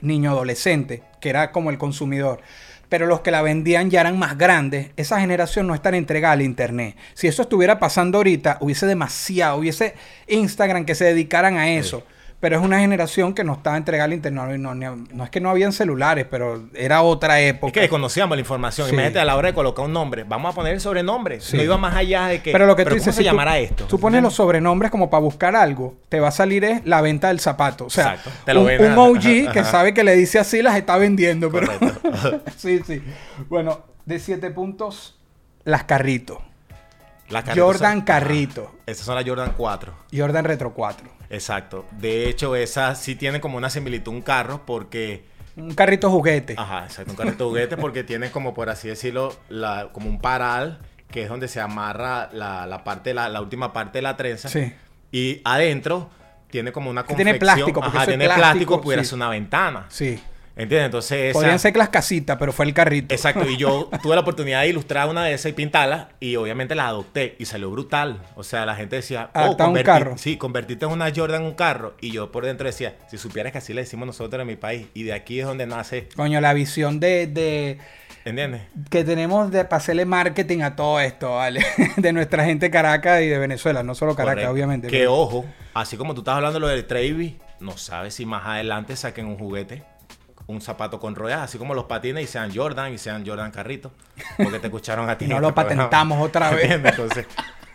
niño 0.00 0.30
adolescente, 0.30 1.02
que 1.20 1.30
era 1.30 1.52
como 1.52 1.70
el 1.70 1.78
consumidor, 1.78 2.40
pero 2.88 3.06
los 3.06 3.20
que 3.20 3.30
la 3.30 3.42
vendían 3.42 3.90
ya 3.90 4.00
eran 4.00 4.18
más 4.18 4.38
grandes, 4.38 4.90
esa 4.96 5.20
generación 5.20 5.66
no 5.66 5.74
está 5.74 5.90
entregada 5.90 6.34
al 6.34 6.42
internet. 6.42 6.96
Si 7.14 7.26
eso 7.26 7.42
estuviera 7.42 7.78
pasando 7.78 8.18
ahorita, 8.18 8.58
hubiese 8.60 8.86
demasiado, 8.86 9.58
hubiese 9.58 9.94
Instagram 10.28 10.84
que 10.84 10.94
se 10.94 11.04
dedicaran 11.04 11.56
a 11.56 11.70
eso. 11.70 12.04
Pero 12.38 12.56
es 12.58 12.62
una 12.62 12.78
generación 12.80 13.32
que 13.34 13.42
no 13.44 13.54
estaba 13.54 13.76
entregada 13.76 14.04
al 14.04 14.12
internet. 14.12 14.58
No, 14.58 14.74
no, 14.74 14.96
no 15.10 15.24
es 15.24 15.30
que 15.30 15.40
no 15.40 15.48
habían 15.50 15.72
celulares, 15.72 16.26
pero 16.30 16.62
era 16.74 17.02
otra 17.02 17.40
época. 17.40 17.68
Es 17.68 17.72
que 17.72 17.80
desconocíamos 17.80 18.36
la 18.36 18.40
información. 18.40 18.88
Sí. 18.88 18.92
Imagínate 18.94 19.18
a 19.20 19.24
la 19.24 19.36
hora 19.36 19.48
de 19.48 19.54
colocar 19.54 19.84
un 19.84 19.92
nombre. 19.92 20.24
Vamos 20.24 20.52
a 20.52 20.54
poner 20.54 20.74
el 20.74 20.80
sobrenombre. 20.80 21.40
Sí. 21.40 21.56
No 21.56 21.62
iba 21.62 21.78
más 21.78 21.96
allá 21.96 22.26
de 22.26 22.42
que. 22.42 22.52
Pero 22.52 22.66
lo 22.66 22.76
que 22.76 22.82
tú 22.84 22.90
¿cómo 22.90 22.96
dices, 22.98 23.14
se 23.14 23.22
si 23.22 23.24
tú- 23.24 23.30
llamará 23.30 23.58
esto? 23.58 23.84
Tú 23.86 23.98
pones 23.98 24.22
los 24.22 24.34
sobrenombres 24.34 24.90
como 24.90 25.08
para 25.08 25.22
buscar 25.22 25.56
algo, 25.56 25.94
te 26.08 26.20
va 26.20 26.28
a 26.28 26.32
salir 26.32 26.64
es 26.64 26.82
la 26.84 27.00
venta 27.00 27.28
del 27.28 27.40
zapato. 27.40 27.86
O 27.86 27.90
sea, 27.90 28.14
Exacto. 28.14 28.30
Te 28.44 28.52
lo 28.54 28.62
un, 28.62 28.68
un 28.70 28.98
OG 28.98 29.52
que 29.52 29.60
ajá. 29.60 29.64
sabe 29.70 29.94
que 29.94 30.04
le 30.04 30.14
dice 30.14 30.38
así 30.38 30.60
las 30.62 30.76
está 30.76 30.96
vendiendo. 30.98 31.50
Pero... 31.50 31.72
Sí, 32.56 32.80
sí. 32.86 33.02
Bueno, 33.48 33.80
de 34.04 34.18
siete 34.18 34.50
puntos, 34.50 35.18
las 35.64 35.84
carritos. 35.84 36.38
Las 37.28 37.44
carritos 37.44 37.66
Jordan 37.66 37.92
son- 37.98 38.00
Carrito. 38.02 38.70
Esas 38.86 39.04
son 39.04 39.14
las 39.16 39.24
Jordan 39.26 39.52
4. 39.56 39.92
Jordan 40.14 40.44
Retro 40.44 40.72
4. 40.72 41.15
Exacto. 41.30 41.86
De 41.92 42.28
hecho, 42.28 42.56
esas 42.56 43.00
sí 43.00 43.14
tienen 43.16 43.40
como 43.40 43.56
una 43.56 43.70
similitud 43.70 44.12
un 44.12 44.22
carro 44.22 44.64
porque. 44.66 45.24
Un 45.56 45.74
carrito 45.74 46.10
juguete. 46.10 46.54
Ajá, 46.58 46.84
exacto. 46.84 47.12
Un 47.12 47.16
carrito 47.16 47.48
juguete 47.48 47.76
porque 47.76 48.04
tiene 48.04 48.30
como, 48.30 48.52
por 48.54 48.68
así 48.68 48.88
decirlo, 48.88 49.34
la, 49.48 49.88
como 49.92 50.08
un 50.08 50.20
paral 50.20 50.80
que 51.10 51.22
es 51.22 51.28
donde 51.28 51.48
se 51.48 51.60
amarra 51.60 52.28
la, 52.32 52.66
la 52.66 52.84
parte, 52.84 53.14
la, 53.14 53.28
la 53.28 53.40
última 53.40 53.72
parte 53.72 53.98
de 53.98 54.02
la 54.02 54.16
trenza. 54.16 54.48
Sí. 54.48 54.72
Y 55.12 55.40
adentro 55.44 56.10
tiene 56.50 56.72
como 56.72 56.90
una 56.90 57.04
Que 57.04 57.14
tiene 57.14 57.32
confección. 57.32 57.56
plástico, 57.56 57.80
porque 57.80 57.96
Ajá, 57.96 58.06
tiene 58.06 58.24
plástico, 58.26 58.40
plástico, 58.50 58.80
pudiera 58.80 59.02
sí. 59.02 59.08
ser 59.10 59.16
una 59.16 59.28
ventana. 59.30 59.86
Sí. 59.88 60.20
¿Entiendes? 60.56 60.86
Entonces 60.86 61.18
esa... 61.30 61.32
Podrían 61.34 61.58
ser 61.58 61.76
las 61.76 61.90
casitas, 61.90 62.38
pero 62.38 62.50
fue 62.50 62.64
el 62.64 62.72
carrito. 62.72 63.14
Exacto, 63.14 63.46
y 63.48 63.58
yo 63.58 63.90
tuve 64.02 64.14
la 64.14 64.22
oportunidad 64.22 64.62
de 64.62 64.68
ilustrar 64.68 65.06
una 65.08 65.22
de 65.24 65.34
esas 65.34 65.50
y 65.50 65.52
pintarla 65.52 66.08
y 66.18 66.36
obviamente 66.36 66.74
la 66.74 66.88
adopté 66.88 67.36
y 67.38 67.44
salió 67.44 67.70
brutal. 67.70 68.22
O 68.36 68.42
sea, 68.42 68.64
la 68.64 68.74
gente 68.74 68.96
decía, 68.96 69.30
oh, 69.34 69.38
Adaptar 69.38 69.68
un 69.68 69.82
carro. 69.82 70.16
Sí, 70.16 70.38
convertirte 70.38 70.86
en 70.86 70.92
una 70.92 71.12
Jordan 71.14 71.42
en 71.42 71.48
un 71.48 71.54
carro. 71.54 71.94
Y 72.00 72.10
yo 72.10 72.32
por 72.32 72.46
dentro 72.46 72.66
decía, 72.66 72.96
si 73.10 73.18
supieras 73.18 73.52
que 73.52 73.58
así 73.58 73.74
le 73.74 73.82
decimos 73.82 74.06
nosotros 74.06 74.40
en 74.40 74.46
mi 74.46 74.56
país 74.56 74.86
y 74.94 75.02
de 75.02 75.12
aquí 75.12 75.40
es 75.40 75.46
donde 75.46 75.66
nace, 75.66 76.08
Coño, 76.16 76.40
la 76.40 76.54
visión 76.54 77.00
de, 77.00 77.26
de 77.26 77.78
¿entiendes? 78.24 78.62
que 78.88 79.04
tenemos 79.04 79.50
de 79.50 79.64
para 79.66 79.76
hacerle 79.76 80.06
marketing 80.06 80.62
a 80.62 80.74
todo 80.74 81.00
esto, 81.00 81.34
¿vale? 81.34 81.64
de 81.98 82.12
nuestra 82.14 82.46
gente 82.46 82.70
Caracas 82.70 83.20
y 83.20 83.26
de 83.26 83.38
Venezuela, 83.38 83.82
no 83.82 83.94
solo 83.94 84.14
Caracas, 84.14 84.36
Correcto. 84.36 84.52
obviamente. 84.52 84.88
Que 84.88 85.00
pero- 85.00 85.16
ojo, 85.16 85.44
así 85.74 85.98
como 85.98 86.14
tú 86.14 86.22
estás 86.22 86.36
hablando 86.36 86.54
de 86.58 86.60
lo 86.60 86.68
del 86.68 86.86
Trevi, 86.86 87.36
no 87.60 87.76
sabes 87.76 88.14
si 88.14 88.24
más 88.24 88.46
adelante 88.46 88.96
saquen 88.96 89.26
un 89.26 89.36
juguete, 89.38 89.82
un 90.46 90.60
zapato 90.60 91.00
con 91.00 91.14
ruedas, 91.14 91.40
así 91.42 91.58
como 91.58 91.74
los 91.74 91.84
patines 91.84 92.24
y 92.24 92.26
sean 92.26 92.54
Jordan 92.54 92.92
y 92.92 92.98
sean 92.98 93.26
Jordan 93.26 93.50
carrito. 93.50 93.90
Porque 94.36 94.58
te 94.58 94.66
escucharon 94.68 95.08
a 95.10 95.18
ti. 95.18 95.24
Y 95.24 95.28
no 95.28 95.40
lo 95.40 95.54
patentamos 95.54 96.22
otra 96.22 96.50
vez. 96.50 96.70
Entonces, 96.70 97.26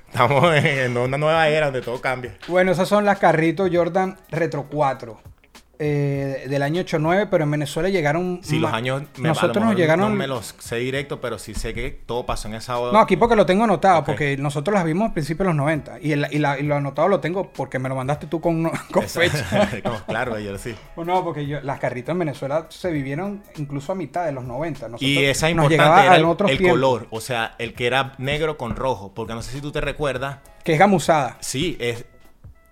estamos 0.07 0.55
en 0.55 0.97
una 0.97 1.17
nueva 1.17 1.47
era 1.49 1.67
donde 1.67 1.81
todo 1.81 1.99
cambia. 1.99 2.37
Bueno, 2.47 2.71
esas 2.71 2.87
son 2.87 3.05
las 3.05 3.19
carritos 3.19 3.69
Jordan 3.71 4.17
Retro 4.29 4.67
4 4.69 5.19
eh, 5.83 6.45
del 6.47 6.61
año 6.61 6.81
89, 6.81 7.27
pero 7.31 7.43
en 7.43 7.49
Venezuela 7.51 7.89
llegaron. 7.89 8.39
Sí, 8.43 8.59
los 8.59 8.71
años 8.71 9.01
me- 9.17 9.29
Nosotros 9.29 9.65
nos 9.65 9.75
llegaron. 9.75 10.11
No 10.11 10.15
me 10.15 10.27
los 10.27 10.53
sé 10.59 10.75
directo, 10.75 11.19
pero 11.19 11.39
sí 11.39 11.55
sé 11.55 11.73
que 11.73 11.89
todo 12.05 12.23
pasó 12.23 12.47
en 12.49 12.53
esa 12.53 12.77
hora. 12.77 12.93
No, 12.93 12.99
aquí 12.99 13.17
porque 13.17 13.35
lo 13.35 13.47
tengo 13.47 13.63
anotado, 13.63 14.03
porque 14.03 14.37
nosotros 14.37 14.75
las 14.75 14.85
vimos 14.85 15.09
a 15.09 15.13
principios 15.13 15.39
de 15.39 15.53
los 15.53 15.55
90. 15.55 15.99
Y, 15.99 16.11
el- 16.11 16.27
y 16.29 16.37
la- 16.37 16.59
y 16.59 16.63
lo 16.63 16.75
anotado 16.75 17.07
lo 17.07 17.19
tengo 17.19 17.51
porque 17.51 17.79
me 17.79 17.89
lo 17.89 17.95
mandaste 17.95 18.27
tú 18.27 18.39
con, 18.39 18.63
con 18.91 19.03
fecha. 19.09 19.69
Claro, 20.07 20.37
yo 20.39 20.55
sí. 20.59 20.75
O 20.95 21.03
no, 21.03 21.23
porque 21.23 21.47
yo- 21.47 21.61
las 21.61 21.79
carritas 21.79 22.13
en 22.13 22.19
Venezuela 22.19 22.67
se 22.69 22.91
vivieron 22.91 23.41
incluso 23.57 23.91
a 23.91 23.95
mitad 23.95 24.25
de 24.25 24.33
los 24.33 24.43
90. 24.43 24.87
Nosotros- 24.87 25.01
Y 25.01 25.17
esa 25.25 25.49
importante 25.49 25.83
era 26.05 26.15
el, 26.17 26.61
color, 26.61 27.07
o 27.09 27.21
sea, 27.21 27.55
el 27.57 27.73
que 27.73 27.87
era 27.87 28.13
negro 28.19 28.57
con 28.57 28.75
rojo, 28.75 29.13
porque 29.15 29.33
no 29.33 29.41
sé 29.41 29.51
si 29.51 29.61
tú 29.61 29.71
te 29.71 29.81
recuerdas, 29.81 30.37
Que 30.63 30.73
es 30.73 30.79
gamusada. 30.79 31.37
sí, 31.39 31.75
es, 31.79 32.05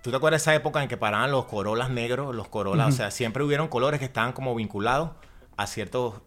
¿tú 0.01 0.12
te 0.12 0.18
acuerdas 0.18 0.41
de 0.41 0.44
esa 0.51 0.56
época 0.56 0.82
en 0.82 0.89
que 0.89 0.98
paraban 0.98 1.32
los 1.32 1.46
corolas 1.46 1.89
negros, 1.89 2.36
los 2.36 2.48
corolas, 2.48 2.88
o 2.89 2.91
sea, 2.91 3.12
siempre 3.12 3.44
hubieron 3.44 3.68
colores 3.68 4.00
que 4.00 4.06
estaban 4.06 4.34
como 4.34 4.56
vinculados 4.56 5.12
a 5.58 5.68
ciertos, 5.68 6.22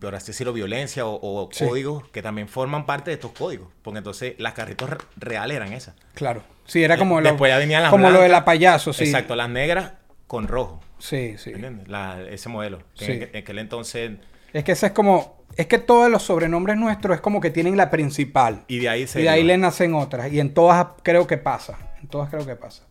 por 0.00 0.14
así 0.14 0.28
decirlo, 0.28 0.52
violencia 0.52 1.06
o, 1.06 1.18
o 1.22 1.48
Sí. 1.52 1.64
códigos 1.66 2.08
que 2.10 2.22
también 2.22 2.48
forman 2.48 2.84
parte 2.86 3.10
de 3.10 3.14
estos 3.14 3.32
códigos, 3.32 3.68
porque 3.82 3.98
entonces 3.98 4.34
las 4.38 4.52
carritos 4.52 4.90
re- 4.90 4.98
reales 5.16 5.56
eran 5.56 5.72
esas. 5.72 5.94
Claro. 6.14 6.42
Sí, 6.64 6.82
era 6.82 6.96
como, 6.98 7.20
lo, 7.20 7.28
Después 7.30 7.50
ya 7.50 7.58
venían 7.58 7.82
las 7.82 7.90
como 7.90 8.10
lo 8.10 8.20
de 8.20 8.28
la 8.28 8.44
payaso, 8.44 8.92
sí. 8.92 9.04
Exacto, 9.04 9.36
las 9.36 9.48
negras 9.48 9.92
con 10.26 10.48
rojo, 10.48 10.80
Sí, 10.98 11.36
sí. 11.38 11.50
¿entiendes? 11.50 11.88
La- 11.88 12.20
ese 12.22 12.48
modelo. 12.48 12.78
Sí. 12.94 13.12
En, 13.12 13.22
en 13.32 13.36
aquel 13.36 13.58
entonces, 13.60 14.12
Es 14.52 14.64
que 14.64 14.72
ese 14.72 14.86
es 14.86 14.92
como. 14.92 15.36
Es 15.56 15.66
que 15.68 15.78
todos 15.78 16.10
los 16.10 16.22
sobrenombres 16.24 16.76
nuestros 16.76 17.14
es 17.14 17.20
como 17.22 17.40
que 17.40 17.50
tienen 17.50 17.76
la 17.76 17.88
principal. 17.90 18.64
y 18.68 18.78
de 18.80 18.88
ahí 18.90 19.06
se... 19.06 19.20
Y 19.20 19.22
de 19.22 19.28
ahí 19.30 19.42
le 19.44 19.56
nacen 19.56 19.94
otras. 19.94 20.30
Y 20.32 20.40
en 20.40 20.52
todas 20.52 20.86
creo 21.02 21.26
que 21.26 21.38
pasa. 21.38 21.78
En 22.02 22.08
todas 22.08 22.28
creo 22.28 22.44
que 22.44 22.56
pasa. 22.56 22.82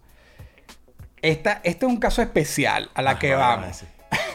Esta, 1.25 1.61
este 1.63 1.85
es 1.85 1.91
un 1.91 1.97
caso 1.97 2.21
especial 2.21 2.89
a 2.93 3.01
la 3.01 3.11
Ajá, 3.11 3.19
que 3.19 3.33
vamos. 3.35 3.83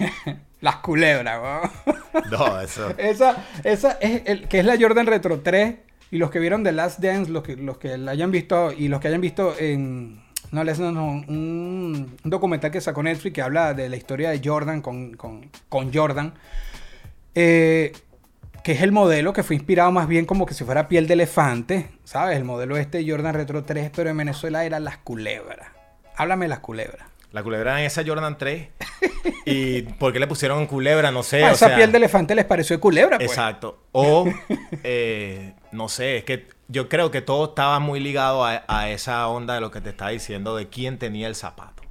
Las 0.60 0.76
culebras, 0.76 1.40
weón. 1.40 2.30
No, 2.30 2.60
eso... 2.60 2.90
Esa, 2.98 3.44
esa 3.64 3.92
es 4.00 4.22
el, 4.26 4.46
que 4.48 4.58
es 4.58 4.64
la 4.64 4.76
Jordan 4.78 5.06
Retro 5.06 5.40
3. 5.40 5.74
Y 6.10 6.18
los 6.18 6.30
que 6.30 6.38
vieron 6.40 6.64
The 6.64 6.72
Last 6.72 6.98
Dance, 6.98 7.30
los 7.30 7.42
que, 7.44 7.56
los 7.56 7.78
que 7.78 7.96
la 7.96 8.10
hayan 8.10 8.30
visto, 8.30 8.72
y 8.72 8.88
los 8.88 9.00
que 9.00 9.08
hayan 9.08 9.20
visto 9.20 9.54
en. 9.58 10.20
No, 10.50 10.64
no, 10.64 10.90
no, 10.92 11.04
un, 11.06 12.16
un 12.24 12.30
documental 12.30 12.72
que 12.72 12.80
sacó 12.80 13.02
Netflix 13.04 13.32
que 13.32 13.42
habla 13.42 13.72
de 13.72 13.88
la 13.88 13.96
historia 13.96 14.30
de 14.30 14.40
Jordan 14.44 14.82
con, 14.82 15.14
con, 15.14 15.48
con 15.68 15.94
Jordan. 15.94 16.34
eh, 17.36 17.92
que 18.64 18.72
es 18.72 18.82
el 18.82 18.92
modelo 18.92 19.32
que 19.32 19.42
fue 19.44 19.56
inspirado 19.56 19.90
más 19.92 20.08
bien 20.08 20.26
como 20.26 20.44
que 20.46 20.52
si 20.54 20.64
fuera 20.64 20.88
piel 20.88 21.06
de 21.06 21.14
elefante, 21.14 21.90
¿sabes? 22.04 22.36
El 22.36 22.44
modelo 22.44 22.76
este 22.76 23.08
Jordan 23.08 23.34
Retro 23.34 23.64
3, 23.64 23.90
pero 23.94 24.10
en 24.10 24.16
Venezuela 24.18 24.64
eran 24.64 24.84
las 24.84 24.98
culebras. 24.98 25.68
Háblame 26.20 26.44
de 26.44 26.48
las 26.50 26.58
culebras. 26.58 27.08
La 27.32 27.42
culebra 27.42 27.80
en 27.80 27.86
esa 27.86 28.02
Jordan 28.04 28.36
3. 28.36 28.68
¿Y 29.46 29.82
por 29.82 30.12
qué 30.12 30.18
le 30.18 30.26
pusieron 30.26 30.66
culebra? 30.66 31.10
No 31.10 31.22
sé. 31.22 31.42
Ah, 31.44 31.50
o 31.50 31.54
esa 31.54 31.68
sea, 31.68 31.76
piel 31.76 31.92
de 31.92 31.96
elefante 31.96 32.34
les 32.34 32.44
pareció 32.44 32.76
de 32.76 32.80
culebra, 32.80 33.16
pues. 33.16 33.30
Exacto. 33.30 33.84
O, 33.92 34.26
eh, 34.84 35.54
no 35.72 35.88
sé, 35.88 36.18
es 36.18 36.24
que 36.24 36.46
yo 36.68 36.90
creo 36.90 37.10
que 37.10 37.22
todo 37.22 37.46
estaba 37.46 37.78
muy 37.78 38.00
ligado 38.00 38.44
a, 38.44 38.64
a 38.68 38.90
esa 38.90 39.26
onda 39.28 39.54
de 39.54 39.62
lo 39.62 39.70
que 39.70 39.80
te 39.80 39.90
estaba 39.90 40.10
diciendo 40.10 40.56
de 40.56 40.68
quién 40.68 40.98
tenía 40.98 41.26
el 41.26 41.34
zapato. 41.34 41.82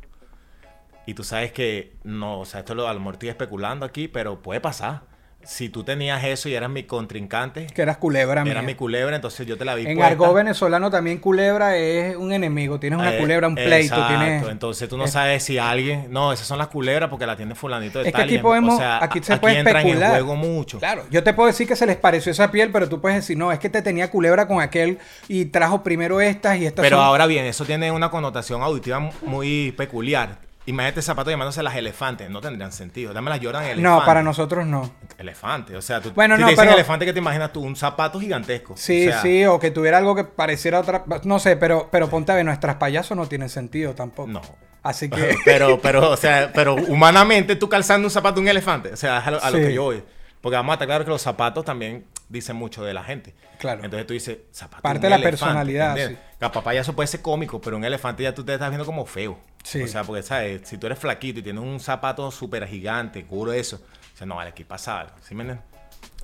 Y 1.08 1.16
tú 1.16 1.24
sabes 1.24 1.52
que, 1.52 1.96
no, 2.04 2.42
o 2.42 2.46
sea, 2.46 2.60
esto 2.60 2.76
lo, 2.76 2.88
a 2.88 2.94
lo 2.94 3.00
mejor 3.00 3.16
estoy 3.16 3.30
especulando 3.30 3.84
aquí, 3.84 4.08
pero 4.08 4.44
puede 4.44 4.62
pasar. 4.62 5.02
Si 5.42 5.70
tú 5.70 5.84
tenías 5.84 6.24
eso 6.26 6.48
y 6.50 6.54
eras 6.54 6.70
mi 6.70 6.84
contrincante, 6.84 7.68
Que 7.68 7.82
eras 7.82 7.98
culebra, 7.98 8.42
era 8.42 8.44
mía. 8.44 8.62
mi 8.62 8.76
culebra, 8.76 9.16
entonces 9.16 9.48
yo 9.48 9.58
te 9.58 9.64
la 9.66 9.74
vi 9.74 9.86
En 9.88 9.96
puesta. 9.96 10.08
argot 10.12 10.36
venezolano 10.36 10.92
también 10.92 11.18
culebra 11.18 11.76
es 11.78 12.16
un 12.18 12.34
enemigo. 12.34 12.80
Tienes 12.80 13.00
una 13.00 13.16
Eh, 13.16 13.18
culebra, 13.20 13.48
un 13.48 13.56
pleito. 13.56 13.96
exacto. 13.96 14.08
Tienes... 14.08 14.48
Entonces 14.48 14.88
tú 14.90 14.98
no 14.98 15.06
es- 15.06 15.12
sabes 15.12 15.42
si 15.44 15.58
alguien. 15.58 16.08
No, 16.12 16.34
esas 16.34 16.46
son 16.46 16.58
las 16.60 16.68
culebras 16.68 17.10
porque 17.10 17.26
la 17.26 17.36
tiene 17.38 17.56
Fulanito 17.56 18.00
de 18.00 18.06
Es 18.06 18.12
que 18.12 18.12
tal. 18.12 18.22
aquí 18.24 18.34
y 18.34 18.38
en- 18.38 18.42
podemos, 18.44 18.76
o 18.76 18.78
sea, 18.78 19.04
aquí 19.04 19.20
se 19.24 19.34
aquí 19.34 19.40
puede 19.42 19.58
entra 19.60 19.80
en 19.82 19.88
especular. 19.88 20.16
el 20.18 20.24
juego 20.24 20.36
mucho. 20.36 20.78
Claro, 20.80 21.06
yo 21.10 21.24
te 21.24 21.34
puedo 21.34 21.48
decir 21.48 21.68
que 21.68 21.76
se 21.78 21.86
les 21.86 21.96
pareció 21.96 22.32
esa 22.32 22.52
piel, 22.52 22.72
pero 22.72 22.88
tú 22.90 23.00
puedes 23.02 23.16
decir, 23.18 23.38
no, 23.38 23.52
es 23.52 23.60
que 23.60 23.70
te 23.70 23.82
tenía 23.82 24.12
culebra 24.12 24.46
con 24.48 24.62
aquel 24.62 25.00
y 25.30 25.46
trajo 25.46 25.84
primero 25.84 26.20
estas 26.22 26.58
y 26.60 26.66
estas 26.66 26.84
Pero 26.84 26.98
son- 26.98 27.06
ahora 27.06 27.26
bien, 27.26 27.46
eso 27.46 27.64
tiene 27.66 27.92
una 27.92 28.12
connotación 28.12 28.62
auditiva 28.62 29.00
mu- 29.00 29.12
muy 29.24 29.72
peculiar. 29.72 30.49
Imagínate 30.70 31.02
zapatos 31.02 31.32
llamándose 31.32 31.64
las 31.64 31.76
elefantes, 31.76 32.30
no 32.30 32.42
tendrían 32.42 32.72
sentido. 32.72 33.12
Dame 33.14 33.30
las 33.32 33.40
Jordan 33.40 33.64
elefante. 33.64 33.82
No, 33.82 34.06
para 34.06 34.22
nosotros 34.22 34.66
no. 34.68 34.94
Elefante, 35.18 35.76
o 35.76 35.82
sea, 35.82 36.00
tú, 36.00 36.12
Bueno, 36.14 36.36
si 36.36 36.42
no, 36.42 36.48
te 36.48 36.52
dicen 36.52 36.66
pero- 36.66 36.76
elefante, 36.76 37.06
¿qué 37.06 37.14
te 37.14 37.20
imaginas 37.20 37.52
tú? 37.52 37.62
Un 37.62 37.76
zapato 37.76 38.20
gigantesco. 38.20 38.76
Sí, 38.78 39.08
O 39.08 39.12
sea, 39.12 39.22
sí, 39.22 39.46
o 39.46 39.60
que 39.60 39.72
tuviera 39.72 39.98
algo 39.98 40.16
que 40.16 40.24
pareciera 40.24 40.80
otra... 40.80 41.04
No 41.24 41.40
sé, 41.40 41.58
pero, 41.58 41.90
pero 41.92 42.08
ponte 42.10 42.32
a 42.32 42.36
ver, 42.36 42.46
nuestras 42.46 42.76
payasos 42.76 43.18
no 43.18 43.26
tienen 43.28 43.50
sentido 43.50 43.96
tampoco. 43.96 44.30
No. 44.30 44.42
Así 44.84 45.10
que... 45.10 45.36
pero, 45.44 45.80
pero, 45.82 46.12
o 46.12 46.18
sea, 46.18 46.52
pero 46.54 46.76
humanamente 46.76 47.56
tú 47.56 47.68
calzando 47.68 48.06
un 48.08 48.12
zapato 48.12 48.36
de 48.36 48.42
un 48.42 48.48
elefante. 48.50 48.94
O 48.94 48.98
sea, 48.98 49.18
a 49.20 49.32
lo, 49.32 49.44
a 49.44 49.50
lo 49.50 49.58
Sí. 49.58 49.64
que 49.64 49.74
yo 49.74 49.84
voy. 49.84 50.04
Porque 50.42 50.56
vamos 50.56 50.72
a 50.72 50.74
estar 50.76 50.88
claro 50.88 51.04
que 51.04 51.12
los 51.12 51.22
zapatos 51.22 51.66
también 51.66 52.06
dicen 52.30 52.56
mucho 52.56 52.84
de 52.84 52.94
la 52.94 53.04
gente. 53.04 53.34
Claro. 53.58 53.84
Entonces 53.84 54.08
tú 54.08 54.14
dices, 54.14 54.38
zapato. 54.54 54.82
Parte 54.82 55.02
de 55.02 55.10
la 55.10 55.16
elefante, 55.16 55.38
personalidad, 55.38 55.90
¿entiendes? 55.98 56.20
Capaz 56.40 56.64
payaso 56.64 56.94
puede 56.96 57.08
ser 57.08 57.22
cómico, 57.22 57.60
pero 57.60 57.76
un 57.76 57.84
elefante 57.84 58.24
ya 58.24 58.34
tú 58.34 58.44
te 58.46 58.54
estás 58.54 58.70
viendo 58.70 58.86
como 58.86 59.06
feo. 59.06 59.38
Sí. 59.64 59.82
O 59.82 59.88
sea, 59.88 60.04
porque, 60.04 60.24
¿sabes? 60.24 60.62
Si 60.64 60.78
tú 60.78 60.88
eres 60.88 60.98
flaquito 60.98 61.40
y 61.40 61.44
tienes 61.44 61.62
un 61.62 61.80
zapato 61.80 62.32
súper 62.32 62.66
gigante, 62.68 63.26
cubre 63.26 63.60
eso. 63.60 63.82
O 64.14 64.18
sea, 64.18 64.26
no, 64.28 64.36
vale, 64.36 64.52
aquí 64.52 64.64
pasa 64.64 65.02
algo. 65.02 65.16
¿Sí 65.22 65.36
me 65.36 65.44
entiendes? 65.44 65.70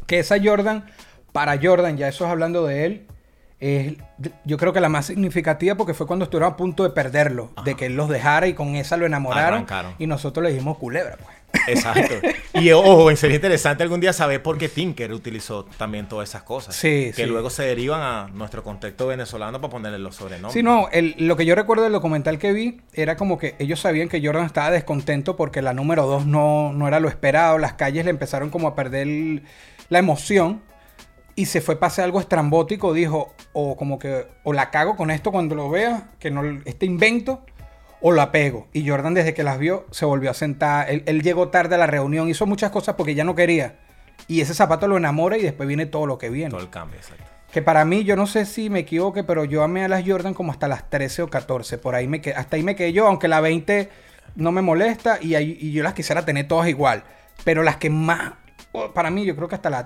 que 0.06 0.20
esa 0.20 0.38
Jordan, 0.42 0.86
para 1.32 1.60
Jordan, 1.62 1.98
ya 1.98 2.08
eso 2.08 2.26
es 2.26 2.32
hablando 2.32 2.66
de 2.66 2.86
él, 2.86 3.08
es 3.60 3.96
yo 4.44 4.58
creo 4.58 4.74
que 4.74 4.82
la 4.82 4.90
más 4.90 5.08
significativa 5.08 5.76
porque 5.76 5.94
fue 5.94 6.08
cuando 6.08 6.26
estuvieron 6.26 6.54
a 6.54 6.58
punto 6.58 6.84
de 6.84 6.90
perderlo, 6.90 7.52
de 7.64 7.76
que 7.76 7.88
él 7.88 7.96
los 7.96 8.10
dejara 8.10 8.48
y 8.48 8.54
con 8.54 8.76
esa 8.76 8.98
lo 8.98 9.06
enamoraron 9.06 9.60
Arrancaron. 9.60 9.96
y 9.98 10.08
nosotros 10.08 10.44
le 10.44 10.52
dijimos 10.52 10.78
culebra, 10.78 11.18
pues. 11.18 11.36
Exacto. 11.68 12.16
Y 12.54 12.72
ojo, 12.72 13.14
sería 13.16 13.36
interesante 13.36 13.84
algún 13.84 14.00
día 14.00 14.14
saber 14.14 14.42
por 14.42 14.58
qué 14.58 14.70
Tinker 14.70 15.12
utilizó 15.14 15.66
también 15.78 16.08
todas 16.08 16.30
esas 16.30 16.44
cosas. 16.44 16.76
Sí, 16.76 17.12
Que 17.16 17.24
sí. 17.24 17.26
luego 17.26 17.50
se 17.50 17.64
derivan 17.64 18.02
a 18.02 18.28
nuestro 18.34 18.64
contexto 18.64 19.08
venezolano 19.08 19.60
para 19.60 19.72
ponerle 19.72 20.00
los 20.00 20.16
sobrenombres. 20.16 20.54
Sí, 20.54 20.64
no, 20.64 20.88
el- 20.92 21.16
lo 21.20 21.36
que 21.36 21.46
yo 21.46 21.56
recuerdo 21.56 21.84
del 21.84 21.94
documental 21.94 22.38
que 22.40 22.54
vi 22.54 22.82
era 22.94 23.18
como 23.18 23.38
que 23.38 23.56
ellos 23.60 23.80
sabían 23.80 24.10
que 24.10 24.26
Jordan 24.26 24.46
estaba 24.46 24.72
descontento 24.72 25.36
porque 25.36 25.62
la 25.62 25.74
número 25.74 26.06
2 26.06 26.26
no, 26.26 26.72
no 26.74 26.88
era 26.88 27.00
lo 27.00 27.10
esperado, 27.10 27.58
las 27.58 27.74
calles 27.74 28.06
le 28.06 28.12
empezaron 28.12 28.50
como 28.50 28.68
a 28.68 28.76
perder 28.76 29.08
el- 29.08 29.44
la 29.90 30.00
emoción 30.00 30.62
y 31.36 31.48
se 31.48 31.60
fue 31.60 31.78
hacer 31.82 32.06
algo 32.06 32.22
estrambótico, 32.22 32.94
dijo, 32.94 33.34
o 33.52 33.76
como 33.76 34.00
que, 34.00 34.26
o 34.44 34.54
la 34.54 34.72
cago 34.72 34.96
con 34.96 35.12
esto 35.12 35.32
cuando 35.32 35.54
lo 35.54 35.70
vea, 35.70 36.12
que 36.20 36.32
no, 36.32 36.42
este 36.64 36.86
invento, 36.86 37.42
o 38.08 38.12
la 38.12 38.32
pego. 38.32 38.68
Y 38.72 38.88
Jordan 38.88 39.16
desde 39.16 39.34
que 39.34 39.42
las 39.42 39.58
vio 39.58 39.88
se 39.90 40.06
volvió 40.06 40.30
a 40.30 40.36
sentar. 40.36 40.92
Él, 40.92 41.02
él 41.08 41.24
llegó 41.24 41.48
tarde 41.48 41.74
a 41.74 41.78
la 41.80 41.88
reunión, 41.88 42.30
hizo 42.30 42.46
muchas 42.46 42.70
cosas 42.70 42.94
porque 42.96 43.16
ya 43.16 43.24
no 43.24 43.34
quería. 43.34 43.80
Y 44.28 44.42
ese 44.42 44.54
zapato 44.54 44.88
lo 44.88 44.96
enamora 44.96 45.38
y 45.40 45.42
después 45.42 45.68
viene 45.68 45.88
todo 45.88 46.06
lo 46.06 46.20
que 46.20 46.30
viene. 46.30 46.52
Todo 46.52 46.62
el 46.62 46.70
cambio, 46.70 47.00
exacto. 47.00 47.24
Que 47.52 47.64
para 47.64 47.84
mí, 47.84 48.04
yo 48.04 48.16
no 48.16 48.28
sé 48.28 48.46
si 48.46 48.70
me 48.70 48.80
equivoque, 48.82 49.24
pero 49.24 49.44
yo 49.44 49.64
amé 49.64 49.86
a 49.86 49.88
las 49.88 50.04
Jordan 50.08 50.36
como 50.36 50.52
hasta 50.52 50.68
las 50.68 50.88
13 50.90 51.24
o 51.24 51.30
14. 51.30 51.80
Por 51.80 51.96
ahí 51.96 52.08
me 52.08 52.22
quedé, 52.22 52.36
hasta 52.36 52.58
ahí 52.58 52.64
me 52.64 52.76
quedé 52.76 52.94
yo, 52.94 53.08
aunque 53.08 53.28
la 53.28 53.42
20 53.42 53.90
no 54.36 54.52
me 54.52 54.62
molesta 54.62 55.18
y, 55.20 55.34
ahí- 55.34 55.58
y 55.60 55.72
yo 55.72 55.82
las 55.82 55.94
quisiera 55.96 56.24
tener 56.26 56.48
todas 56.48 56.68
igual. 56.70 57.04
Pero 57.44 57.64
las 57.64 57.78
que 57.78 57.90
más, 57.90 58.34
oh, 58.72 58.92
para 58.94 59.10
mí, 59.10 59.26
yo 59.26 59.36
creo 59.36 59.48
que 59.48 59.56
hasta 59.56 59.70
las 59.72 59.86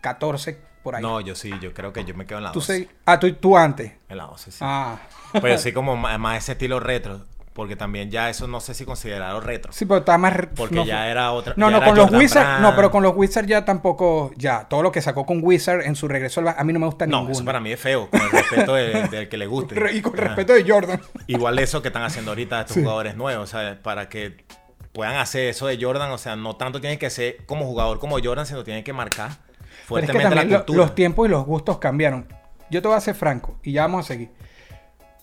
14 0.00 0.58
por 0.82 0.94
ahí. 0.96 1.02
No, 1.02 1.20
yo 1.20 1.34
sí, 1.34 1.50
yo 1.60 1.72
creo 1.72 1.92
que 1.92 2.04
yo 2.04 2.14
me 2.14 2.26
quedo 2.26 2.38
en 2.38 2.44
la 2.44 2.52
tú 2.52 2.58
12. 2.60 2.76
sé- 2.80 2.88
ah, 3.06 3.18
tú, 3.18 3.32
tú 3.34 3.56
antes. 3.56 3.92
En 4.08 4.16
la 4.18 4.24
12, 4.24 4.50
sí. 4.50 4.58
Ah. 4.60 4.98
Pero 5.40 5.58
sí 5.58 5.72
como 5.72 5.96
más, 5.96 6.18
más 6.18 6.38
ese 6.38 6.52
estilo 6.52 6.80
retro. 6.80 7.24
Porque 7.56 7.74
también 7.74 8.10
ya 8.10 8.28
eso 8.28 8.46
no 8.46 8.60
sé 8.60 8.74
si 8.74 8.84
considerarlo 8.84 9.40
retro. 9.40 9.72
Sí, 9.72 9.86
pero 9.86 10.00
está 10.00 10.18
más. 10.18 10.34
Porque 10.54 10.74
no, 10.74 10.84
ya 10.84 11.08
era 11.08 11.32
otra. 11.32 11.54
No, 11.56 11.70
no, 11.70 11.82
con 11.82 11.96
los 11.96 12.12
Wizards. 12.12 12.60
No, 12.60 12.76
pero 12.76 12.90
con 12.90 13.02
los 13.02 13.16
Wizards 13.16 13.48
ya 13.48 13.64
tampoco. 13.64 14.30
Ya, 14.36 14.68
todo 14.68 14.82
lo 14.82 14.92
que 14.92 15.00
sacó 15.00 15.24
con 15.24 15.40
Wizard 15.42 15.80
en 15.86 15.96
su 15.96 16.06
regreso 16.06 16.40
al 16.40 16.48
A 16.48 16.62
mí 16.64 16.74
no 16.74 16.78
me 16.80 16.84
gusta 16.86 17.06
No, 17.06 17.16
ninguno. 17.20 17.32
eso 17.32 17.44
para 17.46 17.58
mí 17.60 17.72
es 17.72 17.80
feo, 17.80 18.10
con 18.10 18.20
el 18.20 18.30
respeto 18.30 18.74
de- 18.74 19.08
del 19.10 19.28
que 19.30 19.38
le 19.38 19.46
guste. 19.46 19.74
Y 19.94 20.02
con 20.02 20.12
Ajá. 20.14 20.24
respeto 20.28 20.52
de 20.52 20.70
Jordan. 20.70 21.00
Igual 21.28 21.58
eso 21.58 21.80
que 21.80 21.88
están 21.88 22.02
haciendo 22.02 22.30
ahorita 22.32 22.60
estos 22.60 22.74
Sí. 22.74 22.82
jugadores 22.82 23.16
nuevos, 23.16 23.44
o 23.44 23.46
sea, 23.58 23.82
para 23.82 24.10
que 24.10 24.44
puedan 24.92 25.16
hacer 25.16 25.48
eso 25.48 25.66
de 25.66 25.78
Jordan, 25.82 26.10
o 26.10 26.18
sea, 26.18 26.36
no 26.36 26.56
tanto 26.56 26.80
tienen 26.80 26.98
que 26.98 27.08
ser 27.08 27.46
como 27.46 27.64
jugador 27.64 27.98
como 27.98 28.18
Jordan, 28.22 28.44
sino 28.44 28.64
tienen 28.64 28.84
que 28.84 28.92
marcar 28.92 29.30
Pero 29.30 29.40
es 29.40 29.80
que 29.80 29.86
fuertemente 30.12 30.34
la 30.34 30.44
lo- 30.44 30.56
cultura. 30.58 30.78
los 30.78 30.94
tiempos 30.94 31.26
y 31.26 31.30
los 31.30 31.46
gustos 31.46 31.78
cambiaron. 31.78 32.26
Yo 32.70 32.82
te 32.82 32.88
voy 32.88 32.96
a 32.98 33.00
ser 33.00 33.14
franco 33.14 33.58
y 33.62 33.72
ya 33.72 33.82
vamos 33.82 34.04
a 34.04 34.08
seguir. 34.08 34.28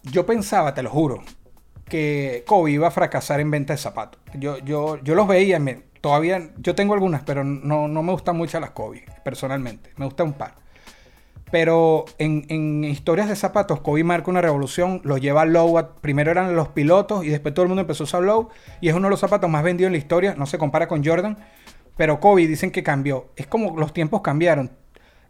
Yo 0.02 0.26
pensaba, 0.26 0.74
te 0.74 0.82
lo 0.82 0.90
juro, 0.90 1.24
que 1.88 2.44
Kobe 2.48 2.72
iba 2.72 2.88
a 2.88 2.92
fracasar 2.92 3.40
en 3.40 3.52
venta 3.52 3.74
de 3.74 3.78
zapatos. 3.78 4.22
Yo, 4.34 4.58
yo, 4.60 4.98
yo 5.04 5.16
los 5.16 5.28
veía, 5.28 5.60
todavía, 6.02 6.50
yo 6.58 6.76
tengo 6.76 6.94
algunas, 6.94 7.24
pero 7.24 7.44
no, 7.44 7.88
no 7.88 8.04
me 8.04 8.12
gustan 8.12 8.36
mucho 8.38 8.60
las 8.60 8.72
Kobe, 8.72 9.06
personalmente. 9.24 9.92
Me 9.98 10.06
gusta 10.06 10.24
un 10.24 10.34
par. 10.34 10.56
Pero 11.54 12.06
en, 12.18 12.46
en 12.50 12.84
historias 12.84 13.30
de 13.30 13.36
zapatos, 13.36 13.82
Kobe 13.82 14.04
marca 14.04 14.32
una 14.32 14.42
revolución, 14.42 15.02
los 15.04 15.22
lleva 15.22 15.44
a 15.44 15.46
low. 15.46 15.80
primero 16.02 16.32
eran 16.32 16.56
los 16.56 16.70
pilotos 16.70 17.24
y 17.24 17.30
después 17.30 17.54
todo 17.54 17.62
el 17.62 17.70
mundo 17.70 17.82
empezó 17.82 18.04
a 18.04 18.06
usar 18.06 18.24
low. 18.24 18.50
Y 18.82 18.90
es 18.90 18.96
uno 18.96 19.06
de 19.06 19.12
los 19.12 19.20
zapatos 19.20 19.50
más 19.52 19.62
vendidos 19.62 19.90
en 19.90 19.94
la 19.94 20.00
historia. 20.00 20.34
No 20.36 20.48
se 20.48 20.58
compara 20.58 20.88
con 20.88 21.06
Jordan. 21.06 21.38
Pero 21.96 22.20
Kobe 22.20 22.48
dicen 22.48 22.72
que 22.72 22.82
cambió. 22.82 23.30
Es 23.36 23.46
como 23.46 23.78
los 23.78 23.94
tiempos 23.94 24.22
cambiaron. 24.22 24.72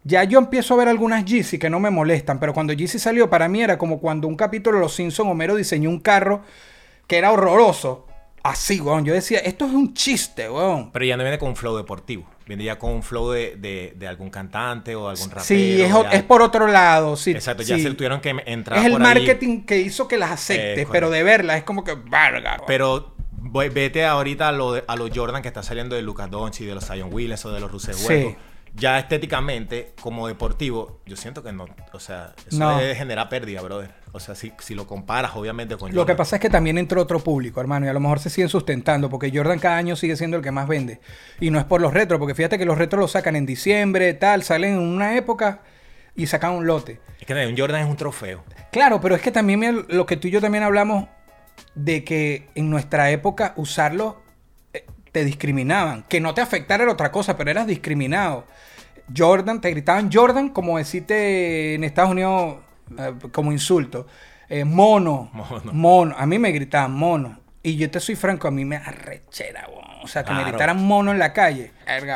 Ya 0.06 0.22
yo 0.24 0.38
empiezo 0.38 0.74
a 0.74 0.76
ver 0.76 0.88
algunas 0.88 1.24
Yeezy 1.24 1.58
que 1.58 1.70
no 1.70 1.80
me 1.80 1.90
molestan. 1.90 2.38
Pero 2.38 2.52
cuando 2.52 2.72
Yeezy 2.74 2.98
salió, 2.98 3.30
para 3.30 3.48
mí 3.48 3.62
era 3.62 3.78
como 3.78 3.98
cuando 4.00 4.28
un 4.28 4.36
capítulo 4.36 4.76
de 4.76 4.82
Los 4.82 4.94
Simpsons, 4.94 5.30
Homero 5.30 5.56
diseñó 5.56 5.88
un 5.88 6.00
carro 6.00 6.42
que 7.06 7.16
era 7.18 7.32
horroroso. 7.32 8.06
Así, 8.42 8.78
weón. 8.82 9.06
Yo 9.06 9.14
decía, 9.14 9.38
esto 9.38 9.64
es 9.64 9.72
un 9.72 9.94
chiste, 9.94 10.50
weón. 10.50 10.92
Pero 10.92 11.06
ya 11.06 11.16
no 11.16 11.22
viene 11.22 11.38
con 11.38 11.48
un 11.48 11.56
flow 11.56 11.74
deportivo, 11.78 12.26
viene 12.46 12.64
ya 12.64 12.78
con 12.78 12.92
un 12.92 13.02
flow 13.02 13.30
de, 13.30 13.56
de- 13.56 13.94
de 13.96 14.06
algún 14.06 14.28
cantante 14.28 14.94
o 14.94 15.08
algún 15.08 15.28
rapero. 15.30 15.44
Sí, 15.46 15.80
es, 15.80 15.90
o- 15.94 16.02
ya- 16.02 16.10
es 16.10 16.22
por 16.24 16.42
otro 16.42 16.66
lado. 16.66 17.16
Sí, 17.16 17.30
Exacto, 17.30 17.62
ya 17.62 17.76
sí. 17.76 17.82
se 17.84 17.94
tuvieron 17.94 18.20
que 18.20 18.36
entrar 18.44 18.80
Es 18.80 18.84
el 18.84 18.92
por 18.92 19.00
ahí. 19.00 19.06
marketing 19.14 19.62
que 19.62 19.80
hizo 19.80 20.06
que 20.06 20.18
las 20.18 20.30
acepte, 20.32 20.82
Eh, 20.82 20.86
pero 20.92 21.08
de 21.08 21.22
verlas 21.22 21.56
es 21.56 21.64
como 21.64 21.82
que 21.84 21.94
verga. 21.94 22.58
Pero 22.66 23.14
voy- 23.32 23.70
vete 23.70 24.04
ahorita 24.04 24.48
a 24.50 24.52
lo, 24.52 24.74
de- 24.74 24.84
a 24.86 24.96
los 24.96 25.10
Jordan 25.14 25.40
que 25.40 25.48
está 25.48 25.62
saliendo 25.62 25.96
de 25.96 26.02
Lucas 26.02 26.30
Doncic, 26.30 26.66
de 26.66 26.74
los 26.74 26.84
Zion 26.86 27.08
Williams 27.10 27.42
o 27.46 27.50
de 27.52 27.60
los 27.60 27.72
Russell 27.72 27.94
Sí. 27.94 28.36
Ya 28.76 28.98
estéticamente, 28.98 29.92
como 30.00 30.26
deportivo, 30.26 31.00
yo 31.06 31.16
siento 31.16 31.44
que 31.44 31.52
no, 31.52 31.66
o 31.92 32.00
sea, 32.00 32.34
eso 32.46 32.58
No. 32.58 32.76
debe 32.78 32.96
generar 32.96 33.28
pérdida, 33.28 33.62
brother. 33.62 33.92
O 34.10 34.18
sea, 34.18 34.34
si, 34.34 34.52
si 34.58 34.74
lo 34.74 34.86
comparas, 34.86 35.36
obviamente, 35.36 35.76
con 35.76 35.94
Lo 35.94 36.04
que 36.04 36.14
pasa 36.16 36.36
es 36.36 36.42
que 36.42 36.50
también 36.50 36.76
entró 36.78 37.00
otro 37.00 37.20
público, 37.20 37.60
hermano, 37.60 37.86
y 37.86 37.88
a 37.88 37.92
lo 37.92 38.00
mejor 38.00 38.18
se 38.18 38.30
siguen 38.30 38.48
sustentando, 38.48 39.08
porque 39.08 39.30
Jordan 39.32 39.60
cada 39.60 39.76
año 39.76 39.94
sigue 39.94 40.16
siendo 40.16 40.36
el 40.36 40.42
que 40.42 40.50
más 40.50 40.66
vende. 40.66 41.00
Y 41.40 41.50
no 41.50 41.58
es 41.60 41.64
por 41.64 41.80
los 41.80 41.94
retros, 41.94 42.18
porque 42.18 42.34
fíjate 42.34 42.58
que 42.58 42.64
los 42.64 42.76
retros 42.76 43.00
los 43.00 43.12
sacan 43.12 43.36
en 43.36 43.46
diciembre, 43.46 44.12
tal, 44.14 44.42
salen 44.42 44.74
en 44.74 44.80
una 44.80 45.16
época 45.16 45.60
y 46.16 46.26
sacan 46.26 46.52
un 46.52 46.66
lote. 46.66 47.00
Es 47.20 47.26
que 47.26 47.46
un 47.46 47.56
Jordan 47.56 47.82
es 47.82 47.88
un 47.88 47.96
trofeo. 47.96 48.42
Claro, 48.72 49.00
pero 49.00 49.14
es 49.14 49.22
que 49.22 49.30
también 49.30 49.86
lo 49.88 50.04
que 50.04 50.16
tú 50.16 50.26
y 50.28 50.32
yo 50.32 50.40
también 50.40 50.64
hablamos 50.64 51.06
de 51.76 52.02
que 52.02 52.48
en 52.56 52.70
nuestra 52.70 53.10
época 53.10 53.52
usarlo 53.56 54.23
te 55.14 55.24
discriminaban. 55.24 56.02
Que 56.08 56.20
no 56.20 56.34
te 56.34 56.40
afectara 56.40 56.82
era 56.82 56.92
otra 56.92 57.12
cosa, 57.12 57.36
pero 57.36 57.48
eras 57.52 57.68
discriminado. 57.68 58.44
Jordan, 59.16 59.60
te 59.60 59.70
gritaban 59.70 60.10
Jordan 60.12 60.48
como 60.48 60.76
decirte 60.76 61.74
en 61.74 61.84
Estados 61.84 62.10
Unidos 62.10 62.56
eh, 62.98 63.12
como 63.30 63.52
insulto. 63.52 64.08
Eh, 64.48 64.64
mono, 64.64 65.30
Mono. 65.32 65.72
mono. 65.72 66.14
A 66.18 66.26
mí 66.26 66.38
me 66.40 66.50
gritaban 66.50 66.92
mono. 66.92 67.38
Y 67.62 67.76
yo 67.76 67.88
te 67.90 68.00
soy 68.00 68.16
franco, 68.16 68.48
a 68.48 68.50
mí 68.50 68.64
me 68.64 68.76
arrechera. 68.76 69.68
O 70.02 70.08
sea, 70.08 70.24
que 70.24 70.34
me 70.34 70.42
gritaran 70.44 70.84
mono 70.84 71.12
en 71.12 71.18
la 71.20 71.32
calle. 71.32 71.70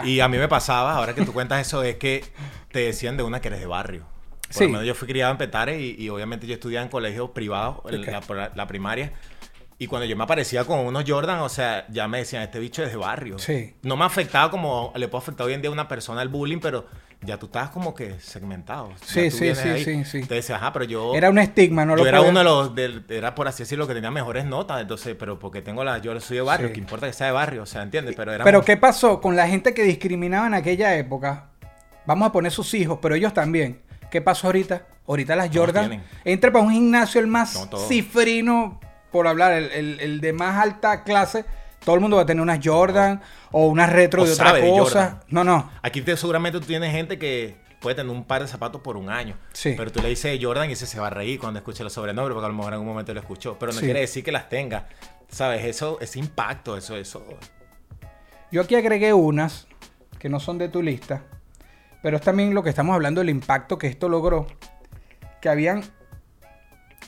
Y 0.05 0.19
a 0.21 0.29
mí 0.29 0.37
me 0.37 0.49
pasaba, 0.49 0.95
ahora 0.97 1.15
que 1.15 1.25
tú 1.25 1.33
cuentas 1.33 1.65
eso, 1.67 1.83
es 1.85 1.97
que 1.97 2.25
te 2.73 2.81
decían 2.81 3.17
de 3.17 3.23
una 3.23 3.41
que 3.41 3.49
eres 3.49 3.61
de 3.61 3.67
barrio. 3.67 4.03
Por 4.49 4.53
Sí. 4.55 4.65
lo 4.65 4.71
menos 4.71 4.87
yo 4.87 4.95
fui 4.95 5.07
criado 5.07 5.31
en 5.33 5.39
Petare 5.39 5.81
y, 5.81 5.95
y 5.99 6.09
obviamente 6.11 6.47
yo 6.49 6.55
estudiaba 6.55 6.83
en 6.85 6.91
colegios 6.91 7.31
privados, 7.31 7.77
en 7.91 8.03
la 8.57 8.67
primaria. 8.67 9.13
Y 9.81 9.87
cuando 9.87 10.07
yo 10.07 10.17
me 10.17 10.25
aparecía 10.25 10.65
con 10.65 10.81
unos 10.81 11.05
Jordan, 11.07 11.39
o 11.41 11.49
sea, 11.49 11.87
ya 11.89 12.09
me 12.09 12.19
decían, 12.19 12.43
este 12.43 12.59
bicho 12.59 12.83
es 12.83 12.91
de 12.91 12.97
barrio. 12.97 13.39
Sí. 13.39 13.75
No 13.83 13.97
me 13.97 14.05
afectaba 14.05 14.51
como 14.51 14.93
le 14.97 15.07
puede 15.07 15.23
afectar 15.23 15.47
hoy 15.47 15.53
en 15.55 15.61
día 15.63 15.71
a 15.71 15.73
una 15.73 15.87
persona 15.87 16.21
el 16.21 16.29
bullying, 16.29 16.59
pero 16.59 16.87
ya 17.21 17.37
tú 17.39 17.47
estabas 17.47 17.71
como 17.71 17.95
que 17.95 18.19
segmentado. 18.19 18.91
Sí, 19.05 19.31
sí, 19.31 19.55
sí, 19.55 19.69
ahí. 19.69 19.85
sí, 19.85 20.05
sí. 20.05 20.23
Te 20.25 20.39
ajá, 20.53 20.73
pero 20.73 20.85
yo... 20.85 21.15
Era 21.15 21.31
un 21.31 21.39
estigma, 21.39 21.85
no 21.85 21.97
yo 21.97 22.03
lo 22.03 22.09
era 22.09 22.19
podía- 22.19 22.31
uno 22.31 22.39
de 22.41 22.45
los, 22.45 22.75
del- 22.75 23.05
era 23.09 23.37
por 23.37 23.47
así 23.47 23.63
decirlo, 23.63 23.87
que 23.87 23.95
tenía 23.95 24.11
mejores 24.11 24.45
notas, 24.47 24.81
entonces, 24.81 25.15
pero 25.17 25.39
porque 25.39 25.63
tengo 25.63 25.85
la, 25.85 25.99
yo 25.99 26.19
soy 26.21 26.39
de 26.39 26.43
barrio, 26.43 26.69
Sí. 26.69 26.75
que 26.75 26.81
importa 26.81 27.07
que 27.07 27.13
sea 27.13 27.29
de 27.29 27.33
barrio, 27.33 27.63
o 27.63 27.67
sea, 27.67 27.83
¿entiendes? 27.83 28.17
Pero 28.17 28.33
era 28.33 28.45
Pero 28.45 28.65
¿qué 28.65 28.77
pasó 28.77 29.21
con 29.21 29.37
la 29.37 29.47
gente 29.47 29.75
que 29.75 29.85
discriminaba 29.85 30.49
en 30.49 30.55
aquella 30.55 30.97
época? 30.97 31.51
Vamos 32.05 32.29
a 32.29 32.33
poner 32.33 32.51
sus 32.51 32.75
hijos, 32.75 32.99
pero 33.01 33.15
ellos 33.15 33.33
también. 33.33 33.81
¿Qué 34.11 34.21
pasó 34.23 34.49
ahorita? 34.49 34.87
Ahorita 35.07 35.37
las 35.37 35.51
Jordan. 35.55 36.03
Entra 36.25 36.51
para 36.51 36.65
un 36.65 36.73
gimnasio 36.73 37.21
el 37.21 37.27
más 37.29 37.69
cifrino, 37.89 38.81
por 39.11 39.27
hablar, 39.27 39.53
el, 39.53 39.71
el- 39.73 40.01
el 40.01 40.21
de 40.21 40.33
más 40.33 40.57
alta 40.63 41.03
clase. 41.05 41.45
Todo 41.85 41.95
el 41.95 42.01
mundo 42.01 42.17
va 42.17 42.23
a 42.23 42.27
tener 42.27 42.43
unas 42.43 42.59
Jordan 42.63 43.21
o 43.53 43.67
unas 43.69 43.91
retro 43.91 44.23
O 44.23 44.27
de 44.27 44.33
otra 44.33 44.53
de 44.53 44.69
cosa. 44.69 45.21
No, 45.29 45.45
no. 45.45 45.71
Aquí 45.83 46.03
te, 46.03 46.17
seguramente 46.17 46.59
tú 46.61 46.67
tienes 46.67 46.91
gente 46.93 47.19
que 47.19 47.57
puede 47.81 47.95
tener 47.95 48.11
un 48.11 48.25
par 48.25 48.43
de 48.43 48.49
zapatos 48.49 48.81
por 48.81 48.97
un 48.97 49.09
año. 49.09 49.37
Sí. 49.53 49.75
Pero 49.77 49.93
tú 49.93 50.03
le 50.03 50.09
dices 50.09 50.39
Jordan 50.43 50.69
y 50.69 50.73
ese 50.73 50.87
se 50.87 50.99
va 50.99 51.07
a 51.07 51.11
reír 51.11 51.39
cuando 51.39 51.59
escuche 51.61 51.85
los 51.85 51.93
sobrenombres, 51.93 52.35
porque 52.35 52.47
a 52.47 52.49
lo 52.49 52.55
mejor 52.55 52.71
en 52.73 52.75
algún 52.75 52.89
momento 52.89 53.15
lo 53.15 53.21
escuchó. 53.21 53.57
Pero 53.59 53.73
no 53.73 53.79
Sí. 53.79 53.85
quiere 53.85 54.01
decir 54.01 54.25
que 54.25 54.33
las 54.33 54.49
tenga. 54.49 54.89
¿Sabes? 55.31 55.65
Eso, 55.65 55.99
ese 56.01 56.19
impacto, 56.19 56.77
eso, 56.77 56.97
eso. 56.97 57.25
Yo 58.51 58.63
aquí 58.63 58.75
agregué 58.75 59.13
unas 59.13 59.67
que 60.19 60.29
no 60.29 60.41
son 60.41 60.59
de 60.59 60.69
tu 60.69 60.83
lista, 60.83 61.23
pero 62.03 62.17
es 62.17 62.23
también 62.23 62.55
lo 62.55 62.63
que 62.63 62.71
estamos 62.71 62.95
hablando 62.95 63.21
del 63.21 63.31
impacto 63.31 63.79
que 63.79 63.87
esto 63.87 64.09
logró. 64.09 64.47
Que 65.41 65.49
habían 65.49 65.85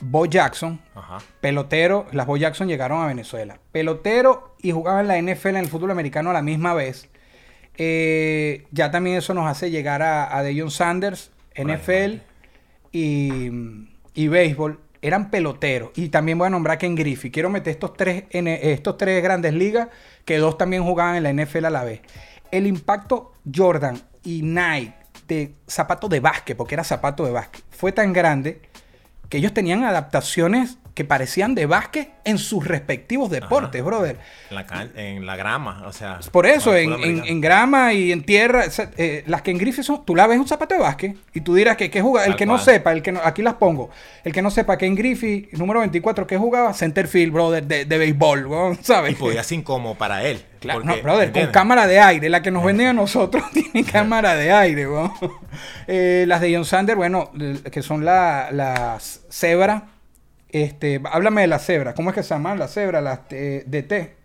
Bo 0.01 0.25
Jackson, 0.25 0.79
Ajá. 0.95 1.19
pelotero, 1.39 2.07
las 2.11 2.25
Bo 2.25 2.37
Jackson 2.37 2.67
llegaron 2.67 3.01
a 3.01 3.07
Venezuela. 3.07 3.59
Pelotero 3.71 4.55
y 4.61 4.71
jugaban 4.71 5.07
la 5.07 5.21
NFL 5.21 5.49
en 5.49 5.55
el 5.57 5.67
fútbol 5.67 5.91
americano 5.91 6.29
a 6.31 6.33
la 6.33 6.41
misma 6.41 6.73
vez. 6.73 7.09
Eh, 7.77 8.65
ya 8.71 8.91
también 8.91 9.17
eso 9.17 9.33
nos 9.33 9.47
hace 9.47 9.71
llegar 9.71 10.01
a, 10.01 10.35
a 10.35 10.43
Deion 10.43 10.71
Sanders, 10.71 11.31
NFL 11.55 12.17
y, 12.91 13.49
y 14.13 14.27
béisbol. 14.27 14.79
Eran 15.01 15.31
peloteros. 15.31 15.91
Y 15.95 16.09
también 16.09 16.37
voy 16.37 16.47
a 16.47 16.49
nombrar 16.51 16.77
Ken 16.77 16.95
Griffey. 16.95 17.31
Quiero 17.31 17.49
meter 17.49 17.71
estos 17.71 17.93
tres, 17.95 18.25
en 18.29 18.47
estos 18.47 18.97
tres 18.97 19.23
grandes 19.23 19.53
ligas, 19.53 19.87
que 20.25 20.37
dos 20.37 20.57
también 20.57 20.83
jugaban 20.83 21.15
en 21.15 21.23
la 21.23 21.33
NFL 21.33 21.65
a 21.65 21.69
la 21.71 21.83
vez. 21.83 22.01
El 22.51 22.67
impacto 22.67 23.33
Jordan 23.53 23.99
y 24.23 24.41
Nike 24.43 24.93
de 25.27 25.55
zapato 25.67 26.07
de 26.07 26.19
básquet, 26.19 26.55
porque 26.57 26.75
era 26.75 26.83
zapato 26.83 27.25
de 27.25 27.31
básquet, 27.31 27.63
fue 27.69 27.91
tan 27.93 28.11
grande 28.13 28.61
que 29.31 29.37
ellos 29.37 29.53
tenían 29.53 29.85
adaptaciones 29.85 30.77
que 30.93 31.05
parecían 31.05 31.55
de 31.55 31.65
básquet 31.67 32.09
en 32.25 32.37
sus 32.37 32.67
respectivos 32.67 33.29
deportes, 33.31 33.79
Ajá. 33.81 33.87
brother. 33.89 34.17
En 34.49 34.55
la, 34.55 34.65
can- 34.67 34.91
en 34.95 35.25
la 35.25 35.37
grama, 35.37 35.83
o 35.87 35.93
sea. 35.93 36.19
Por 36.31 36.45
eso, 36.45 36.75
en, 36.75 36.91
en- 37.25 37.39
grama 37.41 37.93
y 37.93 38.11
en 38.11 38.23
tierra, 38.23 38.65
o 38.67 38.69
sea, 38.71 38.91
eh, 38.97 39.23
las 39.25 39.41
que 39.41 39.51
en 39.51 39.57
Griffith 39.57 39.85
son, 39.85 40.03
tú 40.05 40.15
la 40.15 40.27
ves 40.27 40.37
un 40.37 40.47
zapato 40.49 40.75
de 40.75 40.81
básquet 40.81 41.15
y 41.33 41.39
tú 41.41 41.55
dirás 41.55 41.77
que, 41.77 41.89
que 41.89 42.01
juega, 42.01 42.25
el 42.25 42.35
que 42.35 42.45
no 42.45 42.57
sepa, 42.59 42.91
el 42.91 43.01
que 43.01 43.13
no, 43.13 43.21
aquí 43.23 43.41
las 43.41 43.53
pongo, 43.53 43.89
el 44.25 44.33
que 44.33 44.41
no 44.41 44.51
sepa 44.51 44.77
que 44.77 44.85
en 44.85 44.95
Griffith, 44.95 45.53
número 45.53 45.79
24, 45.79 46.27
que 46.27 46.37
jugaba 46.37 46.73
centerfield, 46.73 47.31
brother, 47.31 47.63
de, 47.65 47.85
de 47.85 47.97
béisbol, 47.97 48.77
¿sabes? 48.81 49.13
Y 49.13 49.15
podía 49.15 49.43
ser 49.43 49.59
incómodo 49.59 49.95
para 49.95 50.23
él. 50.25 50.43
Claro, 50.59 50.81
porque, 50.81 50.97
no, 50.97 51.01
brother, 51.03 51.27
¿entiendes? 51.27 51.47
con 51.47 51.53
cámara 51.53 51.87
de 51.87 51.99
aire. 52.01 52.29
La 52.29 52.41
que 52.41 52.51
nos 52.51 52.63
venden 52.65 52.87
a 52.87 52.93
nosotros 53.01 53.43
tiene 53.53 53.83
cámara 53.89 54.35
de 54.35 54.51
aire, 54.51 54.87
weón. 54.89 55.11
Eh, 55.87 56.25
las 56.27 56.41
de 56.41 56.53
John 56.53 56.65
Sander, 56.65 56.95
bueno, 56.97 57.31
que 57.71 57.81
son 57.81 58.03
la- 58.03 58.49
las 58.51 59.21
cebra. 59.29 59.87
Este, 60.51 61.01
háblame 61.11 61.41
de 61.41 61.47
las 61.47 61.65
cebras. 61.65 61.93
¿Cómo 61.95 62.09
es 62.09 62.15
que 62.15 62.23
se 62.23 62.29
llaman 62.33 62.59
las 62.59 62.73
cebras? 62.73 63.01
Las 63.03 63.19
eh, 63.31 63.63
de 63.65 63.83
té. 63.83 64.15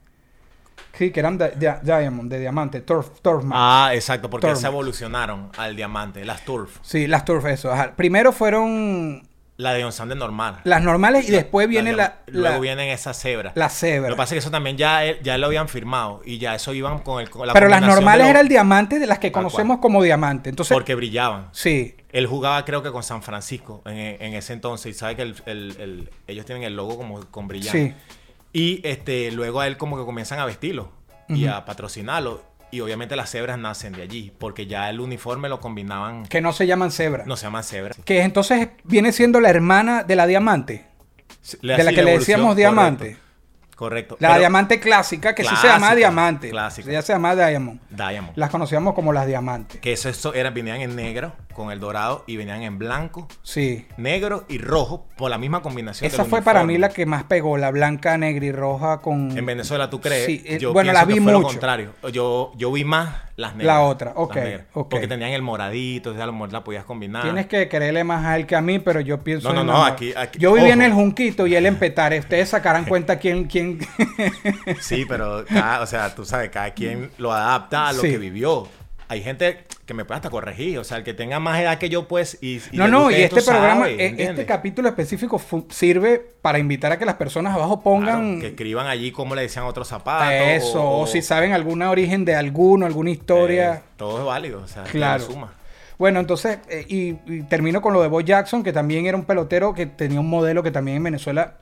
Sí, 0.95 1.11
que 1.11 1.21
eran 1.21 1.37
de, 1.37 1.51
de- 1.51 1.75
diamond, 1.83 2.31
de 2.31 2.41
diamante, 2.41 2.81
turf, 2.81 3.21
turf 3.21 3.45
max. 3.45 3.57
Ah, 3.61 3.91
exacto, 3.93 4.31
porque 4.31 4.47
Turf. 4.47 4.59
se 4.59 4.67
evolucionaron 4.67 5.51
al 5.59 5.77
diamante, 5.77 6.25
las 6.25 6.43
turf. 6.45 6.79
Sí, 6.83 7.07
las 7.07 7.25
turf, 7.25 7.45
eso. 7.47 7.71
ajá. 7.71 7.93
Primero 7.97 8.33
fueron 8.33 9.23
La 9.59 9.75
de 9.75 9.85
On 9.85 9.93
Sander 9.93 10.17
normal. 10.17 10.61
Las 10.65 10.83
normales 10.83 11.29
y 11.29 11.33
después 11.33 11.69
viene 11.69 11.93
la, 11.93 12.21
Luego 12.27 12.55
la, 12.55 12.61
vienen 12.61 12.89
esas 12.89 13.21
cebras. 13.21 13.53
la 13.57 13.69
cebra. 13.69 14.09
Lo 14.09 14.17
que 14.17 14.19
pasa 14.19 14.35
es 14.35 14.37
que 14.37 14.39
eso 14.39 14.51
también 14.51 14.79
ya, 14.79 15.05
él- 15.05 15.19
ya 15.23 15.37
lo 15.37 15.47
habían 15.49 15.69
firmado 15.69 16.23
y 16.25 16.39
ya 16.39 16.55
eso 16.55 16.73
iban 16.73 17.01
con, 17.01 17.21
el, 17.21 17.29
con 17.29 17.47
la 17.47 17.53
Pero 17.53 17.69
las 17.69 17.83
normales 17.83 18.25
de 18.25 18.31
era 18.31 18.39
los- 18.39 18.45
el 18.45 18.49
diamante 18.49 18.99
de 18.99 19.07
las 19.07 19.19
que 19.19 19.31
Tal 19.31 19.43
conocemos 19.43 19.79
como 19.81 20.03
diamante. 20.03 20.49
Entonces, 20.49 20.75
Porque 20.75 20.95
brillaban. 20.95 21.49
sí. 21.53 21.95
Él 22.17 22.27
jugaba 22.27 22.65
creo 22.65 22.83
que 22.83 22.91
con 22.91 23.03
San 23.03 23.23
Francisco 23.23 23.83
en, 23.85 23.97
en 23.97 24.35
ese 24.35 24.53
entonces 24.53 24.95
y 24.95 24.99
sabe 24.99 25.17
que 25.17 25.23
el- 25.23 25.37
el- 25.47 25.77
el- 25.81 26.11
ellos 26.27 26.47
tienen 26.47 26.65
el 26.65 26.75
logo 26.77 26.97
como 26.97 27.21
con 27.31 27.47
brillante. 27.49 27.95
Sí. 28.09 28.17
Y 28.53 28.81
este, 28.89 29.31
luego 29.33 29.61
a 29.61 29.67
él 29.67 29.77
como 29.77 29.99
que 29.99 30.05
comienzan 30.05 30.39
a 30.39 30.47
vestirlo 30.47 30.91
y 31.29 31.47
a 31.47 31.65
patrocinarlo. 31.65 32.43
Y 32.71 32.81
obviamente 32.81 33.15
las 33.17 33.31
cebras 33.31 33.59
nacen 33.59 33.93
de 33.93 34.03
allí, 34.03 34.33
porque 34.39 34.67
ya 34.67 34.91
el 34.91 34.99
uniforme 35.01 35.49
lo 35.49 35.61
combinaban, 35.61 36.27
Que 36.27 36.41
no 36.41 36.53
se 36.53 36.67
llaman 36.67 36.91
cebra. 36.91 37.25
no 37.27 37.37
se 37.37 37.45
llaman 37.47 37.63
cebras. 37.65 37.97
Que 38.05 38.23
entonces 38.23 38.69
viene 38.85 39.13
siendo 39.13 39.41
la 39.41 39.51
hermana 39.51 40.03
de 40.03 40.17
la 40.17 40.27
diamante. 40.27 40.87
De 41.63 41.83
la 41.85 41.93
que 41.93 42.03
le 42.03 42.19
decíamos 42.19 42.57
diamante. 42.57 43.19
Correcto. 43.77 44.17
La 44.21 44.29
Pero- 44.29 44.39
diamante 44.41 44.81
clásica, 44.81 45.35
que 45.35 45.45
sí 45.45 45.55
se 45.61 45.67
llamaba 45.69 45.95
diamante. 45.95 46.49
clásica. 46.51 46.91
Ya 46.91 47.03
se 47.03 47.13
llamaba 47.13 47.47
Diamond. 47.47 47.79
Diamond. 47.91 48.33
Las 48.37 48.49
conocíamos 48.51 48.95
como 48.95 49.13
las 49.13 49.27
diamantes. 49.27 49.81
Que 49.81 49.93
eso, 49.93 50.09
eso 50.09 50.33
era, 50.33 50.49
venían 50.51 50.81
en 50.81 50.97
negro 50.97 51.35
con 51.57 51.73
el 51.73 51.81
dorado 51.81 52.23
y 52.27 52.37
venían 52.37 52.63
en 52.63 52.79
blanco, 52.79 53.27
Sí. 53.43 53.87
negro 53.97 54.45
y 54.49 54.59
rojo 54.59 55.07
por 55.17 55.31
la 55.31 55.39
misma 55.39 55.63
combinación. 55.63 56.07
Esa 56.07 56.23
del 56.23 56.31
fue 56.31 56.43
para 56.43 56.63
mí 56.65 56.79
la 56.79 56.91
que 56.91 57.07
más 57.07 57.25
pegó, 57.25 57.57
la 57.57 57.71
blanca, 57.71 58.17
negra 58.19 58.45
y 58.45 58.53
roja 58.53 59.01
con... 59.01 59.37
En 59.37 59.47
Venezuela, 59.47 59.91
¿tú 59.91 60.01
crees? 60.01 60.27
Sí, 60.27 60.43
eh, 60.47 60.59
yo 60.61 60.73
bueno, 60.73 60.93
la 60.93 61.05
vi 61.05 61.15
que 61.15 61.21
fue 61.23 61.33
lo 61.33 61.43
contrario. 61.43 61.93
Yo, 62.13 62.53
yo 62.57 62.71
vi 62.71 62.85
más 62.85 63.17
las 63.37 63.57
negras. 63.57 63.77
La 63.77 63.83
otra, 63.83 64.13
ok, 64.15 64.35
negras, 64.37 64.67
ok. 64.75 64.89
Porque 64.91 65.09
tenían 65.09 65.31
el 65.31 65.43
moradito, 65.43 66.11
o 66.11 66.15
sea, 66.15 66.25
a 66.25 66.27
lo 66.27 66.33
mejor 66.33 66.53
la 66.53 66.63
podías 66.65 66.85
combinar. 66.85 67.23
Tienes 67.23 67.47
que 67.47 67.69
quererle 67.69 68.05
más 68.05 68.25
a 68.25 68.37
él 68.37 68.47
que 68.47 68.55
a 68.57 68.61
mí, 68.61 68.79
pero 68.79 69.01
yo 69.01 69.23
pienso. 69.25 69.49
No, 69.49 69.55
no, 69.55 69.61
en 69.63 69.67
no, 69.69 69.85
aquí- 69.85 70.13
aquí- 70.17 70.39
Yo 70.39 70.53
viví 70.53 70.71
en 70.71 70.81
ojo. 70.81 70.87
el 70.87 70.93
Junquito 70.93 71.47
y 71.47 71.55
él 71.55 71.67
en 71.67 71.77
Petare. 71.77 72.19
Ustedes 72.19 72.49
sacarán 72.49 72.85
cuenta 72.89 73.19
quién. 73.19 73.45
quién... 73.47 73.79
Sí, 74.81 75.05
pero, 75.09 75.45
cada- 75.47 75.81
o 75.83 75.87
sea, 75.87 76.15
tú 76.15 76.25
sabes, 76.25 76.51
cada 76.51 76.71
quien 76.73 77.11
lo 77.19 77.33
adapta 77.33 77.89
a 77.89 77.93
lo 77.93 78.01
Sí. 78.03 78.11
que 78.11 78.19
vivió. 78.19 78.69
Hay 79.09 79.23
gente 79.23 79.65
que 79.85 79.95
me 79.95 80.05
puede 80.05 80.17
hasta 80.17 80.31
corregir, 80.31 80.79
o 80.81 80.85
sea, 80.85 80.97
el 80.99 81.05
que 81.05 81.15
tenga 81.15 81.39
más 81.39 81.61
edad 81.61 81.79
que 81.79 81.89
yo, 81.89 82.09
pues, 82.09 82.39
y, 82.41 82.57
y 82.73 82.77
no, 82.77 82.89
no, 82.89 83.09
y 83.11 83.15
este 83.15 83.41
programa, 83.41 83.83
sabe, 83.83 83.91
e- 83.93 83.95
este 83.95 84.07
¿entiendes? 84.07 84.47
capítulo 84.47 84.89
específico 84.89 85.41
sirve 85.71 86.19
para 86.43 86.59
invitar 86.59 86.91
a 86.91 86.99
que 86.99 87.05
las 87.05 87.15
personas 87.15 87.55
abajo 87.55 87.81
pongan. 87.83 88.25
Claro, 88.31 88.41
que 88.41 88.47
escriban 88.49 88.89
allí 88.89 89.13
cómo 89.13 89.37
le 89.37 89.43
decían 89.43 89.65
otros 89.65 89.87
zapatos. 89.87 90.33
eso, 90.49 90.91
o, 91.01 91.07
si 91.07 91.23
saben 91.23 91.53
alguna 91.53 91.91
origen 91.91 92.25
de 92.25 92.35
alguno, 92.35 92.85
alguna 92.85 93.11
historia. 93.11 93.75
eh, 93.75 93.81
todo 93.97 94.19
es 94.19 94.25
válido, 94.25 94.63
o 94.63 94.67
sea, 94.67 94.83
Claro. 94.83 95.25
suma. 95.25 95.53
Bueno, 95.99 96.19
entonces, 96.19 96.59
eh, 96.69 96.85
y, 96.89 97.17
y 97.33 97.43
termino 97.45 97.81
con 97.81 97.93
lo 97.93 98.03
de 98.03 98.09
Bo 98.09 98.21
Jackson, 98.21 98.65
que 98.65 98.73
también 98.73 99.07
era 99.07 99.17
un 99.17 99.25
pelotero 99.25 99.73
que 99.73 99.87
tenía 99.87 100.19
un 100.19 100.29
modelo 100.29 100.63
que 100.65 100.71
también 100.73 100.97
en 100.99 101.05
Venezuela 101.05 101.59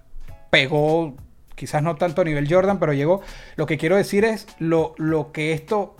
pegó, 0.50 1.14
quizás 1.54 1.82
no 1.82 1.96
tanto 1.96 2.22
a 2.22 2.24
nivel 2.24 2.52
Jordan, 2.52 2.78
pero 2.78 2.92
llegó. 2.92 3.20
Lo 3.56 3.66
que 3.66 3.78
quiero 3.78 3.96
decir 3.96 4.24
es 4.24 4.46
lo, 4.58 4.94
lo 4.98 5.30
que 5.32 5.52
esto 5.52 5.96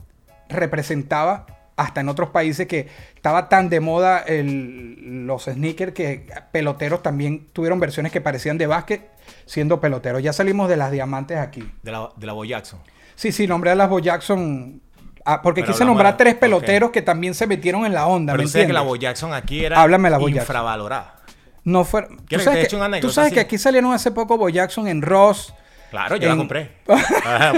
representaba 0.49 1.47
hasta 1.77 2.01
en 2.01 2.09
otros 2.09 2.31
países 2.31 2.67
que 2.69 2.89
estaba 3.17 3.49
tan 3.49 3.69
de 3.69 3.81
moda 3.81 4.21
el- 4.21 5.27
los 5.27 5.45
sneakers 5.45 5.93
que 5.93 6.27
peloteros 6.53 7.03
también 7.03 7.49
tuvieron 7.53 7.81
versiones 7.81 8.13
que 8.13 8.21
parecían 8.21 8.59
de 8.59 8.67
básquet 8.69 9.11
siendo 9.47 9.81
peloteros. 9.81 10.23
Ya 10.23 10.33
salimos 10.33 10.69
de 10.69 10.77
las 10.77 10.93
diamantes 10.93 11.39
aquí. 11.39 11.69
De 11.83 11.91
la, 11.91 12.11
de 12.17 12.27
la 12.27 12.33
Bo 12.33 12.45
Jackson. 12.45 12.79
Sí, 13.17 13.33
sí, 13.33 13.47
nombré 13.47 13.71
a 13.73 13.75
las 13.75 13.89
Bo 13.89 13.99
Jackson. 13.99 14.81
ah, 15.25 15.41
porque 15.43 15.63
Pero 15.63 15.73
quise 15.73 15.85
nombrar 15.85 16.13
de- 16.15 16.19
tres 16.25 16.35
peloteros 16.37 16.91
que 16.91 17.03
también 17.03 17.35
se 17.35 17.47
metieron 17.47 17.85
en 17.87 17.95
la 17.95 18.07
onda. 18.07 18.35
Pero 18.35 18.45
¿me 18.45 18.49
que 18.67 18.73
la? 18.73 18.83
Bo 18.83 18.95
Jackson 18.97 19.33
aquí 19.33 19.65
era 19.65 19.81
Háblame 19.81 20.11
la 20.11 20.19
Bo 20.19 20.29
Jackson. 20.29 20.43
infravalorada. 20.43 21.17
No 21.65 21.85
fue. 21.85 22.03
¿Tú 22.03 22.09
¿Quieres 22.27 22.47
que 22.47 22.53
sabes, 22.53 23.01
tú 23.01 23.09
que 23.33 23.41
aquí 23.41 23.57
salieron 23.59 23.93
hace 23.95 24.11
poco 24.11 24.37
Bo 24.37 24.49
Jackson 24.49 24.87
en 24.87 25.01
Ross. 25.03 25.55
Claro, 25.95 26.17
yo 26.17 26.29
la 26.29 26.37
compré. 26.37 26.71
Por 26.87 26.97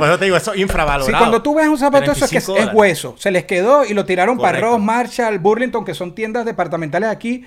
eso 0.09 0.19
te 0.19 0.25
digo, 0.27 0.37
eso 0.37 0.53
es 0.53 0.61
infravalorado. 0.61 1.07
Sí, 1.07 1.13
cuando 1.19 1.43
tú 1.43 1.55
ves 1.55 1.69
un 1.69 1.79
zapato 1.79 2.13
eso 2.13 2.25
es 2.25 2.31
que 2.31 2.37
es, 2.39 2.45
35 2.45 2.53
es 2.59 2.65
dólares. 2.67 2.79
hueso. 2.79 3.15
Se 3.19 3.31
les 3.31 3.45
quedó 3.45 3.85
y 3.85 3.95
lo 3.95 4.05
tiraron 4.05 4.37
para 4.37 4.59
Correcto. 4.59 4.77
Ross, 4.77 4.83
Marshall, 4.85 5.39
Burlington, 5.39 5.85
que 5.85 5.95
son 5.95 6.15
tiendas 6.15 6.45
departamentales 6.45 7.09
aquí 7.09 7.45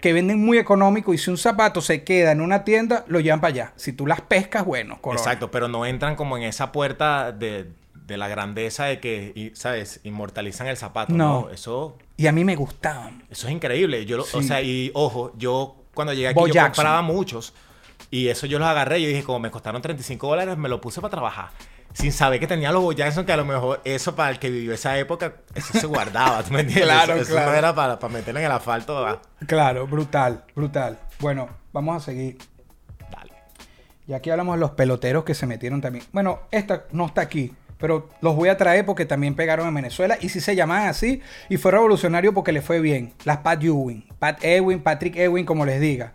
que 0.00 0.12
venden 0.12 0.44
muy 0.44 0.58
económico. 0.58 1.14
Y 1.14 1.18
si 1.18 1.30
un 1.30 1.38
zapato 1.38 1.80
se 1.80 2.02
queda 2.04 2.32
en 2.32 2.40
una 2.40 2.64
tienda, 2.64 3.04
lo 3.08 3.20
llevan 3.20 3.40
para 3.40 3.52
allá. 3.54 3.72
Si 3.76 3.92
tú 3.92 4.06
las 4.06 4.20
pescas, 4.20 4.64
bueno, 4.64 5.00
corona. 5.00 5.20
Exacto, 5.20 5.50
pero 5.50 5.68
no 5.68 5.86
entran 5.86 6.16
como 6.16 6.36
en 6.36 6.42
esa 6.42 6.70
puerta 6.72 7.32
de, 7.32 7.70
de 7.94 8.16
la 8.16 8.28
grandeza 8.28 8.84
de 8.86 9.00
que, 9.00 9.32
y, 9.34 9.50
¿sabes? 9.54 10.00
Inmortalizan 10.04 10.66
el 10.66 10.76
zapato. 10.76 11.12
No. 11.14 11.42
No, 11.42 11.50
eso, 11.50 11.96
Y 12.16 12.26
a 12.26 12.32
mí 12.32 12.44
me 12.44 12.56
gustaban. 12.56 13.22
eso 13.30 13.46
es 13.46 13.52
increíble. 13.54 14.04
Yo, 14.06 14.16
lo- 14.18 14.24
O 14.24 14.26
Sí. 14.26 14.42
sea, 14.42 14.60
y 14.60 14.90
ojo, 14.92 15.32
yo 15.38 15.76
cuando 15.94 16.12
llegué 16.12 16.28
aquí 16.28 16.34
Bo 16.40 16.46
yo 16.46 16.52
Jackson. 16.54 16.74
compraba 16.84 17.00
muchos. 17.02 17.54
Y 18.10 18.28
eso 18.28 18.46
yo 18.46 18.58
los 18.58 18.68
agarré. 18.68 19.00
Yo 19.00 19.08
dije, 19.08 19.22
como 19.22 19.38
me 19.40 19.50
costaron 19.50 19.82
35 19.82 20.26
dólares, 20.26 20.56
me 20.56 20.68
lo 20.68 20.80
puse 20.80 21.00
para 21.00 21.10
trabajar. 21.10 21.50
Sin 21.92 22.12
saber 22.12 22.38
que 22.38 22.46
tenía 22.46 22.72
los 22.72 22.94
Jackson, 22.94 23.24
que 23.24 23.32
a 23.32 23.38
lo 23.38 23.46
mejor 23.46 23.80
eso 23.84 24.14
para 24.14 24.30
el 24.30 24.38
que 24.38 24.50
vivió 24.50 24.74
esa 24.74 24.98
época, 24.98 25.36
eso 25.54 25.78
se 25.78 25.86
guardaba. 25.86 26.42
¿Tú 26.42 26.52
me 26.52 26.60
entiendes? 26.60 26.86
Claro, 26.92 27.14
eso, 27.14 27.22
eso 27.22 27.32
claro. 27.32 27.52
no 27.52 27.56
era 27.56 27.74
para, 27.74 27.98
para 27.98 28.12
meterlo 28.12 28.38
en 28.40 28.46
el 28.46 28.52
asfalto. 28.52 29.20
Claro, 29.46 29.86
brutal, 29.86 30.44
brutal. 30.54 30.98
Bueno, 31.20 31.48
vamos 31.72 31.96
a 31.96 32.04
seguir. 32.04 32.36
Dale. 33.10 33.32
Y 34.06 34.12
aquí 34.12 34.28
hablamos 34.28 34.56
de 34.56 34.60
los 34.60 34.72
peloteros 34.72 35.24
que 35.24 35.34
se 35.34 35.46
metieron 35.46 35.80
también. 35.80 36.04
Bueno, 36.12 36.40
esta 36.50 36.84
no 36.92 37.06
está 37.06 37.22
aquí, 37.22 37.54
pero 37.78 38.10
los 38.20 38.36
voy 38.36 38.50
a 38.50 38.58
traer 38.58 38.84
porque 38.84 39.06
también 39.06 39.34
pegaron 39.34 39.66
en 39.66 39.74
Venezuela 39.74 40.18
y 40.20 40.28
sí 40.28 40.40
se 40.40 40.54
llamaban 40.54 40.88
así 40.88 41.22
y 41.48 41.56
fue 41.56 41.72
revolucionario 41.72 42.34
porque 42.34 42.52
le 42.52 42.60
fue 42.60 42.80
bien. 42.80 43.14
Las 43.24 43.38
Pat 43.38 43.62
Ewing, 43.62 44.06
Pat 44.18 44.44
Ewing, 44.44 44.82
Patrick 44.82 45.16
Ewing, 45.16 45.46
como 45.46 45.64
les 45.64 45.80
diga. 45.80 46.12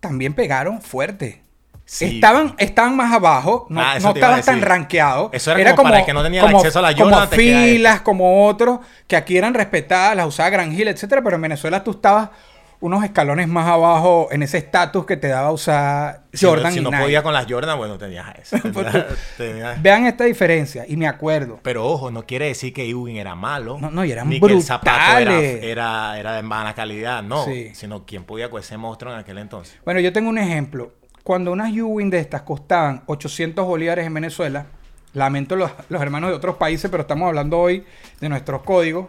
También 0.00 0.34
pegaron 0.34 0.80
fuerte. 0.82 1.42
Sí. 1.84 2.04
Estaban, 2.14 2.54
estaban 2.58 2.94
más 2.94 3.12
abajo, 3.12 3.66
no, 3.68 3.80
Ah, 3.80 3.98
no 4.00 4.14
estaban 4.14 4.42
tan 4.42 4.62
rankeados. 4.62 5.30
Eso 5.32 5.52
era 5.56 5.74
como 5.74 5.88
para 5.88 6.00
el 6.00 6.06
que 6.06 6.12
no 6.12 6.22
tenía 6.22 6.42
el 6.44 6.54
acceso 6.54 6.78
a 6.78 6.82
la 6.82 6.94
como 6.94 7.26
filas, 7.26 8.00
como 8.02 8.46
otros, 8.46 8.78
que 9.08 9.16
aquí 9.16 9.36
eran 9.36 9.54
respetadas, 9.54 10.16
las 10.16 10.26
usaba 10.26 10.50
Gran 10.50 10.72
Hill, 10.72 10.86
etcétera, 10.86 11.20
pero 11.20 11.34
en 11.34 11.42
Venezuela 11.42 11.82
tú 11.82 11.90
estabas 11.90 12.30
unos 12.80 13.04
escalones 13.04 13.46
más 13.46 13.66
abajo 13.68 14.28
en 14.30 14.42
ese 14.42 14.56
estatus 14.58 15.04
que 15.04 15.16
te 15.18 15.28
daba 15.28 15.52
usar 15.52 16.22
Si 16.32 16.46
no- 16.46 16.52
Jordan 16.52 16.72
Si 16.72 16.78
y 16.78 16.82
no, 16.82 16.90
podía 16.90 17.22
con 17.22 17.34
las 17.34 17.44
Jordan, 17.46 17.76
bueno, 17.76 17.98
tenías 17.98 18.26
eso. 18.42 18.56
Tenías- 18.56 19.06
tenías- 19.36 19.82
Vean 19.82 20.06
esta 20.06 20.24
diferencia, 20.24 20.84
y 20.88 20.96
me 20.96 21.06
acuerdo. 21.06 21.60
Pero 21.62 21.86
ojo, 21.86 22.10
no 22.10 22.24
quiere 22.24 22.46
decir 22.46 22.72
que 22.72 22.88
Ewing 22.88 23.16
era 23.18 23.34
malo. 23.34 23.76
No, 23.78 23.90
no, 23.90 24.04
y 24.04 24.12
eran 24.12 24.28
ni 24.30 24.40
que 24.40 24.46
el 24.46 24.62
zapato 24.62 25.18
era, 25.18 25.30
brutales. 25.32 25.62
era, 25.62 26.18
era 26.18 26.32
de 26.32 26.42
mala 26.42 26.74
calidad, 26.74 27.22
no. 27.22 27.44
Sí. 27.44 27.70
Sino 27.74 28.06
quién 28.06 28.24
podía 28.24 28.48
con 28.50 28.60
ese 28.60 28.76
monstruo 28.78 29.12
en 29.12 29.18
aquel 29.20 29.36
entonces. 29.38 29.78
Bueno, 29.84 30.00
yo 30.00 30.12
tengo 30.12 30.30
un 30.30 30.38
ejemplo. 30.38 30.92
Cuando 31.22 31.52
unas 31.52 31.70
Ewing 31.76 32.08
de 32.08 32.18
estas 32.20 32.42
costaban 32.42 33.02
800 33.06 33.66
bolívares 33.66 34.06
en 34.06 34.14
Venezuela, 34.14 34.64
lamento 35.12 35.54
los, 35.54 35.70
los 35.90 36.00
hermanos 36.00 36.30
de 36.30 36.36
otros 36.36 36.56
países, 36.56 36.90
pero 36.90 37.02
estamos 37.02 37.28
hablando 37.28 37.58
hoy 37.58 37.84
de 38.20 38.28
nuestros 38.30 38.62
códigos, 38.62 39.08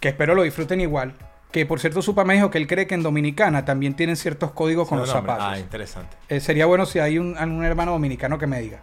que 0.00 0.08
espero 0.08 0.34
lo 0.34 0.44
disfruten 0.44 0.80
igual. 0.80 1.12
Que 1.56 1.64
por 1.64 1.80
cierto, 1.80 2.02
Supa 2.02 2.22
me 2.22 2.34
dijo 2.34 2.50
que 2.50 2.58
él 2.58 2.66
cree 2.66 2.86
que 2.86 2.94
en 2.94 3.02
Dominicana 3.02 3.64
también 3.64 3.94
tienen 3.94 4.16
ciertos 4.16 4.50
códigos 4.50 4.86
con 4.86 4.98
No, 4.98 5.06
los 5.06 5.14
no, 5.14 5.20
zapatos. 5.22 5.46
Ah, 5.48 5.58
interesante. 5.58 6.14
Eh, 6.28 6.38
sería 6.38 6.66
bueno 6.66 6.84
si 6.84 6.98
hay 6.98 7.18
un, 7.18 7.28
un 7.28 7.64
hermano 7.64 7.92
dominicano 7.92 8.38
que 8.38 8.46
me 8.46 8.60
diga. 8.60 8.80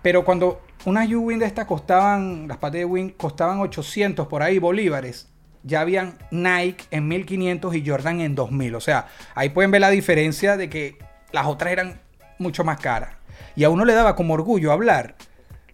Pero 0.00 0.24
cuando 0.24 0.62
unas 0.86 1.10
U-Wing 1.10 1.40
de 1.40 1.44
estas 1.44 1.66
costaban, 1.66 2.48
las 2.48 2.56
patas 2.56 2.78
de 2.78 2.86
Wing 2.86 3.10
costaban 3.18 3.60
800 3.60 4.28
por 4.28 4.42
ahí 4.42 4.58
bolívares, 4.58 5.28
ya 5.62 5.82
habían 5.82 6.16
Nike 6.30 6.86
en 6.90 7.06
1500 7.06 7.74
y 7.74 7.86
Jordan 7.86 8.22
en 8.22 8.34
2000. 8.34 8.76
O 8.76 8.80
sea, 8.80 9.08
ahí 9.34 9.50
pueden 9.50 9.70
ver 9.70 9.82
la 9.82 9.90
diferencia 9.90 10.56
de 10.56 10.70
que 10.70 10.96
las 11.32 11.44
otras 11.44 11.70
eran 11.70 12.00
mucho 12.38 12.64
más 12.64 12.80
caras. 12.80 13.10
Y 13.56 13.64
a 13.64 13.68
uno 13.68 13.84
le 13.84 13.92
daba 13.92 14.16
como 14.16 14.32
orgullo 14.32 14.72
hablar 14.72 15.16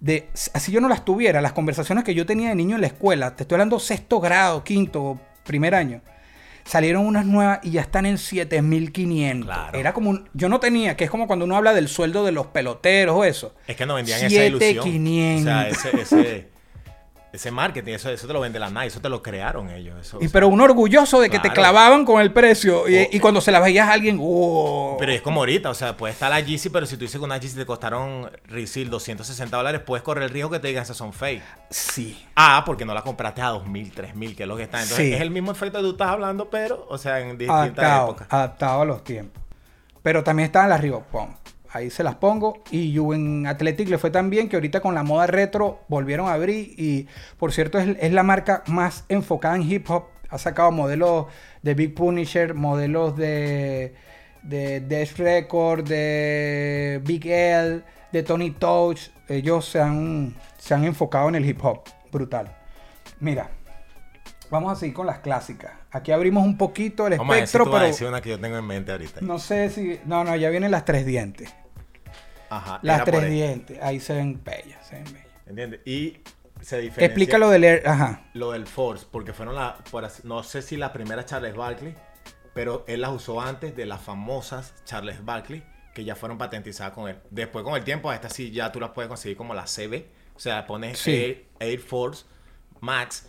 de, 0.00 0.28
así 0.55 0.72
yo 0.72 0.81
no 0.81 0.88
las 0.88 1.05
tuviera, 1.05 1.40
las 1.40 1.52
conversaciones 1.52 2.02
que 2.02 2.16
yo 2.16 2.26
tenía 2.26 2.48
de 2.48 2.57
niño 2.57 2.74
en 2.74 2.81
la 2.81 2.88
escuela, 2.88 3.37
te 3.37 3.44
estoy 3.44 3.55
hablando 3.55 3.78
sexto 3.78 4.18
grado, 4.18 4.64
quinto, 4.64 5.20
primer 5.44 5.76
año. 5.76 6.00
Salieron 6.64 7.07
unas 7.07 7.27
nuevas 7.27 7.61
y 7.62 7.70
ya 7.72 7.81
están 7.81 8.07
en 8.07 8.18
7500. 8.18 9.46
Claro. 9.46 9.79
Era 9.79 9.92
como 9.92 10.11
un, 10.11 10.29
yo 10.35 10.48
no 10.48 10.61
tenía, 10.61 10.96
que 10.96 11.05
es 11.05 11.11
como 11.11 11.27
cuando 11.27 11.44
uno 11.44 11.57
habla 11.57 11.75
del 11.75 11.88
sueldo 11.88 12.25
de 12.25 12.33
los 12.33 12.46
peloteros 12.46 13.16
o 13.16 13.25
eso. 13.25 13.55
Es 13.66 13.77
que 13.77 13.87
no 13.87 13.94
vendían 13.94 14.25
esa 14.25 14.44
ilusión. 14.44 14.85
7500. 14.85 15.40
O 15.40 15.44
sea, 15.44 15.68
ese, 15.68 16.01
ese, 16.01 16.51
ese 17.32 17.50
marketing, 17.50 17.94
eso, 17.94 18.10
eso 18.10 18.26
te 18.26 18.32
lo 18.32 18.40
vende 18.40 18.58
la 18.58 18.68
Nike, 18.68 18.88
eso 18.88 19.00
te 19.00 19.08
lo 19.08 19.22
crearon 19.22 19.70
ellos. 19.70 19.98
Eso, 20.00 20.16
Y 20.16 20.18
o 20.18 20.20
sea, 20.20 20.30
pero 20.32 20.48
uno 20.48 20.64
orgulloso 20.64 21.18
de 21.20 21.30
que 21.30 21.38
te 21.38 21.50
clavaban 21.50 22.04
con 22.04 22.20
el 22.20 22.32
precio 22.32 22.84
y, 22.88 23.18
cuando 23.20 23.40
se 23.40 23.50
la 23.50 23.58
veías 23.60 23.88
a 23.88 23.92
alguien, 23.92 24.18
¡oh! 24.20 24.96
Pero 24.98 25.12
es 25.12 25.22
como 25.22 25.40
ahorita, 25.40 25.70
o 25.70 25.74
sea, 25.74 25.96
puede 25.96 26.12
estar 26.12 26.30
la 26.30 26.40
Yeezy, 26.40 26.68
pero 26.68 26.84
si 26.84 26.96
tú 26.96 27.04
dices 27.04 27.18
que 27.18 27.24
una 27.24 27.38
Yeezy 27.38 27.56
te 27.56 27.64
costaron 27.66 28.30
Resil 28.48 28.90
260 28.90 29.56
dólares, 29.56 29.80
puedes 29.84 30.02
correr 30.02 30.24
el 30.24 30.30
riesgo 30.30 30.50
que 30.50 30.58
te 30.58 30.68
digan 30.68 30.84
que 30.84 30.92
son 30.94 31.12
fake. 31.12 31.42
Sí. 31.70 32.22
Ah, 32.36 32.62
porque 32.66 32.84
no 32.84 32.92
la 32.92 33.02
compraste 33.02 33.40
a 33.40 33.48
2000, 33.48 33.92
3000, 33.92 34.36
que 34.36 34.42
es 34.42 34.48
lo 34.48 34.56
que 34.56 34.64
está. 34.64 34.82
Entonces 34.82 35.06
Sí. 35.06 35.12
es 35.14 35.20
el 35.20 35.30
mismo 35.30 35.52
efecto 35.52 35.78
que 35.78 35.84
tú 35.84 35.90
estás 35.92 36.08
hablando, 36.08 36.50
pero, 36.50 36.86
o 36.90 36.98
sea, 36.98 37.20
en 37.20 37.38
distintas 37.38 37.56
Adaptado, 37.56 38.04
épocas. 38.10 38.26
adaptado 38.30 38.82
a 38.82 38.84
los 38.84 39.04
tiempos. 39.04 39.42
Pero 40.02 40.22
también 40.22 40.46
estaban 40.46 40.68
las 40.68 40.80
Reebok 40.80 41.04
Pump. 41.04 41.36
Ahí 41.72 41.88
se 41.88 42.04
las 42.04 42.16
pongo. 42.16 42.62
Y 42.70 42.96
en 42.98 43.46
Athletic 43.46 43.88
le 43.88 43.98
fue 43.98 44.11
tan 44.11 44.28
bien 44.28 44.48
que 44.48 44.56
ahorita 44.56 44.80
con 44.80 44.94
la 44.94 45.02
moda 45.02 45.26
retro 45.26 45.80
volvieron 45.88 46.28
a 46.28 46.35
abrir. 46.35 46.74
Y 46.76 47.08
por 47.38 47.52
cierto, 47.52 47.78
es, 47.78 47.96
es 47.98 48.12
la 48.12 48.22
marca 48.22 48.62
más 48.66 49.04
enfocada 49.08 49.56
en 49.56 49.62
hip 49.62 49.90
hop 49.90 50.04
Ha 50.28 50.38
sacado 50.38 50.70
modelos 50.70 51.26
de 51.62 51.74
Big 51.74 51.94
Punisher, 51.94 52.54
modelos 52.54 53.16
de, 53.16 53.94
de 54.42 54.80
Death 54.80 55.16
Record, 55.18 55.88
de 55.88 57.00
Big 57.04 57.26
L, 57.26 57.82
de 58.12 58.22
Tony 58.22 58.50
Touch. 58.50 59.08
Ellos 59.28 59.66
se 59.66 59.80
han, 59.80 60.35
se 60.58 60.74
han 60.74 60.85
enfocado 60.85 61.28
en 61.30 61.37
el 61.37 61.46
hip 61.46 61.64
hop. 61.64 61.80
Brutal. 62.11 62.54
Mira, 63.20 63.48
vamos 64.50 64.72
a 64.72 64.76
seguir 64.76 64.94
con 64.94 65.06
las 65.06 65.20
clásicas. 65.20 65.72
Aquí 65.90 66.12
abrimos 66.12 66.44
un 66.44 66.58
poquito 66.58 67.06
el 67.06 67.18
ver 67.18 67.20
si 67.20 67.24
espectro, 67.24 67.64
tú 67.64 67.70
vas 67.70 67.76
a 67.76 67.80
pero 67.80 67.92
decir 67.92 68.08
una 68.08 68.20
que 68.20 68.28
yo 68.30 68.38
tengo 68.38 68.58
en 68.58 68.66
mente 68.66 68.92
ahorita. 68.92 69.20
no 69.22 69.38
sé 69.38 69.70
si... 69.70 70.00
No, 70.04 70.24
no, 70.24 70.37
ya 70.37 70.50
vienen 70.50 70.70
las 70.70 70.85
tres 70.85 71.06
dientes. 71.06 71.54
Ajá. 72.56 72.78
Las 72.82 73.04
tres 73.04 73.30
dientes. 73.30 73.78
Ahí 73.82 74.00
se 74.00 74.14
ven 74.14 74.40
bellas, 74.44 74.86
se 74.86 74.96
ven 74.96 75.04
bellas. 75.04 75.26
¿Entiendes? 75.46 75.80
Y 75.84 76.18
se 76.60 76.78
diferencia 76.78 77.06
Explica 77.06 77.38
lo 77.38 77.50
del... 77.50 77.64
Air- 77.64 77.82
Ajá. 77.86 78.22
lo 78.34 78.52
del 78.52 78.66
Force, 78.66 79.06
porque 79.10 79.32
fueron 79.32 79.56
por 79.90 80.04
así- 80.04 80.22
no 80.24 80.42
sé 80.42 80.62
si 80.62 80.76
la 80.76 80.92
primera 80.92 81.24
Charles 81.24 81.54
Barkley, 81.56 81.94
pero 82.54 82.84
él 82.86 83.00
las 83.00 83.10
usó 83.10 83.40
antes 83.40 83.74
de 83.74 83.86
las 83.86 84.00
famosas 84.00 84.72
Charles 84.84 85.24
Barkley, 85.24 85.62
que 85.94 86.04
ya 86.04 86.14
fueron 86.14 86.38
patentizadas 86.38 86.92
con 86.92 87.08
él. 87.08 87.18
Después 87.30 87.64
con 87.64 87.74
el 87.74 87.84
tiempo, 87.84 88.10
a 88.10 88.14
estas 88.14 88.32
sí 88.32 88.50
ya 88.50 88.70
tú 88.72 88.78
las 88.80 88.90
puedes 88.90 89.08
conseguir 89.08 89.36
como 89.36 89.54
las 89.54 89.74
CB, 89.74 90.04
o 90.36 90.38
sea, 90.38 90.66
pones 90.66 90.98
Sí. 90.98 91.10
Air, 91.14 91.44
Air 91.60 91.80
Force 91.80 92.24
Max, 92.80 93.26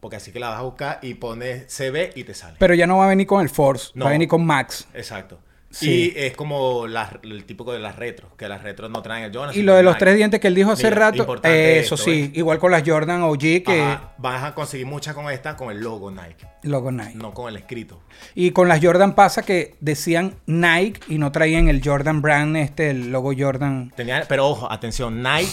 porque 0.00 0.16
así 0.16 0.32
que 0.32 0.40
la 0.40 0.48
vas 0.50 0.58
a 0.58 0.62
buscar 0.62 0.98
y 1.02 1.14
pones 1.14 1.66
CB 1.74 2.12
y 2.16 2.24
te 2.24 2.34
sale. 2.34 2.56
Pero 2.58 2.74
ya 2.74 2.86
no 2.86 2.98
va 2.98 3.04
a 3.06 3.08
venir 3.08 3.26
con 3.26 3.40
el 3.40 3.48
Force, 3.48 3.90
No. 3.94 4.04
va 4.04 4.10
a 4.10 4.12
venir 4.12 4.28
con 4.28 4.44
Max. 4.44 4.86
Exacto. 4.94 5.38
Sí. 5.70 6.14
Y 6.16 6.18
es 6.18 6.34
como 6.34 6.86
las- 6.86 7.10
el 7.22 7.44
típico 7.44 7.74
de 7.74 7.78
las 7.78 7.96
retros, 7.96 8.32
que 8.38 8.48
las 8.48 8.62
retros 8.62 8.90
no 8.90 9.02
traen 9.02 9.24
el 9.24 9.32
Jonas. 9.32 9.54
Y 9.54 9.60
lo 9.62 9.74
de 9.74 9.82
los 9.82 9.98
tres 9.98 10.16
dientes 10.16 10.40
que 10.40 10.48
él 10.48 10.54
dijo 10.54 10.70
hace 10.72 10.84
Mira, 10.84 10.96
rato, 10.98 11.18
importante 11.18 11.78
eso 11.78 11.94
esto, 11.96 12.04
sí, 12.10 12.22
¿ves? 12.28 12.30
igual 12.38 12.58
con 12.58 12.70
las 12.70 12.82
Jordan 12.88 13.20
OG 13.22 13.38
que 13.64 13.82
Ajá, 13.82 14.14
vas 14.16 14.44
a 14.44 14.54
conseguir 14.54 14.86
muchas 14.86 15.14
con 15.14 15.30
esta 15.30 15.56
con 15.58 15.70
el 15.70 15.80
logo 15.80 16.10
Nike, 16.10 16.46
logo 16.62 16.90
Nike. 16.90 17.16
no 17.16 17.34
con 17.34 17.50
el 17.50 17.56
escrito. 17.58 18.00
Y 18.34 18.52
con 18.52 18.66
las 18.68 18.82
Jordan 18.82 19.14
pasa 19.14 19.42
que 19.42 19.76
decían 19.80 20.36
Nike 20.46 21.00
y 21.08 21.18
no 21.18 21.32
traían 21.32 21.68
el 21.68 21.82
Jordan 21.84 22.22
brand 22.22 22.56
este, 22.56 22.88
el 22.90 23.12
logo 23.12 23.32
Jordan. 23.36 23.92
Tenía, 23.94 24.24
pero 24.26 24.48
ojo, 24.48 24.72
atención, 24.72 25.22
Nike 25.22 25.52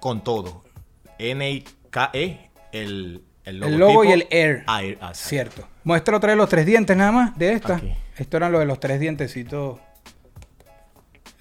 con 0.00 0.24
todo. 0.24 0.64
N-I-K-E, 1.18 2.50
el, 2.72 3.22
el 3.44 3.60
logo. 3.60 3.72
El 3.72 3.78
logo 3.78 4.04
y 4.04 4.12
el 4.12 4.26
Air. 4.30 4.64
Air, 4.80 4.98
ah. 5.00 5.12
Cierto. 5.14 5.68
Muestra 5.84 6.16
otra 6.16 6.30
de 6.30 6.36
los 6.36 6.48
tres 6.48 6.66
dientes 6.66 6.96
nada 6.96 7.12
más 7.12 7.38
de 7.38 7.52
esta. 7.52 7.76
Aquí. 7.76 7.94
Esto 8.16 8.36
eran 8.36 8.52
lo 8.52 8.58
de 8.60 8.66
los 8.66 8.78
tres 8.80 9.00
dientecitos. 9.00 9.78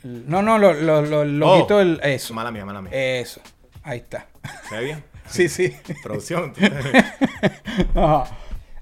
No, 0.04 0.42
no, 0.42 0.58
lo, 0.58 0.74
lo, 0.74 1.02
lo- 1.04 1.22
el 1.24 1.42
Oh. 1.44 1.68
eso. 2.02 2.34
Mala 2.34 2.52
mía, 2.52 2.66
mala 2.66 2.82
mía. 2.82 2.92
Eso. 2.94 3.42
Ahí 3.84 4.00
está. 4.00 4.28
¿Se 4.70 4.76
ve 4.78 4.84
bien? 4.86 5.04
Sí, 5.28 5.48
sí. 5.48 5.74
Producción. 6.04 6.52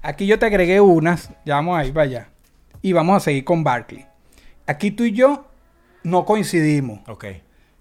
Aquí 0.02 0.26
yo 0.26 0.38
te 0.38 0.46
agregué 0.46 0.80
unas. 0.80 1.30
Ya 1.44 1.56
vamos 1.56 1.78
ahí 1.78 1.92
para 1.92 2.04
allá. 2.04 2.28
Y 2.82 2.92
vamos 2.92 3.16
a 3.16 3.20
seguir 3.20 3.44
con 3.44 3.62
Barkley. 3.62 4.06
Aquí 4.66 4.90
tú 4.90 5.04
y 5.04 5.12
yo 5.12 5.46
no 6.02 6.24
coincidimos. 6.24 7.00
ok. 7.08 7.24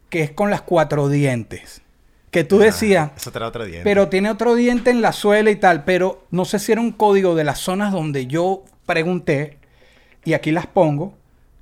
Que 0.09 0.23
es 0.23 0.31
con 0.31 0.49
las 0.49 0.61
cuatro 0.61 1.07
dientes. 1.07 1.81
Que 2.31 2.41
Ah. 2.41 2.47
tú 2.47 2.59
decías. 2.59 3.11
Eso 3.17 3.31
trae 3.31 3.47
otro 3.47 3.65
día. 3.65 3.81
Pero 3.83 4.07
tiene 4.09 4.29
otro 4.29 4.55
diente 4.55 4.89
en 4.91 5.01
la 5.01 5.11
suela 5.13 5.49
y 5.51 5.55
tal. 5.55 5.83
Pero 5.83 6.25
no 6.31 6.45
sé 6.45 6.59
si 6.59 6.71
era 6.71 6.81
un 6.81 6.91
código 6.91 7.35
de 7.35 7.43
las 7.43 7.59
zonas 7.59 7.91
donde 7.91 8.27
yo 8.27 8.63
pregunté. 8.85 9.57
Y 10.25 10.33
aquí 10.33 10.51
las 10.51 10.67
pongo. 10.67 11.13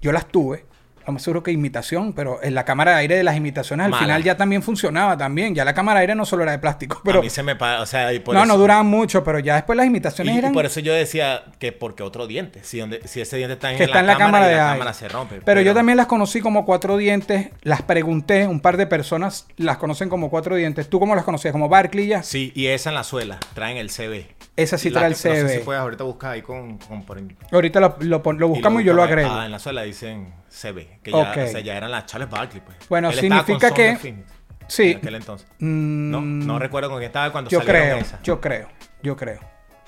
Yo 0.02 0.12
las 0.12 0.28
tuve. 0.28 0.66
Lo 1.08 1.14
más 1.14 1.22
seguro 1.24 1.42
que 1.42 1.54
imitación, 1.54 2.12
pero 2.12 2.44
en 2.44 2.54
la 2.54 2.66
cámara 2.66 2.92
de 2.92 2.98
aire 2.98 3.16
de 3.16 3.24
las 3.24 3.38
imitaciones 3.38 3.86
al 3.86 3.92
Mala. 3.92 4.04
final 4.04 4.24
ya 4.24 4.36
también 4.36 4.62
funcionaba 4.62 5.18
también. 5.18 5.56
Ya 5.56 5.64
la 5.64 5.74
cámara 5.74 6.00
de 6.00 6.02
aire 6.02 6.16
no 6.16 6.26
solo 6.26 6.44
era 6.44 6.52
de 6.52 6.60
plástico, 6.60 7.02
pero 7.06 7.20
a 7.20 7.22
mí 7.22 7.30
se 7.30 7.44
me 7.44 7.54
o 7.54 7.86
sea, 7.86 8.12
y 8.12 8.20
por 8.20 8.36
no, 8.36 8.42
eso, 8.42 8.48
no 8.52 8.58
duraban 8.58 8.88
mucho, 8.88 9.24
pero 9.24 9.40
ya 9.40 9.56
después 9.56 9.78
las 9.78 9.86
y, 9.86 9.88
imitaciones 9.88 10.36
y 10.36 10.38
eran 10.38 10.52
por 10.52 10.66
eso 10.66 10.82
yo 10.82 10.94
decía 10.94 11.46
que 11.60 11.72
porque 11.72 12.04
otro 12.04 12.28
diente. 12.28 12.60
Si, 12.64 12.80
donde, 12.80 13.08
si 13.08 13.22
ese 13.22 13.38
diente 13.38 13.54
está 13.54 13.72
en, 13.72 13.78
que 13.78 13.86
está 13.86 14.02
en 14.02 14.08
la 14.08 14.18
cámara 14.18 14.48
y 14.48 14.50
de 14.50 14.56
la 14.58 14.64
aire. 14.66 14.80
cámara 14.80 14.94
se 14.94 15.08
rompe. 15.08 15.42
Pero, 15.46 15.62
yo 15.62 15.74
también 15.74 15.96
las 15.96 16.08
conocí 16.08 16.42
como 16.42 16.66
cuatro 16.66 16.98
dientes, 16.98 17.52
las 17.62 17.82
pregunté, 17.84 18.46
un 18.46 18.60
par 18.60 18.76
de 18.76 18.86
personas 18.86 19.48
las 19.56 19.78
conocen 19.78 20.10
como 20.10 20.30
cuatro 20.30 20.58
dientes. 20.58 20.90
¿Tú 20.90 21.00
cómo 21.00 21.16
las 21.16 21.24
conocías? 21.24 21.54
¿Como 21.54 21.70
Barkley 21.70 22.08
ya? 22.08 22.22
Sí, 22.22 22.52
y 22.54 22.68
esa 22.68 22.90
en 22.90 22.96
la 22.96 23.06
suela. 23.06 23.40
Traen 23.54 23.78
el 23.78 23.90
CB. 23.90 24.26
Esa 24.58 24.78
sí 24.78 24.90
La 24.90 25.00
trae 25.02 25.12
el 25.12 25.18
que- 25.18 25.30
No 25.30 25.36
sé 25.36 25.42
CB. 25.42 25.50
si 25.60 25.60
puedes 25.60 25.82
ahorita 25.82 26.04
buscar 26.04 26.32
ahí 26.34 26.42
con... 26.42 26.80
con 26.80 27.04
por- 27.04 27.20
y 27.20 27.28
Ahorita 27.52 27.80
lo, 27.80 27.96
lo 28.00 28.22
lo 28.34 28.48
buscamos 28.50 28.82
y, 28.82 28.86
yo 28.86 28.94
lo 28.94 29.04
agrego. 29.04 29.30
Ah, 29.32 29.46
en 29.46 29.52
la 29.52 29.60
suela 29.60 29.84
dicen 29.84 30.34
CB. 30.50 30.97
Que 31.12 31.18
ya, 31.18 31.32
Ok. 31.32 31.38
o 31.38 31.48
sea, 31.48 31.60
ya 31.62 31.78
eran 31.78 31.90
las 31.92 32.06
Charles 32.06 32.30
Barkley, 32.30 32.62
pues. 32.66 32.78
Bueno, 32.90 33.10
Él 33.10 33.20
estaba 33.20 33.38
con 33.44 33.46
significa 33.46 33.74
que- 33.74 33.96
Phoenix 33.98 34.32
sí. 34.68 34.92
En 34.92 34.98
aquel 34.98 35.16
entonces. 35.16 35.48
Mm, 35.60 36.12
No, 36.12 36.22
no 36.22 36.60
recuerdo 36.60 36.90
con 36.90 36.98
quién 37.00 37.08
estaba 37.08 37.32
cuando 37.32 37.50
Yo 37.50 37.62
creo, 37.62 37.98
esas. 37.98 38.22
yo 38.24 38.42
creo, 38.42 38.68
yo 39.02 39.16
creo 39.16 39.40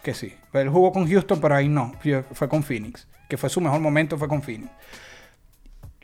que 0.02 0.14
sí. 0.14 0.34
Él 0.54 0.70
jugó 0.70 0.92
con 0.94 1.10
Houston, 1.10 1.42
pero 1.42 1.56
ahí 1.56 1.68
no. 1.68 1.94
Fue- 2.34 2.48
con 2.48 2.64
Phoenix. 2.64 3.06
Que 3.28 3.36
fue 3.38 3.50
su 3.50 3.60
mejor 3.62 3.80
momento, 3.82 4.18
fue 4.18 4.28
con 4.30 4.42
Phoenix. 4.42 4.72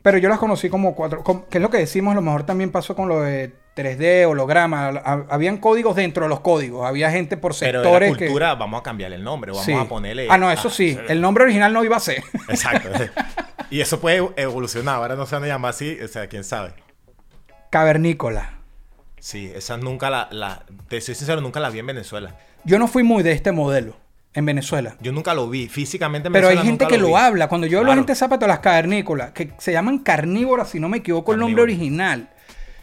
Pero 0.04 0.18
yo 0.20 0.30
las 0.30 0.38
conocí 0.38 0.70
como 0.70 0.94
cuatro. 0.94 1.24
com- 1.24 1.46
que 1.50 1.58
es 1.58 1.62
lo 1.62 1.70
que 1.70 1.78
decimos, 1.78 2.12
a 2.12 2.16
lo 2.16 2.22
mejor 2.22 2.44
también 2.44 2.72
pasó 2.72 2.96
con 2.96 3.08
lo 3.10 3.22
de 3.22 3.56
3D, 3.74 4.26
holograma. 4.28 4.90
ha- 4.90 5.26
Habían 5.30 5.58
códigos 5.58 5.96
dentro 5.96 6.24
de 6.26 6.30
los 6.30 6.42
códigos. 6.42 6.86
Había 6.86 7.10
gente 7.10 7.38
por 7.38 7.58
Pero 7.58 7.82
sectores 7.82 8.10
de 8.10 8.14
la 8.14 8.18
cultura, 8.28 8.56
vamos 8.56 8.82
a 8.82 8.84
cambiarle 8.84 9.16
el 9.16 9.24
nombre. 9.24 9.52
Vamos 9.52 9.66
Sí. 9.66 9.74
a 9.74 9.86
ponerle... 9.86 10.28
Ah, 10.30 10.38
no, 10.38 10.52
eso 10.52 10.70
sí. 10.70 10.98
El 11.10 11.20
nombre 11.22 11.46
original 11.46 11.74
no 11.74 11.84
iba 11.84 11.98
a 11.98 12.00
ser. 12.00 12.24
Exacto. 12.50 12.90
y 13.70 13.82
eso 13.82 14.00
puede 14.00 14.28
evolucionar. 14.38 14.96
Ahora 14.96 15.16
no 15.16 15.26
se 15.26 15.36
van 15.36 15.44
a 15.44 15.48
llamar 15.48 15.70
así. 15.72 15.98
O 16.04 16.08
sea, 16.08 16.28
quién 16.28 16.44
sabe. 16.44 16.74
Cavernícola. 17.70 18.60
Sí, 19.20 19.52
esas 19.56 19.80
nunca 19.80 20.10
la, 20.10 20.28
la... 20.32 20.66
Te 20.88 21.02
soy 21.02 21.16
sincero, 21.16 21.42
nunca 21.42 21.60
la 21.60 21.70
vi 21.70 21.80
en 21.80 21.88
Venezuela. 21.88 22.38
Yo 22.64 22.78
no 22.80 22.88
fui 22.88 23.04
muy 23.04 23.24
de 23.24 23.32
este 23.32 23.52
modelo 23.52 23.98
en 24.34 24.46
Venezuela. 24.46 24.96
Yo 25.02 25.12
nunca 25.12 25.34
lo 25.34 25.50
vi. 25.50 25.68
Físicamente 25.68 26.28
en 26.28 26.34
Pero 26.34 26.48
hay 26.50 26.58
gente 26.58 26.70
nunca 26.72 26.88
que 26.88 26.98
lo, 26.98 27.08
vi. 27.08 27.14
habla. 27.16 27.48
Cuando 27.48 27.66
yo 27.68 27.80
hablo 27.80 27.90
de 27.90 27.96
Claro. 27.96 28.02
gente 28.02 28.12
de 28.12 28.16
zapatos, 28.18 28.48
las 28.48 28.60
cavernícolas, 28.60 29.32
que 29.32 29.54
se 29.58 29.72
llaman 29.72 30.00
carnívoras, 30.00 30.70
si 30.70 30.80
no 30.80 30.90
me 30.90 30.98
equivoco 30.98 31.34
el 31.34 31.40
nombre 31.40 31.64
original. 31.64 32.30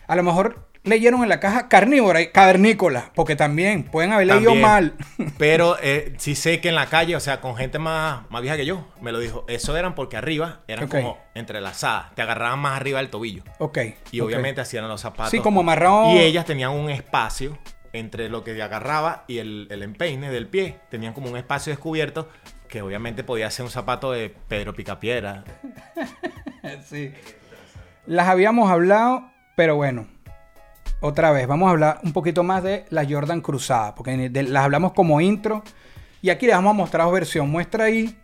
A 0.08 0.16
lo 0.16 0.22
mejor 0.24 0.68
leyeron 0.84 1.22
en 1.22 1.28
la 1.28 1.40
caja 1.40 1.68
carnívora 1.68 2.20
y 2.20 2.30
cavernícola, 2.32 3.12
porque 3.14 3.36
también 3.36 3.84
pueden 3.84 4.12
haber 4.12 4.26
leído 4.26 4.50
También. 4.50 4.60
mal. 4.60 4.94
Pero 5.38 5.76
eh, 5.82 6.14
sí 6.18 6.34
sé 6.34 6.60
que 6.60 6.68
en 6.68 6.74
la 6.74 6.86
calle, 6.86 7.14
o 7.16 7.20
sea, 7.20 7.40
con 7.40 7.56
gente 7.56 7.78
más, 7.78 8.28
más 8.30 8.42
vieja 8.42 8.56
que 8.56 8.66
yo, 8.66 8.86
me 9.00 9.12
lo 9.12 9.18
dijo. 9.18 9.44
Eso 9.48 9.76
eran 9.76 9.94
porque 9.94 10.16
arriba 10.16 10.60
eran 10.68 10.88
como 10.88 11.18
entrelazadas. 11.34 12.14
Te 12.14 12.22
agarraban 12.22 12.58
más 12.58 12.76
arriba 12.76 12.98
del 12.98 13.10
tobillo. 13.10 13.42
ok. 13.58 13.78
Y 14.10 14.20
obviamente 14.20 14.60
hacían 14.60 14.88
los 14.88 15.00
zapatos. 15.00 15.30
Sí, 15.30 15.40
como 15.40 15.60
amarrado. 15.60 16.14
Y 16.14 16.18
ellas 16.18 16.44
tenían 16.44 16.70
un 16.70 16.90
espacio 16.90 17.58
entre 17.92 18.28
lo 18.28 18.42
que 18.42 18.60
agarraba 18.62 19.24
y 19.28 19.38
el, 19.38 19.68
el 19.70 19.82
empeine 19.82 20.30
del 20.30 20.46
pie. 20.46 20.76
Tenían 20.90 21.12
como 21.12 21.28
un 21.30 21.36
espacio 21.36 21.70
descubierto 21.70 22.28
que 22.68 22.80
obviamente 22.80 23.22
podía 23.22 23.50
ser 23.50 23.66
un 23.66 23.70
zapato 23.70 24.12
de 24.12 24.34
Pedro 24.48 24.74
Picapiedra. 24.74 25.44
Sí. 26.88 27.12
Las 28.06 28.28
habíamos 28.28 28.70
hablado, 28.70 29.28
pero 29.56 29.74
bueno. 29.74 30.06
Otra 31.02 31.32
vez, 31.32 31.46
vamos 31.48 31.66
a 31.66 31.72
hablar 31.72 32.00
un 32.04 32.12
poquito 32.12 32.42
más 32.44 32.62
de 32.62 32.86
la 32.90 33.04
Jordan 33.04 33.40
Cruzada, 33.40 33.94
porque 33.94 34.30
de- 34.30 34.42
las 34.44 34.64
hablamos 34.64 34.92
como 34.92 35.20
intro. 35.20 35.62
Y 36.22 36.30
aquí 36.30 36.46
les 36.46 36.54
vamos 36.54 36.70
a 36.70 36.74
mostrar 36.74 37.10
versión. 37.10 37.50
Muestra 37.50 37.84
ahí 37.84 38.16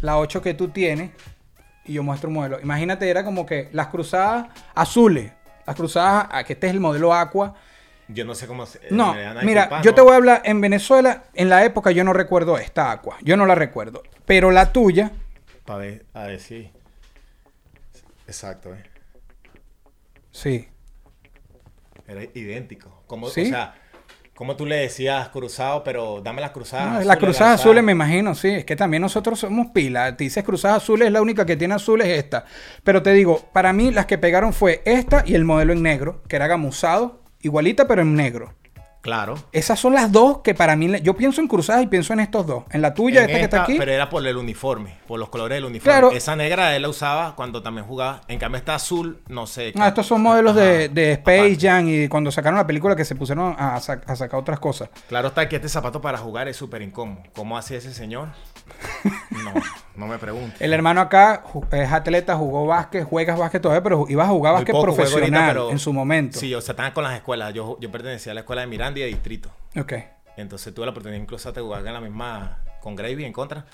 la 0.00 0.16
8 0.18 0.40
que 0.40 0.54
tú 0.54 0.68
tienes 0.68 1.10
y 1.84 1.92
yo 1.92 2.02
muestro 2.02 2.28
un 2.28 2.34
modelo. 2.36 2.58
Imagínate, 2.60 3.08
era 3.08 3.22
como 3.22 3.44
que 3.44 3.68
las 3.72 3.88
cruzadas 3.88 4.46
azules, 4.74 5.30
las 5.66 5.76
cruzadas, 5.76 6.26
ah, 6.30 6.42
que 6.42 6.54
este 6.54 6.68
es 6.68 6.72
el 6.72 6.80
modelo 6.80 7.12
Aqua. 7.12 7.54
Yo 8.08 8.24
no 8.24 8.34
sé 8.34 8.46
cómo 8.46 8.64
se. 8.64 8.80
No, 8.90 9.10
a 9.12 9.34
mira, 9.42 9.82
yo 9.82 9.90
¿no? 9.90 9.94
te 9.94 10.00
voy 10.00 10.12
a 10.12 10.16
hablar, 10.16 10.42
en 10.44 10.60
Venezuela, 10.60 11.24
en 11.34 11.48
la 11.50 11.64
época 11.64 11.90
yo 11.90 12.02
no 12.02 12.14
recuerdo 12.14 12.56
esta 12.56 12.90
Aqua, 12.90 13.16
yo 13.22 13.36
no 13.36 13.44
la 13.44 13.54
recuerdo. 13.54 14.02
Pero 14.24 14.50
la 14.50 14.72
tuya, 14.72 15.12
Pa' 15.66 15.76
ver, 15.76 16.06
a 16.14 16.24
ver 16.24 16.40
si. 16.40 16.70
Exacto, 18.26 18.74
eh. 18.74 18.82
sí. 20.30 20.68
Era 22.12 22.24
idéntico. 22.34 23.02
Como, 23.06 23.28
¿Sí? 23.28 23.42
O 23.42 23.46
sea, 23.46 23.74
como 24.34 24.56
tú 24.56 24.66
le 24.66 24.76
decías 24.76 25.28
cruzado, 25.28 25.84
pero 25.84 26.20
dame 26.22 26.40
las 26.40 26.52
cruzadas. 26.52 26.84
No, 26.86 26.90
azules, 26.92 27.06
las 27.06 27.16
cruzadas 27.18 27.60
azules 27.60 27.84
me 27.84 27.92
imagino, 27.92 28.34
sí. 28.34 28.48
Es 28.48 28.64
que 28.64 28.76
también 28.76 29.02
nosotros 29.02 29.38
somos 29.38 29.68
pilas. 29.68 30.16
Te 30.16 30.24
dices 30.24 30.42
cruzadas 30.42 30.82
azules, 30.82 31.12
la 31.12 31.20
única 31.20 31.44
que 31.44 31.56
tiene 31.56 31.74
azules 31.74 32.08
es 32.08 32.18
esta. 32.18 32.44
Pero 32.82 33.02
te 33.02 33.12
digo, 33.12 33.40
para 33.52 33.72
mí 33.72 33.90
las 33.90 34.06
que 34.06 34.18
pegaron 34.18 34.52
fue 34.52 34.82
esta 34.84 35.22
y 35.26 35.34
el 35.34 35.44
modelo 35.44 35.72
en 35.72 35.82
negro, 35.82 36.22
que 36.28 36.36
era 36.36 36.46
gamuzado, 36.46 37.22
igualita 37.40 37.86
pero 37.86 38.02
en 38.02 38.14
negro. 38.14 38.54
Claro. 39.02 39.34
Esas 39.50 39.80
son 39.80 39.94
las 39.94 40.12
dos 40.12 40.38
que 40.38 40.54
para 40.54 40.76
mí, 40.76 41.00
yo 41.02 41.16
pienso 41.16 41.40
en 41.40 41.48
cruzadas 41.48 41.82
y 41.82 41.88
pienso 41.88 42.12
en 42.12 42.20
estos 42.20 42.46
dos. 42.46 42.64
En 42.70 42.80
la 42.80 42.94
tuya, 42.94 43.24
En 43.24 43.30
esta, 43.30 43.38
que 43.38 43.44
está 43.44 43.62
aquí. 43.64 43.74
Pero 43.76 43.92
era 43.92 44.08
por 44.08 44.24
el 44.26 44.36
uniforme, 44.36 44.96
por 45.08 45.18
los 45.18 45.28
colores 45.28 45.56
del 45.56 45.64
uniforme. 45.64 45.92
Claro. 45.92 46.12
Esa 46.12 46.36
negra 46.36 46.74
él 46.76 46.82
la 46.82 46.88
usaba 46.88 47.34
cuando 47.34 47.62
también 47.62 47.84
jugaba. 47.86 48.20
En 48.28 48.38
cambio, 48.38 48.58
esta 48.58 48.76
azul, 48.76 49.20
no 49.28 49.46
sé. 49.48 49.72
Ah, 49.76 49.88
estos 49.88 50.06
son 50.06 50.22
modelos 50.22 50.54
de, 50.54 50.84
Ajá, 50.84 50.94
de 50.94 51.12
Space. 51.12 51.58
Jam 51.60 51.88
y 51.88 52.08
cuando 52.08 52.30
sacaron 52.30 52.56
la 52.56 52.66
película 52.66 52.94
que 52.94 53.04
se 53.04 53.16
pusieron 53.16 53.56
a, 53.58 53.74
a 53.74 53.80
sacar 53.80 54.36
otras 54.38 54.60
cosas. 54.60 54.88
Claro 55.08 55.28
está 55.28 55.48
que 55.48 55.56
este 55.56 55.68
zapato 55.68 56.00
para 56.00 56.18
jugar 56.18 56.46
es 56.46 56.56
súper 56.56 56.80
incómodo. 56.82 57.22
¿Cómo 57.34 57.58
hacía 57.58 57.78
ese 57.78 57.92
señor? 57.92 58.28
No, 59.30 59.52
no 59.96 60.06
me 60.06 60.18
preguntes. 60.18 60.60
El 60.60 60.72
hermano 60.72 61.00
acá 61.00 61.42
es 61.72 61.90
atleta, 61.92 62.36
jugó 62.36 62.66
básquet, 62.66 63.04
juegas 63.04 63.38
básquet 63.38 63.60
todavía, 63.62 63.82
pero 63.82 64.06
ibas 64.08 64.26
a 64.28 64.30
jugar 64.30 64.54
básquet 64.54 64.74
ahorita, 64.74 64.94
profesional 64.94 65.50
pero- 65.52 65.70
en 65.70 65.78
su 65.78 65.92
momento. 65.92 66.38
Sí, 66.38 66.54
o 66.54 66.60
sea, 66.60 66.72
estaban 66.72 66.92
con 66.92 67.04
las 67.04 67.14
escuelas. 67.14 67.52
Yo, 67.54 67.78
yo 67.80 67.90
pertenecía 67.90 68.32
a 68.32 68.34
la 68.34 68.40
escuela 68.40 68.62
de 68.62 68.68
Miranda 68.68 68.98
y 69.00 69.02
de 69.02 69.08
Distrito. 69.08 69.50
Ok. 69.78 69.92
Entonces 70.36 70.72
tuve 70.74 70.86
la 70.86 70.92
oportunidad 70.92 71.20
incluso 71.20 71.52
de 71.52 71.60
jugar 71.60 71.86
en 71.86 71.92
la 71.92 72.00
misma 72.00 72.58
con 72.80 72.96
Gravy 72.96 73.24
en 73.24 73.32
contra. 73.32 73.66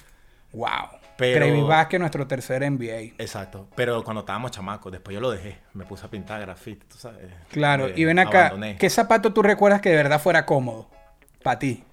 Wow. 0.52 0.68
Pero- 1.16 1.44
Gravy 1.46 1.60
Vázquez, 1.62 2.00
nuestro 2.00 2.26
tercer 2.26 2.62
NBA. 2.62 3.14
Exacto. 3.18 3.68
Pero 3.74 4.02
cuando 4.04 4.20
estábamos 4.20 4.50
chamacos, 4.50 4.90
después 4.92 5.14
yo 5.14 5.20
lo 5.20 5.30
dejé. 5.30 5.58
Me 5.74 5.84
puse 5.84 6.06
a 6.06 6.10
pintar 6.10 6.40
grafiti, 6.40 6.86
tú 6.86 6.96
sabes. 6.96 7.20
Claro, 7.50 7.88
Eh, 7.88 7.94
y 7.96 8.04
ven 8.04 8.18
acá, 8.18 8.46
abandoné. 8.46 8.76
¿qué 8.76 8.88
zapato 8.88 9.32
tú 9.32 9.42
recuerdas 9.42 9.80
que 9.80 9.90
de 9.90 9.96
verdad 9.96 10.20
fuera 10.20 10.46
cómodo? 10.46 10.88
Para 11.42 11.58
ti. 11.58 11.84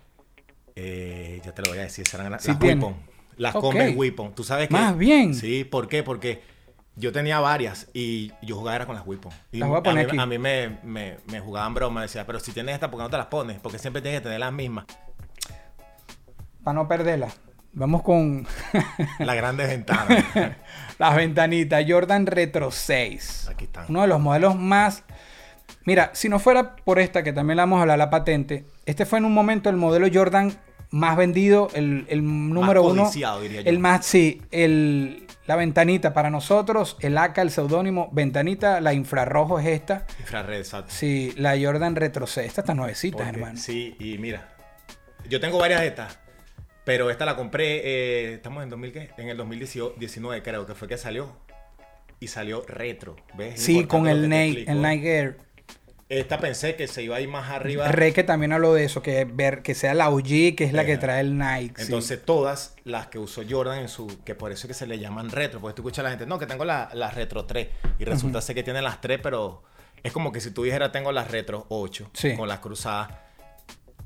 Eh, 0.75 1.41
ya 1.45 1.53
te 1.53 1.61
lo 1.61 1.69
voy 1.69 1.79
a 1.79 1.83
decir, 1.83 2.07
serán 2.07 2.31
las, 2.31 2.43
Sí 2.43 2.51
las. 2.51 2.61
Weapon. 2.61 2.95
Las 3.37 3.55
Ok. 3.55 3.61
Converse 3.61 3.95
Weapon. 3.95 4.33
¿Tú 4.35 4.43
sabes 4.43 4.67
qué? 4.67 4.73
Más 4.73 4.97
bien. 4.97 5.33
Sí, 5.33 5.63
¿por 5.63 5.87
qué? 5.87 6.03
Porque 6.03 6.41
yo 6.95 7.11
tenía 7.11 7.39
varias 7.39 7.87
y 7.93 8.31
yo 8.41 8.55
jugaba 8.55 8.75
era 8.77 8.85
con 8.85 8.95
las 8.95 9.05
Weapon. 9.05 9.31
Y 9.51 9.57
Las 9.57 9.69
voy 9.69 9.79
a 9.79 9.83
poner 9.83 10.05
mí, 10.05 10.11
aquí. 10.11 10.19
a 10.19 10.25
mí 10.25 10.37
me, 10.37 10.79
me, 10.83 11.17
me 11.27 11.39
jugaban 11.41 11.73
broma, 11.73 12.01
decía, 12.01 12.25
pero 12.25 12.39
si 12.39 12.51
tienes 12.51 12.75
esta, 12.75 12.89
¿por 12.89 12.99
qué 12.99 13.03
no 13.03 13.09
te 13.09 13.17
las 13.17 13.25
pones? 13.27 13.59
Porque 13.59 13.79
siempre 13.79 14.01
tienes 14.01 14.19
que 14.19 14.23
tener 14.23 14.39
las 14.39 14.53
mismas. 14.53 14.85
Para 16.63 16.75
no 16.75 16.87
perderla. 16.87 17.29
Vamos 17.73 18.03
con 18.03 18.47
Las 19.19 19.35
grandes 19.35 19.67
ventanas. 19.67 20.23
las 20.97 21.15
ventanitas 21.15 21.83
Jordan 21.87 22.25
Retro 22.25 22.71
6. 22.71 23.49
Aquí 23.51 23.65
están. 23.65 23.85
Uno 23.89 24.01
de 24.01 24.07
los 24.07 24.19
modelos 24.21 24.55
más... 24.55 25.03
Mira, 25.83 26.11
si 26.13 26.29
no 26.29 26.39
fuera 26.39 26.75
por 26.77 26.99
esta, 26.99 27.21
que 27.23 27.33
también 27.33 27.57
la 27.57 27.63
vamos 27.63 27.77
a 27.79 27.81
hablar, 27.81 27.97
la 27.99 28.09
patente, 28.09 28.65
este 28.85 29.05
fue 29.05 29.19
en 29.19 29.25
un 29.25 29.33
momento 29.33 29.69
el 29.69 29.75
modelo 29.77 30.07
Jordan 30.13 30.53
más 30.91 31.17
vendido, 31.17 31.69
el, 31.73 32.05
el 32.09 32.23
número 32.23 32.83
uno. 32.83 33.03
codiciado, 33.03 33.41
diría 33.41 33.61
yo. 33.61 33.69
El 33.69 33.79
más, 33.79 34.05
sí, 34.05 34.41
el, 34.51 35.27
la 35.47 35.55
ventanita 35.55 36.13
para 36.13 36.29
nosotros, 36.29 36.95
el 37.01 37.17
AK, 37.17 37.39
el 37.39 37.51
seudónimo, 37.51 38.09
ventanita, 38.13 38.79
la 38.81 38.93
infrarrojo 38.93 39.59
es 39.59 39.65
esta. 39.67 40.05
Infrared, 40.19 40.57
exacto. 40.59 40.91
Sí, 40.93 41.33
la 41.37 41.55
Jordan 41.59 41.95
Retro 41.95 42.27
6. 42.27 42.47
Estas 42.47 42.63
están 42.63 42.77
nuevecitas, 42.77 43.21
Porque- 43.21 43.39
hermano. 43.39 43.57
Sí, 43.57 43.95
y 43.99 44.17
mira, 44.19 44.53
yo 45.27 45.39
tengo 45.39 45.57
varias 45.57 45.81
de 45.81 45.87
estas, 45.87 46.17
pero 46.85 47.09
esta 47.09 47.25
la 47.25 47.35
compré, 47.35 47.81
eh, 47.83 48.33
estamos 48.35 48.63
en 48.63 48.69
2000, 48.69 48.91
¿qué? 48.93 49.09
En 49.17 49.27
el 49.29 49.37
2019 49.37 50.43
creo 50.43 50.65
que 50.65 50.75
fue 50.75 50.87
que 50.87 50.97
salió. 50.97 51.43
Y 52.17 52.27
salió 52.27 52.63
retro, 52.65 53.17
¿ves? 53.37 53.61
Sí, 53.61 53.83
con 53.85 54.07
el 54.07 54.29
Nike, 54.29 54.63
el 54.71 54.81
Nike 54.81 55.17
Air. 55.17 55.37
Esta 56.07 56.37
pensé 56.39 56.75
que 56.75 56.87
se 56.87 57.01
iba 57.01 57.15
a 57.15 57.21
ir 57.21 57.27
más 57.27 57.49
arriba. 57.49 57.87
Re 57.91 58.13
que 58.13 58.23
también 58.23 58.53
habló 58.53 58.73
de 58.75 58.83
eso, 58.85 59.01
que 59.01 59.25
ver 59.25 59.63
que 59.63 59.73
sea 59.73 59.95
la 59.95 60.09
OG, 60.11 60.55
que 60.55 60.63
es 60.65 60.71
la 60.73 60.85
que 60.85 60.97
trae 60.97 61.21
el 61.21 61.35
Nike. 61.37 61.73
sí. 61.77 61.83
Entonces 61.85 62.23
todas 62.23 62.75
las 62.83 63.07
que 63.07 63.17
usó 63.17 63.41
Jordan 63.49 63.79
en 63.79 63.89
su, 63.89 64.05
que 64.23 64.35
por 64.35 64.51
eso 64.51 64.67
es 64.67 64.69
que 64.69 64.73
se 64.75 64.85
le 64.85 64.99
llaman 64.99 65.31
retro, 65.31 65.59
porque 65.59 65.75
tú 65.75 65.81
escuchas 65.81 65.99
a 65.99 66.03
la 66.03 66.09
gente, 66.11 66.27
no, 66.27 66.37
que 66.37 66.45
tengo 66.45 66.63
la- 66.63 66.89
las 66.93 67.15
retro 67.15 67.45
3 67.45 67.69
y 67.97 68.05
resulta 68.05 68.39
ser 68.41 68.53
que 68.55 68.61
tienen 68.61 68.83
las 68.83 69.01
3, 69.01 69.19
pero 69.23 69.63
es 70.03 70.11
como 70.11 70.31
que 70.31 70.41
si 70.41 70.51
tú 70.51 70.61
dijeras 70.61 70.91
tengo 70.91 71.11
las 71.11 71.31
retro 71.31 71.65
8 71.69 72.11
Sí. 72.13 72.35
con 72.35 72.47
las 72.47 72.59
cruzadas, 72.59 73.09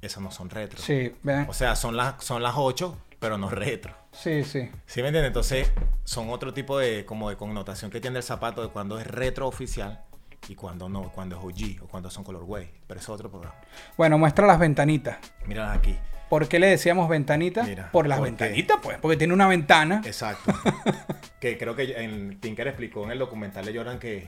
esas 0.02 0.24
no 0.24 0.32
son 0.32 0.50
retro. 0.50 0.80
Sí, 0.82 1.14
vean. 1.24 1.48
O 1.50 1.54
sea, 1.54 1.76
son 1.76 1.98
las, 1.98 2.24
son 2.24 2.42
las 2.42 2.54
8, 2.56 2.98
pero 3.20 3.38
no 3.38 3.50
retro. 3.50 3.94
Sí, 4.14 4.46
sí. 4.46 4.72
¿Sí 4.86 5.02
me 5.02 5.10
entiendes? 5.10 5.28
Entonces, 5.28 5.70
son 6.06 6.30
otro 6.30 6.54
tipo 6.54 6.80
de, 6.80 7.04
como 7.06 7.30
de 7.30 7.36
connotación 7.36 7.92
que 7.92 8.00
tiene 8.00 8.16
el 8.18 8.24
zapato 8.24 8.62
de 8.62 8.70
cuando 8.70 8.98
es 9.00 9.06
retro 9.06 9.46
oficial 9.48 10.06
y 10.48 10.56
cuando 10.56 10.90
no, 10.90 11.12
cuando 11.12 11.38
es 11.38 11.44
OG 11.44 11.84
o 11.84 11.88
cuando 11.88 12.10
son 12.10 12.24
colorway. 12.24 12.70
Pero 12.88 13.00
eso 13.00 13.14
es 13.14 13.16
otro 13.20 13.30
programa. 13.30 13.56
Bueno, 13.98 14.18
muestra 14.18 14.48
las 14.48 14.60
ventanitas. 14.60 15.18
Míralas 15.46 15.78
aquí. 15.78 15.96
¿Por 16.30 16.48
qué 16.48 16.60
le 16.60 16.68
decíamos 16.68 17.10
ventanita? 17.10 17.64
Mira, 17.64 17.92
Por 17.92 18.08
las 18.08 18.22
ventanitas, 18.22 18.78
pues. 18.82 18.98
Porque 19.00 19.18
tiene 19.18 19.34
una 19.34 19.48
ventana. 19.48 20.02
Exacto. 20.06 20.54
que 21.40 21.58
creo 21.58 21.76
que 21.76 21.92
en 22.04 22.40
Tinker 22.40 22.68
explicó 22.68 23.04
en 23.04 23.12
el 23.12 23.20
documental 23.20 23.66
de 23.66 23.76
Jordan 23.76 23.98
que, 24.00 24.28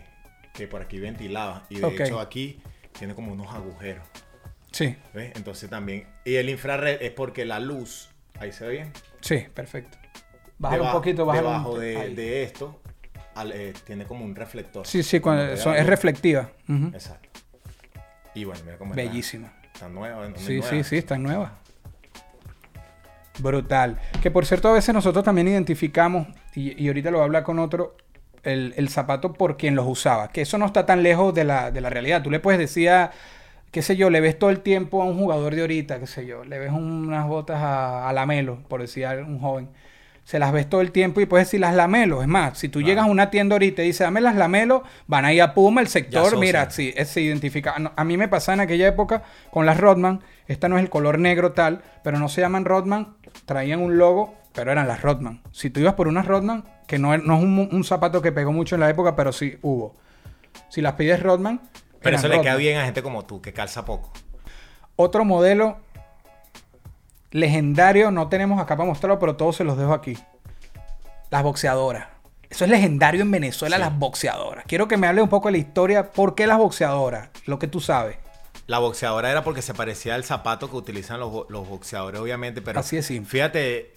que 0.53 0.68
por 0.68 0.82
aquí 0.82 0.99
ventilaba. 0.99 1.64
Y 1.70 1.80
de 1.80 1.88
hecho 1.88 2.20
aquí 2.20 2.59
tiene 2.97 3.14
como 3.14 3.32
unos 3.32 3.53
agujeros. 3.53 4.03
Sí, 4.72 4.95
¿Ves? 5.14 5.34
Entonces 5.36 5.70
también. 5.70 6.07
Y 6.26 6.36
el 6.36 6.49
infrared 6.49 7.01
es 7.01 7.12
porque 7.12 7.45
la 7.45 7.59
luz, 7.59 8.09
ahí 8.39 8.51
se 8.51 8.66
ve 8.66 8.72
bien. 8.74 8.93
sí, 9.20 9.45
perfecto. 9.53 9.97
Bájalo 10.57 10.86
un 10.86 10.91
poquito, 10.91 11.26
un- 11.26 11.36
Debajo 11.36 11.78
de, 11.80 12.16
de 12.16 12.43
esto 12.43 12.80
al- 13.36 13.51
eh, 13.51 13.73
tiene 13.86 14.05
como 14.05 14.23
un 14.25 14.36
reflector. 14.36 14.86
Sí, 14.86 15.03
sí, 15.03 15.19
cuando- 15.19 15.55
son- 15.57 15.75
es 15.75 15.86
reflectiva. 15.86 16.49
Exacto. 16.93 17.29
Y 18.34 18.43
bueno, 18.45 18.61
mira 18.65 18.77
cómo. 18.77 18.93
Bellísima. 18.93 19.51
Está 19.73 19.89
nueva. 19.89 20.27
muy 20.27 20.38
Sí, 20.39 20.61
sí, 20.61 20.84
sí, 20.84 20.97
están 20.97 21.23
nuevas. 21.23 21.51
Brutal. 23.39 23.97
Que 24.21 24.29
por 24.29 24.45
cierto, 24.45 24.69
a 24.69 24.73
veces 24.73 24.93
nosotros 24.93 25.23
también 25.23 25.47
identificamos, 25.47 26.27
y, 26.53 26.82
y 26.84 26.88
ahorita 26.88 27.09
lo 27.11 27.17
voy 27.17 27.23
a 27.23 27.25
hablar 27.25 27.43
con 27.43 27.59
otro, 27.59 27.95
el, 28.43 28.73
el 28.77 28.89
zapato 28.89 29.34
por 29.34 29.57
quien 29.57 29.75
los 29.75 29.88
usaba. 29.88 30.29
Que 30.32 30.41
eso 30.41 30.57
no 30.57 30.65
está 30.65 30.86
tan 30.86 31.01
lejos 31.01 31.34
de 31.34 31.43
la, 31.45 31.71
de 31.71 31.82
la 31.82 31.89
realidad. 31.89 32.21
Tú 32.21 32.29
le 32.29 32.39
puedes 32.39 32.59
decir 32.59 32.89
a, 32.89 33.11
qué 33.71 33.82
sé 33.82 33.95
yo, 33.95 34.09
le 34.09 34.19
ves 34.21 34.38
todo 34.38 34.49
el 34.49 34.59
tiempo 34.59 35.01
a 35.01 35.05
un 35.05 35.17
jugador 35.17 35.55
de 35.55 35.61
ahorita, 35.61 35.99
qué 35.99 36.07
sé 36.07 36.25
yo, 36.25 36.43
le 36.43 36.59
ves 36.59 36.71
unas 36.71 37.25
botas 37.27 37.57
a, 37.61 38.07
a 38.07 38.13
Lamelo, 38.13 38.59
por 38.67 38.82
decir 38.82 39.05
a 39.05 39.13
un 39.13 39.39
joven. 39.39 39.69
Se 40.24 40.39
las 40.39 40.51
ves 40.53 40.69
todo 40.69 40.82
el 40.82 40.91
tiempo 40.91 41.19
y 41.19 41.26
puedes 41.26 41.47
decir 41.47 41.59
las 41.59 41.76
Lamelo. 41.76 42.22
Es 42.22 42.28
más, 42.28 42.57
si 42.57 42.69
tú 42.69 42.80
Claro. 42.80 42.88
llegas 42.89 43.05
a 43.05 43.09
una 43.09 43.30
tienda 43.32 43.55
ahorita 43.55 43.82
y 43.84 43.88
dices, 43.88 44.01
dame 44.01 44.22
las 44.22 44.36
Lamelo, 44.36 44.84
van 45.07 45.26
ahí 45.26 45.39
a 45.39 45.53
Puma, 45.53 45.82
el 45.82 45.88
sector, 45.88 46.38
mira, 46.38 46.69
sí, 46.69 46.93
es- 46.95 47.09
se 47.09 47.22
identifica. 47.22 47.76
A 47.95 48.03
mí 48.03 48.17
me 48.17 48.28
pasaba 48.28 48.53
en 48.53 48.59
aquella 48.61 48.88
época 48.88 49.24
con 49.51 49.65
las 49.65 49.78
Rodman. 49.80 50.22
Esta 50.47 50.69
no 50.69 50.78
es 50.78 50.84
el 50.84 50.89
color 50.89 51.19
negro 51.19 51.51
tal, 51.53 51.82
pero 52.03 52.17
no 52.19 52.30
se 52.30 52.39
llaman 52.41 52.65
Rodman. 52.65 53.15
Traían 53.45 53.82
un 53.82 53.97
logo, 53.97 54.36
pero 54.53 54.72
eran 54.72 54.88
las 54.88 55.01
Rodman. 55.01 55.41
Si 55.51 55.69
tú 55.69 55.80
ibas 55.80 55.95
por 55.95 56.07
unas 56.07 56.26
Rodman, 56.28 56.65
que 56.88 56.99
no, 56.99 57.13
es- 57.13 57.24
no 57.24 57.38
es 57.38 57.43
un, 57.43 57.69
un 57.72 57.84
zapato 57.84 58.22
que 58.22 58.32
pegó 58.32 58.51
mucho 58.53 58.76
en 58.76 58.82
la 58.82 58.89
época, 58.89 59.15
pero 59.15 59.34
sí 59.34 59.57
hubo. 59.61 59.95
Si 60.69 60.82
las 60.82 60.93
pides 60.93 61.22
Rodman. 61.22 61.61
Pero 62.01 62.15
eso 62.17 62.28
le 62.28 62.41
queda 62.41 62.55
bien 62.55 62.78
a 62.78 62.86
gente 62.86 63.01
como 63.03 63.26
tú, 63.26 63.41
que 63.41 63.53
calza 63.53 63.86
poco. 63.86 64.11
Otro 64.95 65.24
modelo 65.26 65.78
legendario, 67.32 68.11
no 68.11 68.29
tenemos 68.29 68.59
acá 68.61 68.75
para 68.77 68.88
mostrarlo, 68.88 69.19
pero 69.19 69.36
todos 69.36 69.55
se 69.55 69.63
los 69.63 69.77
dejo 69.77 69.93
aquí. 69.93 70.17
Las 71.29 71.43
boxeadoras. 71.43 72.07
Eso 72.49 72.65
es 72.65 72.71
legendario 72.71 73.21
en 73.21 73.32
Venezuela, 73.32 73.77
Sí. 73.77 73.82
las 73.82 73.97
boxeadoras. 73.97 74.65
Quiero 74.67 74.88
que 74.88 74.97
me 74.97 75.07
hable 75.07 75.21
un 75.21 75.29
poco 75.29 75.47
de 75.47 75.53
la 75.53 75.57
historia. 75.59 76.11
¿Por 76.11 76.36
qué 76.36 76.45
las 76.47 76.57
boxeadoras? 76.57 77.29
Lo 77.45 77.57
que 77.59 77.67
tú 77.67 77.79
sabes. 77.79 78.17
La 78.67 78.79
boxeadora 78.79 79.32
era 79.32 79.43
porque 79.43 79.61
se 79.61 79.73
parecía 79.73 80.15
al 80.15 80.23
zapato 80.25 80.69
que 80.69 80.75
utilizan 80.75 81.19
los, 81.19 81.49
los 81.49 81.67
boxeadores, 81.67 82.19
obviamente, 82.19 82.61
pero 82.61 82.79
Así 82.82 82.97
de 82.97 83.03
simple. 83.03 83.29
fíjate, 83.29 83.95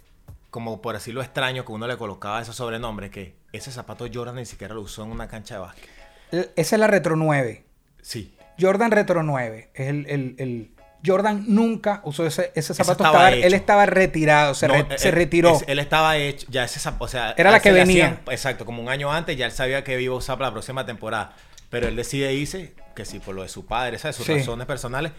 como 0.51 0.81
por 0.81 0.95
así 0.95 1.11
lo 1.13 1.21
extraño 1.23 1.65
que 1.65 1.73
uno 1.73 1.89
le 1.89 1.97
colocaba 1.97 2.41
esos 2.41 2.55
sobrenombres, 2.57 3.11
que 3.11 3.35
ese 3.53 3.73
zapato 3.73 4.07
Jordan 4.13 4.37
ni 4.37 4.47
siquiera 4.47 4.75
lo 4.75 4.81
usó 4.83 5.03
en 5.05 5.11
una 5.11 5.27
cancha 5.27 5.55
de 5.57 5.61
básquet. 5.61 5.89
El- 6.31 6.51
Esa 6.57 6.77
es 6.77 6.81
la 6.81 6.87
Retro 6.87 7.17
9. 7.17 7.65
Sí. 8.03 8.37
Jordan 8.61 8.93
Retro 8.93 9.25
9. 9.25 9.71
Es 9.75 9.89
el, 9.89 10.07
el- 10.09 10.35
el- 10.39 10.74
Jordan 11.05 11.45
nunca 11.49 12.01
usó 12.05 12.27
ese, 12.27 12.51
ese 12.55 12.73
zapato. 12.75 13.05
estaba 13.05 13.31
él 13.33 13.55
estaba 13.55 13.87
retirado, 13.87 14.55
se, 14.55 14.67
No, 14.69 14.75
re- 14.75 14.95
eh, 14.95 14.99
se 14.99 15.09
eh, 15.09 15.13
retiró. 15.13 15.57
es- 15.57 15.65
él 15.67 15.79
estaba 15.79 16.17
hecho, 16.17 16.47
ya 16.51 16.65
ese 16.65 16.81
zap- 16.81 16.97
o 16.99 17.09
sea, 17.09 17.35
Era 17.37 17.51
la 17.51 17.61
que 17.61 17.73
venía. 17.73 18.07
hacían- 18.07 18.21
exacto, 18.31 18.65
como 18.65 18.83
un 18.83 18.89
año 18.89 19.13
antes 19.13 19.37
ya 19.37 19.47
él 19.47 19.53
sabía 19.53 19.85
que 19.85 20.01
iba 20.01 20.15
a 20.15 20.19
usar 20.19 20.37
para 20.39 20.49
la 20.49 20.53
próxima 20.55 20.87
temporada. 20.87 21.33
Pero 21.71 21.89
él 21.89 21.97
decide 21.97 22.33
irse, 22.33 22.75
que 22.95 23.05
sí, 23.05 23.19
por 23.19 23.35
lo 23.35 23.43
de 23.43 23.49
su 23.49 23.67
padre, 23.67 23.99
¿sabes? 23.99 24.17
Sus 24.17 24.27
Sí. 24.27 24.35
razones 24.35 24.67
personales, 24.67 25.13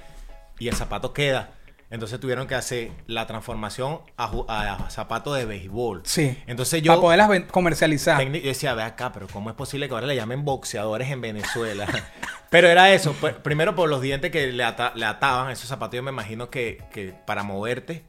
y 0.57 0.67
el 0.69 0.75
zapato 0.75 1.11
queda. 1.13 1.49
Entonces 1.95 2.19
tuvieron 2.19 2.45
que 2.45 2.53
hacer 2.53 2.91
la 3.07 3.25
transformación 3.25 4.01
a, 4.17 4.29
ju- 4.31 4.45
a 4.47 4.89
zapato 4.91 5.33
de 5.33 5.45
béisbol. 5.45 6.01
sí. 6.05 6.37
Entonces 6.45 6.81
Para 6.83 6.95
yo, 6.95 7.01
poderlas 7.01 7.29
ven- 7.29 7.47
comercializar. 7.49 8.21
yo 8.23 8.29
decía, 8.41 8.73
ve 8.75 8.83
acá, 8.83 9.11
pero 9.11 9.27
¿cómo 9.27 9.49
es 9.49 9.55
posible 9.55 9.87
que 9.87 9.93
ahora 9.95 10.05
le 10.05 10.15
llamen 10.15 10.45
boxeadores 10.45 11.09
en 11.09 11.21
Venezuela? 11.21 11.87
pero 12.51 12.67
era 12.67 12.93
eso, 12.93 13.15
pues, 13.19 13.33
primero 13.33 13.75
por 13.75 13.89
los 13.89 14.01
dientes 14.01 14.29
que 14.29 14.47
le, 14.51 14.63
ata- 14.63 14.91
le 14.95 15.05
ataban, 15.05 15.49
esos 15.51 15.67
zapatos 15.67 15.95
yo 15.95 16.03
me 16.03 16.11
imagino 16.11 16.49
que, 16.51 16.83
que 16.91 17.13
para 17.25 17.41
moverte 17.43 18.03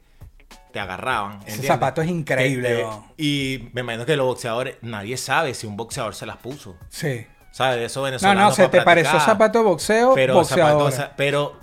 te 0.71 0.79
agarraban. 0.79 1.37
Ese 1.39 1.39
¿entiendes? 1.55 1.67
zapato 1.67 2.01
es 2.01 2.09
increíble, 2.09 2.69
Que, 2.77 2.83
¿no? 2.83 3.07
y 3.17 3.69
me 3.73 3.81
imagino 3.81 4.05
que 4.05 4.15
los 4.15 4.27
boxeadores, 4.27 4.75
nadie 4.81 5.17
sabe 5.17 5.53
si 5.55 5.65
un 5.65 5.75
boxeador 5.77 6.13
se 6.13 6.25
las 6.25 6.37
puso. 6.37 6.75
Sí. 6.89 7.25
¿Sabes? 7.51 7.79
Eso 7.85 8.01
No, 8.01 8.05
venezolanos 8.05 8.43
no, 8.49 8.51
se 8.55 8.63
para 8.63 8.71
te 8.71 8.81
pareció 8.81 9.19
zapato 9.19 9.59
de 9.59 9.65
boxeo, 9.65 10.13
pero, 10.13 10.43
zapato, 10.43 10.91
sea, 10.91 11.13
pero 11.15 11.57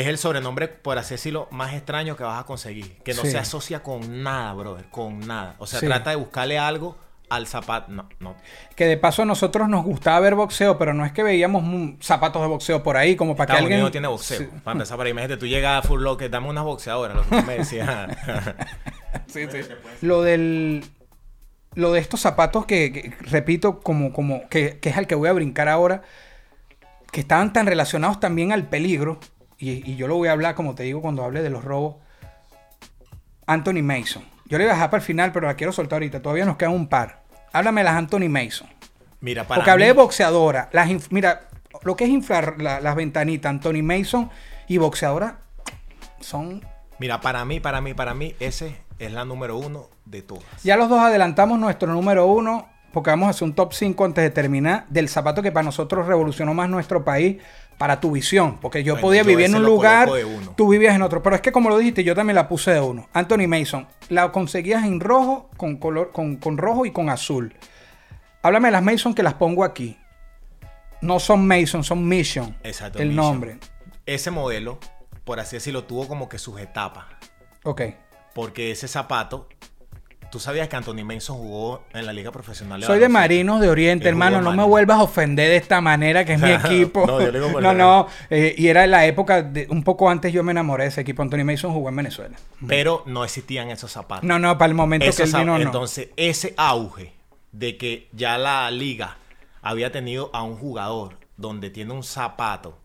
es 0.00 0.06
el 0.06 0.18
sobrenombre, 0.18 0.68
por 0.68 0.98
así 0.98 1.14
decirlo, 1.14 1.48
más 1.50 1.74
extraño 1.74 2.16
que 2.16 2.24
vas 2.24 2.40
a 2.40 2.44
conseguir. 2.46 2.98
Que 3.04 3.14
no 3.14 3.22
Sí. 3.22 3.30
se 3.30 3.38
asocia 3.38 3.82
con 3.82 4.22
nada, 4.22 4.52
brother. 4.54 4.86
Con 4.90 5.20
nada. 5.26 5.54
O 5.58 5.66
sea, 5.66 5.80
Sí. 5.80 5.86
trata 5.86 6.10
de 6.10 6.16
buscarle 6.16 6.58
algo 6.58 6.96
al 7.28 7.46
zapato. 7.46 7.92
No, 7.92 8.08
no. 8.20 8.36
Que 8.74 8.86
de 8.86 8.96
paso 8.96 9.22
a 9.22 9.24
nosotros 9.26 9.68
nos 9.68 9.84
gustaba 9.84 10.18
ver 10.20 10.34
boxeo, 10.34 10.78
pero 10.78 10.94
no 10.94 11.04
es 11.04 11.12
que 11.12 11.22
veíamos 11.22 11.62
zapatos 12.00 12.40
de 12.40 12.48
boxeo 12.48 12.82
por 12.82 12.96
ahí 12.96 13.16
como 13.16 13.36
para 13.36 13.46
que 13.46 13.52
Estados 13.52 13.62
alguien... 13.64 13.76
Unidos 13.80 13.88
no 13.88 13.92
tiene 13.92 14.08
boxeo. 14.08 14.38
Sí. 14.38 14.48
Para 14.64 14.72
empezar, 14.72 15.06
imagínate, 15.06 15.36
tú 15.36 15.46
llegas 15.46 15.84
a 15.84 15.86
Full 15.88 16.02
Locker, 16.02 16.30
dame 16.30 16.48
unas 16.48 16.64
boxeadoras, 16.64 17.16
lo 17.16 17.22
que 17.24 17.36
tú 17.40 17.46
me 17.46 17.58
decías. 17.58 18.08
Sí, 19.26 19.46
sí. 19.50 19.60
Lo 20.02 20.22
del... 20.22 20.84
Lo 21.74 21.92
de 21.92 22.00
estos 22.00 22.20
zapatos 22.20 22.64
que, 22.66 22.92
que, 22.92 23.12
repito, 23.20 23.80
como, 23.80 24.12
como 24.12 24.48
que, 24.48 24.78
que 24.80 24.88
es 24.88 24.96
al 24.96 25.06
que 25.06 25.14
voy 25.14 25.28
a 25.28 25.32
brincar 25.32 25.68
ahora, 25.68 26.02
que 27.12 27.20
estaban 27.20 27.52
tan 27.52 27.66
relacionados 27.66 28.20
también 28.20 28.52
al 28.52 28.66
peligro, 28.68 29.20
y, 29.58 29.90
y 29.90 29.96
yo 29.96 30.06
lo 30.08 30.16
voy 30.16 30.28
a 30.28 30.32
hablar, 30.32 30.54
como 30.54 30.74
te 30.74 30.84
digo, 30.84 31.00
cuando 31.02 31.24
hable 31.24 31.42
de 31.42 31.50
los 31.50 31.64
robos, 31.64 31.96
Anthony 33.46 33.82
Mason. 33.82 34.22
Yo 34.46 34.58
le 34.58 34.64
iba 34.64 34.72
a 34.72 34.76
dejar 34.76 34.90
para 34.90 35.00
el 35.00 35.06
final, 35.06 35.32
pero 35.32 35.46
la 35.46 35.54
quiero 35.54 35.72
soltar 35.72 35.96
ahorita. 35.96 36.22
Todavía 36.22 36.44
nos 36.44 36.56
quedan 36.56 36.72
un 36.72 36.88
par. 36.88 37.22
Háblame 37.52 37.80
de 37.80 37.84
las 37.86 37.94
Anthony 37.96 38.28
Mason. 38.28 38.68
Mira, 39.20 39.44
para 39.44 39.58
Porque 39.58 39.70
hablé 39.70 39.84
mí- 39.84 39.88
de 39.88 39.92
boxeadora. 39.94 40.68
Las 40.72 40.88
mira, 41.10 41.48
lo 41.82 41.96
que 41.96 42.04
es 42.04 42.10
inflar 42.10 42.56
la- 42.60 42.80
las 42.80 42.94
ventanitas, 42.94 43.50
Anthony 43.50 43.82
Mason 43.82 44.30
y 44.68 44.78
boxeadora 44.78 45.38
son 46.20 46.62
Mira, 46.98 47.20
para 47.20 47.44
mí, 47.44 47.60
para 47.60 47.80
mí, 47.80 47.94
para 47.94 48.12
mí, 48.14 48.34
ese 48.40 48.76
es 48.98 49.12
la 49.12 49.24
número 49.24 49.56
uno 49.56 49.88
de 50.04 50.22
todas. 50.22 50.44
Ya 50.64 50.76
los 50.76 50.88
dos 50.88 50.98
adelantamos 51.00 51.58
nuestro 51.58 51.92
número 51.92 52.26
uno, 52.26 52.68
porque 52.92 53.10
vamos 53.10 53.28
a 53.28 53.30
hacer 53.30 53.44
un 53.46 53.54
top 53.54 53.72
5 53.72 54.04
antes 54.04 54.24
de 54.24 54.30
terminar, 54.30 54.84
del 54.88 55.08
zapato 55.08 55.40
que 55.42 55.52
para 55.52 55.62
nosotros 55.64 56.06
revolucionó 56.06 56.54
más 56.54 56.68
nuestro 56.68 57.04
país, 57.04 57.36
para 57.78 58.00
tu 58.00 58.10
visión. 58.10 58.58
Porque 58.60 58.82
yo 58.82 58.94
Bueno, 58.94 59.06
podía 59.06 59.22
yo 59.22 59.28
vivir 59.28 59.46
en 59.46 59.54
un 59.54 59.62
lugar, 59.62 60.10
tú 60.56 60.68
vivías 60.68 60.94
en 60.94 61.02
otro. 61.02 61.22
Pero 61.22 61.36
es 61.36 61.42
que 61.42 61.52
como 61.52 61.70
lo 61.70 61.78
dijiste, 61.78 62.04
yo 62.04 62.14
también 62.14 62.34
la 62.34 62.48
puse 62.48 62.72
de 62.72 62.80
uno. 62.80 63.08
Anthony 63.12 63.46
Mason, 63.48 63.86
la 64.08 64.30
conseguías 64.32 64.84
en 64.84 65.00
rojo, 65.00 65.48
con, 65.56 65.76
color, 65.76 66.10
con, 66.12 66.36
con 66.36 66.58
rojo 66.58 66.84
y 66.84 66.90
con 66.90 67.08
azul. 67.08 67.54
Háblame 68.42 68.68
de 68.68 68.72
las 68.72 68.82
Mason 68.82 69.14
que 69.14 69.22
las 69.22 69.34
pongo 69.34 69.64
aquí. 69.64 69.96
No 71.00 71.20
son 71.20 71.46
Mason, 71.46 71.84
son 71.84 72.06
Mission. 72.06 72.56
Exacto. 72.64 72.98
El 72.98 73.08
Mission. 73.08 73.24
nombre. 73.24 73.58
Ese 74.04 74.30
modelo, 74.30 74.78
por 75.24 75.38
así 75.38 75.56
decirlo, 75.56 75.84
tuvo 75.84 76.08
como 76.08 76.28
que 76.28 76.38
sus 76.38 76.60
etapas. 76.60 77.06
Ok. 77.62 77.82
Porque 78.34 78.72
ese 78.72 78.88
zapato, 78.88 79.48
tú 80.30 80.38
sabías 80.40 80.68
que 80.68 80.76
Anthony 80.76 81.04
Mason 81.04 81.36
jugó 81.36 81.82
en 81.92 82.06
la 82.06 82.12
liga 82.12 82.30
profesional. 82.30 82.82
Soy 82.82 82.98
de? 82.98 83.08
Marinos 83.08 83.60
de 83.60 83.68
Oriente, 83.68 84.08
hermano. 84.08 84.40
No 84.40 84.52
me 84.52 84.62
vuelvas 84.64 84.98
a 84.98 85.02
ofender 85.02 85.48
de 85.48 85.56
esta 85.56 85.80
manera, 85.80 86.24
que 86.24 86.34
es 86.34 86.40
mi 86.40 86.50
equipo. 86.52 87.06
No, 87.06 87.20
yo 87.20 87.30
le 87.30 87.38
digo 87.40 87.52
por 87.52 87.62
no, 87.62 87.72
no. 87.74 88.06
eh, 88.30 88.54
y 88.56 88.68
era 88.68 88.84
en 88.84 88.90
la 88.90 89.06
época, 89.06 89.42
de, 89.42 89.66
un 89.70 89.82
poco 89.84 90.10
antes 90.10 90.32
yo 90.32 90.42
me 90.42 90.52
enamoré 90.52 90.84
de 90.84 90.90
ese 90.90 91.00
equipo. 91.00 91.22
Anthony 91.22 91.44
Mason 91.44 91.72
jugó 91.72 91.88
en 91.88 91.96
Venezuela. 91.96 92.36
Pero 92.66 93.02
no 93.06 93.24
existían 93.24 93.70
esos 93.70 93.90
zapatos. 93.92 94.24
No, 94.24 94.38
no, 94.38 94.56
para 94.58 94.68
el 94.68 94.74
momento 94.74 95.06
Esos 95.06 95.16
que 95.16 95.36
él 95.36 95.42
vino, 95.44 95.58
no. 95.58 95.64
Entonces, 95.64 96.08
ese 96.16 96.54
auge 96.56 97.12
de 97.52 97.76
que 97.76 98.08
ya 98.12 98.36
la 98.38 98.70
liga 98.70 99.16
había 99.62 99.90
tenido 99.90 100.30
a 100.32 100.42
un 100.42 100.56
jugador 100.56 101.16
donde 101.36 101.70
tiene 101.70 101.92
un 101.92 102.02
zapato 102.04 102.78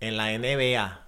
en 0.00 0.16
la 0.16 0.30
NBA, 0.32 1.00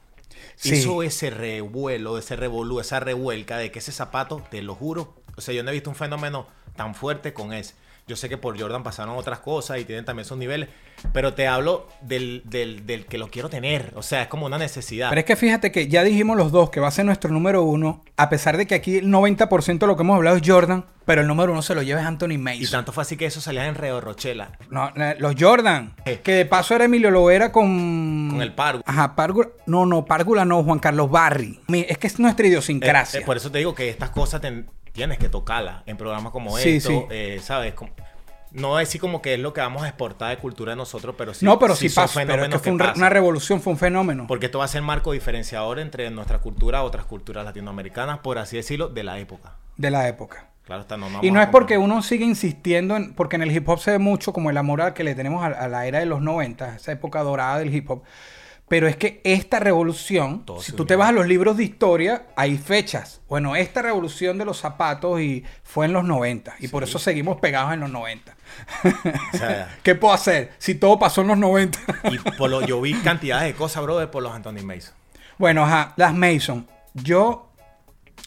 Sí. 0.56 0.74
hizo 0.76 1.02
ese 1.02 1.30
revuelo, 1.30 2.18
ese 2.18 2.36
revolú, 2.36 2.80
esa 2.80 3.00
revuelca 3.00 3.56
de 3.58 3.70
que 3.70 3.78
ese 3.80 3.92
zapato, 3.92 4.42
te 4.50 4.62
lo 4.62 4.74
juro, 4.74 5.14
o 5.36 5.40
sea, 5.40 5.54
yo 5.54 5.62
no 5.62 5.70
he 5.70 5.72
visto 5.74 5.90
un 5.90 5.96
fenómeno 5.96 6.46
tan 6.76 6.94
fuerte 6.94 7.32
con 7.32 7.52
ese. 7.52 7.74
Yo 8.06 8.16
sé 8.16 8.28
que 8.28 8.36
por 8.36 8.60
Jordan 8.60 8.82
pasaron 8.82 9.16
otras 9.16 9.38
cosas 9.38 9.78
y 9.78 9.86
tienen 9.86 10.04
también 10.04 10.26
sus 10.26 10.36
niveles, 10.36 10.68
pero 11.14 11.32
te 11.32 11.48
hablo 11.48 11.88
del, 12.02 12.42
del, 12.44 12.84
del 12.86 13.06
que 13.06 13.16
lo 13.16 13.28
quiero 13.30 13.48
tener, 13.48 13.92
o 13.96 14.02
sea, 14.02 14.20
es 14.20 14.28
como 14.28 14.44
una 14.44 14.58
necesidad. 14.58 15.08
Pero 15.08 15.20
es 15.20 15.24
que 15.24 15.36
fíjate 15.36 15.72
que 15.72 15.88
ya 15.88 16.04
dijimos 16.04 16.36
los 16.36 16.52
dos 16.52 16.68
que 16.68 16.80
va 16.80 16.88
a 16.88 16.90
ser 16.90 17.06
nuestro 17.06 17.30
número 17.30 17.62
uno, 17.62 18.02
a 18.18 18.28
pesar 18.28 18.58
de 18.58 18.66
que 18.66 18.74
aquí 18.74 18.98
el 18.98 19.06
90% 19.08 19.78
de 19.78 19.86
lo 19.86 19.96
que 19.96 20.02
hemos 20.02 20.16
hablado 20.16 20.36
es 20.36 20.42
Jordan, 20.44 20.84
pero 21.06 21.22
el 21.22 21.26
número 21.26 21.52
uno 21.52 21.62
se 21.62 21.74
lo 21.74 21.80
lleva 21.80 22.02
es 22.02 22.06
Anthony 22.06 22.32
y 22.32 22.38
Mason. 22.38 22.70
tanto 22.72 22.92
fue 22.92 23.00
así 23.04 23.16
que 23.16 23.24
eso 23.24 23.40
salía 23.40 23.66
en 23.66 23.74
Reo 23.74 24.02
Rochela, 24.02 24.50
No, 24.68 24.92
eh, 24.96 25.16
los 25.18 25.34
Jordan, 25.40 25.94
Eh. 26.04 26.20
que 26.22 26.32
de 26.32 26.44
paso 26.44 26.74
era 26.74 26.84
Emilio 26.84 27.10
Lovera 27.10 27.52
con... 27.52 28.28
con 28.32 28.42
el 28.42 28.52
Pargo. 28.52 28.82
Ajá, 28.84 29.16
Párgula. 29.16 29.48
No, 29.64 29.86
no, 29.86 30.04
Párgula 30.04 30.44
no, 30.44 30.62
Juan 30.62 30.78
Carlos 30.78 31.10
Barry. 31.10 31.58
Es 31.72 31.96
que 31.96 32.06
es 32.06 32.18
nuestra 32.20 32.46
idiosincrasia. 32.46 33.20
Eh, 33.20 33.22
eh, 33.22 33.26
por 33.26 33.38
eso 33.38 33.50
te 33.50 33.56
digo 33.58 33.74
que 33.74 33.88
estas 33.88 34.10
cosas 34.10 34.42
ten- 34.42 34.66
tienes 34.94 35.18
que 35.18 35.28
tocarlas 35.28 35.82
en 35.86 35.96
programas 35.96 36.32
como 36.32 36.56
Sí, 36.56 36.76
esto, 36.76 36.88
sí. 36.88 37.02
eh, 37.10 37.40
¿sabes? 37.42 37.74
Como- 37.74 37.90
no 38.52 38.76
decir 38.76 39.00
como 39.00 39.20
que 39.20 39.34
es 39.34 39.40
lo 39.40 39.52
que 39.52 39.60
vamos 39.60 39.82
a 39.82 39.88
exportar 39.88 40.30
de 40.30 40.36
cultura 40.40 40.70
de 40.72 40.76
nosotros, 40.76 41.16
pero 41.18 41.34
sí. 41.34 41.44
no, 41.44 41.58
pero 41.58 41.74
sí, 41.74 41.88
pasó. 41.88 42.20
Pero 42.24 42.44
es 42.44 42.48
que 42.48 42.58
fue 42.60 42.70
un 42.72 42.80
una 42.80 43.08
revolución, 43.08 43.60
fue 43.60 43.72
un 43.72 43.78
fenómeno. 43.78 44.26
Porque 44.28 44.46
esto 44.46 44.60
va 44.60 44.64
a 44.66 44.68
ser 44.68 44.80
marco 44.82 45.10
diferenciador 45.10 45.80
entre 45.80 46.08
nuestra 46.10 46.38
cultura 46.38 46.80
y 46.80 46.84
otras 46.86 47.04
culturas 47.04 47.44
latinoamericanas, 47.44 48.20
por 48.20 48.38
así 48.38 48.56
decirlo, 48.56 48.88
de 48.88 49.02
la 49.02 49.18
época. 49.18 49.54
de 49.76 49.90
la 49.90 50.06
época. 50.08 50.46
Claro, 50.64 50.82
está 50.82 50.96
no, 50.96 51.08
Y 51.20 51.30
no 51.32 51.42
es 51.42 51.48
porque 51.48 51.76
uno 51.76 52.00
sigue 52.00 52.24
insistiendo, 52.24 52.96
en, 52.96 53.12
porque 53.14 53.36
en 53.36 53.42
el 53.42 53.50
hip 53.52 53.68
hop 53.68 53.80
se 53.80 53.90
ve 53.90 53.98
mucho 53.98 54.32
como 54.32 54.48
el 54.50 54.56
amor 54.56 54.80
al 54.80 54.94
que 54.94 55.04
le 55.04 55.14
tenemos 55.16 55.42
a, 55.44 55.48
a 55.48 55.68
la 55.68 55.86
era 55.86 55.98
de 55.98 56.06
los 56.06 56.22
90, 56.22 56.76
esa 56.76 56.92
época 56.92 57.22
dorada 57.22 57.58
del 57.58 57.74
hip 57.74 57.90
hop. 57.90 58.02
Pero 58.66 58.88
es 58.88 58.96
que 58.96 59.20
esta 59.24 59.60
revolución, 59.60 60.44
Todo 60.46 60.62
si 60.62 60.72
tú 60.72 60.86
te 60.86 60.96
vas 60.96 61.10
a 61.10 61.12
los 61.12 61.26
libros 61.26 61.56
de 61.56 61.64
historia, 61.64 62.26
hay 62.34 62.56
fechas. 62.56 63.20
Bueno, 63.28 63.56
esta 63.56 63.82
revolución 63.82 64.38
de 64.38 64.46
los 64.46 64.58
zapatos 64.58 65.20
y 65.20 65.44
fue 65.62 65.84
en 65.84 65.92
los 65.92 66.04
90. 66.04 66.56
Y 66.60 66.68
por 66.68 66.82
eso 66.82 66.98
seguimos 66.98 67.38
pegados 67.40 67.74
en 67.74 67.80
los 67.80 67.90
90. 67.90 68.34
O 69.34 69.36
sea, 69.36 69.76
¿Qué 69.82 69.94
puedo 69.94 70.14
hacer 70.14 70.52
si 70.58 70.74
todo 70.76 70.98
pasó 70.98 71.20
en 71.20 71.28
los 71.28 71.38
90? 71.38 71.78
y 72.10 72.18
por 72.18 72.48
lo, 72.48 72.62
yo 72.62 72.80
vi 72.80 72.94
cantidades 72.94 73.52
de 73.52 73.54
cosas, 73.54 73.82
brother, 73.82 74.10
por 74.10 74.22
los 74.22 74.32
Anthony 74.32 74.64
Mason. 74.64 74.94
Bueno, 75.36 75.64
ajá, 75.64 75.92
las 75.96 76.14
Mason. 76.14 76.66
Yo 76.94 77.50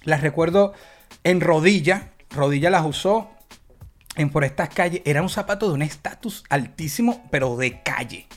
las 0.03 0.21
recuerdo 0.21 0.73
en 1.23 1.41
rodilla. 1.41 2.09
Rodilla 2.29 2.69
las 2.69 2.85
usó 2.85 3.31
en 4.15 4.29
por 4.29 4.43
estas 4.43 4.69
calles. 4.69 5.01
Era 5.05 5.23
un 5.23 5.29
zapato 5.29 5.67
de 5.67 5.73
un 5.73 5.81
estatus 5.81 6.43
altísimo, 6.49 7.25
pero 7.31 7.55
de 7.57 7.81
calle. 7.81 8.27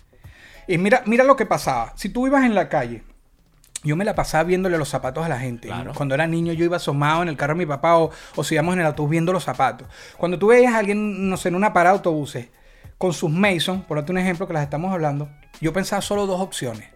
Y 0.72 0.78
mira, 0.78 1.02
mira 1.06 1.24
lo 1.24 1.36
que 1.36 1.46
pasaba. 1.46 1.92
Si 1.96 2.08
tú 2.10 2.26
ibas 2.26 2.44
en 2.44 2.54
la 2.54 2.68
calle, 2.68 3.02
yo 3.82 3.96
me 3.96 4.04
la 4.04 4.14
pasaba 4.14 4.44
viéndole 4.44 4.76
los 4.78 4.88
zapatos 4.88 5.24
a 5.24 5.28
la 5.28 5.38
gente. 5.38 5.68
Claro. 5.68 5.92
Cuando 5.94 6.14
era 6.14 6.26
niño, 6.26 6.52
yo 6.52 6.64
iba 6.64 6.76
asomado 6.76 7.22
en 7.22 7.28
el 7.28 7.36
carro 7.36 7.54
de 7.54 7.58
mi 7.58 7.66
papá 7.66 7.96
o, 7.98 8.10
o 8.36 8.44
si 8.44 8.54
íbamos 8.54 8.74
en 8.74 8.80
el 8.80 8.86
autobús 8.86 9.10
viendo 9.10 9.32
los 9.32 9.44
zapatos. 9.44 9.88
Cuando 10.16 10.38
tú 10.38 10.48
veías 10.48 10.74
a 10.74 10.78
alguien, 10.78 11.28
no 11.28 11.36
sé, 11.36 11.48
en 11.48 11.54
una 11.54 11.72
parada 11.72 11.94
de 11.94 11.98
autobuses, 11.98 12.48
con 12.98 13.12
sus 13.12 13.30
Mason, 13.30 13.82
por 13.82 13.96
darte 13.96 14.12
un 14.12 14.18
ejemplo 14.18 14.46
que 14.46 14.52
las 14.52 14.62
estamos 14.62 14.92
hablando, 14.92 15.28
yo 15.60 15.72
pensaba 15.72 16.02
solo 16.02 16.26
dos 16.26 16.40
opciones. 16.40 16.88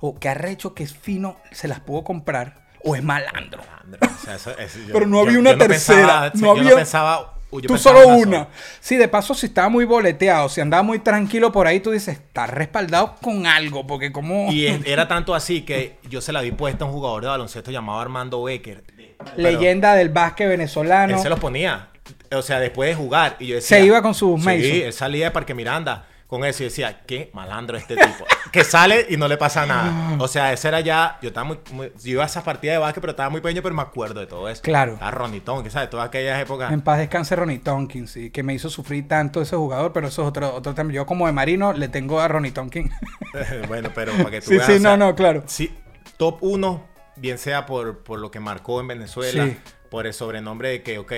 O 0.00 0.18
que 0.18 0.28
arrecho, 0.28 0.74
que 0.74 0.82
es 0.82 0.92
fino, 0.96 1.36
se 1.52 1.68
las 1.68 1.78
puedo 1.80 2.02
comprar, 2.02 2.66
o 2.82 2.96
es 2.96 3.04
malandro. 3.04 3.62
Malandro, 3.70 4.00
o 4.12 4.24
sea, 4.24 4.34
eso- 4.34 4.58
eso- 4.58 4.78
yo- 4.88 4.92
Pero 4.94 5.06
no 5.06 5.18
yo- 5.22 5.28
había 5.28 5.38
una 5.38 5.52
yo 5.52 5.58
tercera, 5.58 6.30
pensaba- 6.32 6.32
no 6.34 6.56
yo 6.56 6.62
había- 6.62 6.76
pensaba, 6.76 7.34
tú 7.66 7.76
solo 7.78 8.08
una. 8.08 8.48
Sí, 8.80 8.96
de 8.96 9.08
paso, 9.08 9.34
si 9.34 9.46
estaba 9.46 9.68
muy 9.68 9.84
boleteado, 9.84 10.48
si 10.48 10.60
andaba 10.60 10.82
muy 10.82 10.98
tranquilo 11.00 11.52
por 11.52 11.66
ahí, 11.66 11.80
tú 11.80 11.90
dices, 11.90 12.16
está 12.18 12.46
respaldado 12.46 13.16
con 13.20 13.46
algo, 13.46 13.86
porque 13.86 14.10
como... 14.12 14.50
Y 14.50 14.66
es- 14.66 14.80
era 14.86 15.06
tanto 15.08 15.34
así 15.34 15.62
que 15.62 15.96
yo 16.08 16.20
se 16.20 16.32
la 16.32 16.40
vi 16.40 16.52
puesta 16.52 16.84
a 16.84 16.88
un 16.88 16.94
jugador 16.94 17.22
de 17.22 17.28
baloncesto 17.28 17.70
llamado 17.70 18.00
Armando 18.00 18.42
Becker. 18.42 18.82
Pero 18.86 19.12
Leyenda 19.36 19.94
del 19.94 20.08
básquet 20.08 20.48
venezolano. 20.48 21.14
Él 21.16 21.20
se 21.22 21.28
los 21.28 21.38
ponía. 21.38 21.88
O 22.34 22.42
sea, 22.42 22.58
después 22.58 22.88
de 22.88 22.94
jugar. 22.94 23.36
Y 23.38 23.48
yo 23.48 23.54
decía, 23.56 23.78
Se 23.78 23.84
iba 23.84 24.00
con 24.02 24.14
sus 24.14 24.40
Sí, 24.40 24.46
Mason. 24.46 24.62
él 24.64 24.92
salía 24.92 25.26
de 25.26 25.30
Parque 25.30 25.54
Miranda 25.54 26.06
con 26.32 26.46
eso 26.46 26.62
y 26.62 26.64
decía, 26.66 27.02
qué 27.06 27.30
malandro 27.34 27.76
este 27.76 27.94
tipo. 27.94 28.24
que 28.52 28.64
sale 28.64 29.04
y 29.10 29.18
no 29.18 29.28
le 29.28 29.36
pasa 29.36 29.66
nada. 29.66 30.16
O 30.18 30.26
sea, 30.28 30.50
ese 30.50 30.68
era 30.68 30.80
ya. 30.80 31.18
Yo 31.20 31.28
estaba 31.28 31.44
muy. 31.44 31.58
muy- 31.72 31.92
yo 32.02 32.12
iba 32.12 32.22
a 32.22 32.26
esas 32.26 32.42
partidas 32.42 32.74
de 32.76 32.78
básquet, 32.78 33.02
pero 33.02 33.10
estaba 33.10 33.28
muy 33.28 33.42
pequeño, 33.42 33.60
pero 33.62 33.74
me 33.74 33.82
acuerdo 33.82 34.18
de 34.20 34.26
todo 34.26 34.48
eso. 34.48 34.62
Claro. 34.62 34.96
A 35.02 35.10
Ronitón, 35.10 35.62
que 35.62 35.68
sabes, 35.68 35.90
todas 35.90 36.08
aquellas 36.08 36.40
épocas. 36.40 36.72
En 36.72 36.80
paz 36.80 36.96
descanse 37.00 37.36
Ronnie 37.36 37.58
Tompkins, 37.58 38.10
sí, 38.10 38.30
que 38.30 38.42
me 38.42 38.54
hizo 38.54 38.70
sufrir 38.70 39.06
tanto 39.06 39.42
ese 39.42 39.56
jugador, 39.56 39.92
pero 39.92 40.08
eso 40.08 40.22
es 40.22 40.28
otro, 40.28 40.54
otro 40.54 40.72
tema. 40.74 40.90
Yo 40.90 41.04
como 41.04 41.26
de 41.26 41.32
marino 41.32 41.74
le 41.74 41.88
tengo 41.88 42.18
a 42.18 42.28
Ronnie 42.28 42.52
Tompkins. 42.52 42.90
bueno, 43.68 43.90
pero 43.94 44.12
para 44.14 44.30
que 44.30 44.40
tú 44.40 44.48
Sí, 44.52 44.56
veas, 44.56 44.66
sí, 44.66 44.72
o 44.76 44.80
sea, 44.80 44.96
no, 44.96 45.06
no, 45.08 45.14
claro. 45.14 45.42
Sí, 45.46 45.70
top 46.16 46.38
1, 46.40 46.86
bien 47.16 47.36
sea 47.36 47.66
por, 47.66 47.98
por 47.98 48.18
lo 48.20 48.30
que 48.30 48.40
marcó 48.40 48.80
en 48.80 48.88
Venezuela, 48.88 49.44
Sí. 49.44 49.56
por 49.90 50.06
el 50.06 50.14
sobrenombre 50.14 50.70
de 50.70 50.82
que, 50.82 50.98
ok, 50.98 51.12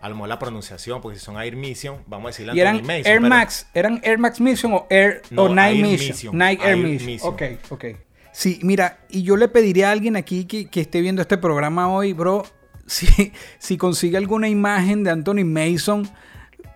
a 0.00 0.08
lo 0.08 0.14
mejor 0.14 0.28
la 0.30 0.38
pronunciación, 0.38 1.00
porque 1.00 1.18
si 1.18 1.24
son 1.24 1.36
Air 1.40 1.56
Mission, 1.56 2.02
vamos 2.06 2.26
a 2.26 2.28
decirle 2.30 2.54
Y 2.54 2.60
eran 2.60 2.76
Mason, 2.82 2.90
Air 2.96 3.04
pero- 3.04 3.28
Max, 3.28 3.66
¿eran 3.74 4.00
Air 4.02 4.18
Max 4.18 4.40
Mission 4.40 4.72
o 4.74 4.86
Air 4.90 5.22
No, 5.30 5.44
o 5.44 5.58
Air 5.58 5.76
Mission? 5.82 6.08
Mission. 6.10 6.38
Nike 6.38 6.62
Air, 6.62 6.70
Air 6.70 6.76
Mission. 6.86 7.06
Mission. 7.06 7.32
Ok, 7.34 7.42
ok. 7.70 7.84
Sí, 8.32 8.60
mira, 8.62 8.98
y 9.10 9.22
yo 9.22 9.36
le 9.36 9.48
pediría 9.48 9.88
a 9.88 9.92
alguien 9.92 10.16
aquí 10.16 10.44
que, 10.46 10.66
que 10.68 10.80
esté 10.80 11.00
viendo 11.00 11.20
este 11.20 11.36
programa 11.36 11.88
hoy, 11.92 12.12
bro, 12.12 12.44
si, 12.86 13.32
si 13.58 13.76
consigue 13.76 14.16
alguna 14.16 14.48
imagen 14.48 15.04
de 15.04 15.10
Anthony 15.10 15.44
Mason 15.44 16.08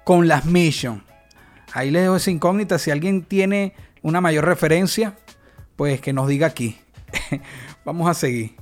con 0.05 0.29
las 0.29 0.45
Mission. 0.45 1.03
Ahí 1.73 1.91
les 1.91 2.03
dejo 2.03 2.17
esa 2.17 2.31
incógnita. 2.31 2.79
Si 2.79 2.91
alguien 2.91 3.23
tiene 3.25 3.75
una 4.03 4.21
mayor 4.21 4.45
referencia, 4.45 5.17
pues 5.77 6.01
que 6.01 6.13
nos 6.13 6.29
diga 6.29 6.47
aquí. 6.47 6.79
Vamos 7.85 8.09
a 8.09 8.15
seguir. 8.15 8.55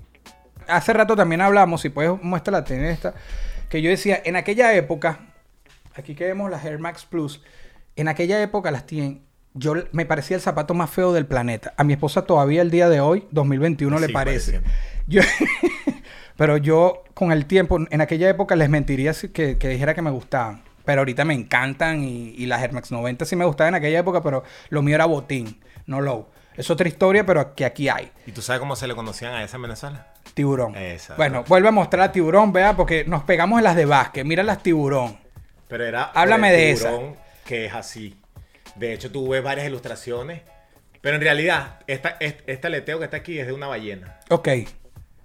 Hace 0.69 0.93
rato 0.93 1.17
también 1.17 1.41
hablamos, 1.41 1.81
si 1.81 1.89
puedes 1.89 2.13
muestra 2.23 2.53
la 2.53 2.65
tiene 2.65 2.91
esta, 2.91 3.15
que 3.73 3.81
yo 3.81 3.89
decía, 3.89 4.21
en 4.27 4.37
aquella 4.37 4.75
época, 4.75 5.21
aquí 5.97 6.15
que 6.15 6.27
vemos 6.27 6.51
las 6.51 6.63
Air 6.63 6.79
Max 6.79 7.07
Plus, 7.09 7.41
en 7.97 8.07
aquella 8.07 8.43
época 8.43 8.71
las 8.71 8.85
tienen, 8.85 9.23
yo 9.55 9.73
me 9.93 10.05
parecía 10.05 10.37
el 10.37 10.43
zapato 10.43 10.75
más 10.75 10.91
feo 10.91 11.15
del 11.15 11.25
planeta. 11.25 11.73
A 11.79 11.83
mi 11.83 11.95
esposa 11.95 12.27
todavía 12.27 12.61
el 12.61 12.71
día 12.71 12.91
de 12.91 13.01
hoy, 13.01 13.25
2021, 13.31 13.99
le 13.99 14.11
parece. 14.11 14.61
pareciendo. 14.61 14.71
Yo, 15.07 15.23
pero 16.37 16.59
yo 16.59 17.03
con 17.15 17.33
el 17.33 17.47
tiempo, 17.47 17.79
en 17.91 18.01
aquella 18.03 18.29
época 18.29 18.57
les 18.57 18.69
mentiría 18.69 19.15
si- 19.15 19.31
que, 19.31 19.57
que 19.57 19.69
dijera 19.69 19.95
que 19.95 20.03
me 20.03 20.11
gustaban. 20.11 20.63
Pero 20.85 21.01
ahorita 21.01 21.25
me 21.25 21.33
encantan 21.33 22.03
y, 22.05 22.31
y 22.37 22.45
las 22.45 22.61
Air 22.61 22.73
Max 22.73 22.91
90 22.93 23.25
sí 23.25 23.37
me 23.37 23.47
gustaban 23.47 23.75
en 23.75 23.79
aquella 23.79 24.01
época, 24.01 24.23
pero 24.23 24.43
lo 24.69 24.83
mío 24.83 24.97
era 24.97 25.07
botín, 25.07 25.61
no 25.87 26.03
low. 26.03 26.27
Es 26.57 26.71
otra 26.71 26.89
historia, 26.89 27.25
pero 27.25 27.55
que 27.55 27.65
aquí 27.65 27.89
hay. 27.89 28.11
¿Y 28.27 28.33
tú 28.33 28.43
sabes 28.43 28.61
cómo 28.61 28.77
se 28.77 28.87
le 28.87 28.95
conocían 28.95 29.35
a 29.35 29.43
esa 29.43 29.57
en 29.57 29.63
Venezuela? 29.63 30.13
Tiburón. 30.35 30.77
Exacto. 30.77 31.17
Bueno, 31.17 31.45
vuelve 31.47 31.69
a 31.69 31.73
mostrar 31.73 32.09
a 32.09 32.13
tiburón, 32.13 32.53
vea, 32.53 32.77
porque 32.77 33.05
nos 33.05 33.25
pegamos 33.25 33.59
en 33.59 33.65
las 33.65 33.77
de 33.77 33.85
básquet. 33.85 34.25
Mira 34.25 34.43
las 34.43 34.63
tiburón. 34.63 35.19
Pero 35.69 35.85
era. 35.85 36.05
Háblame 36.05 36.49
por 36.49 36.55
el 36.55 36.61
de 36.61 36.71
esa. 36.71 36.89
tiburón 36.91 37.17
Que 37.45 37.67
es 37.67 37.75
así. 37.75 38.17
De 38.77 38.93
hecho, 38.93 39.11
tú 39.11 39.29
ves 39.29 39.43
varias 39.43 39.67
ilustraciones. 39.67 40.43
Pero 41.01 41.17
en 41.17 41.23
realidad, 41.23 41.81
esta, 41.87 42.17
este, 42.21 42.51
este 42.53 42.67
aleteo 42.69 42.99
que 42.99 43.07
está 43.07 43.17
aquí 43.19 43.39
es 43.39 43.47
de 43.47 43.53
una 43.53 43.67
ballena. 43.67 44.21
Ok. 44.31 44.49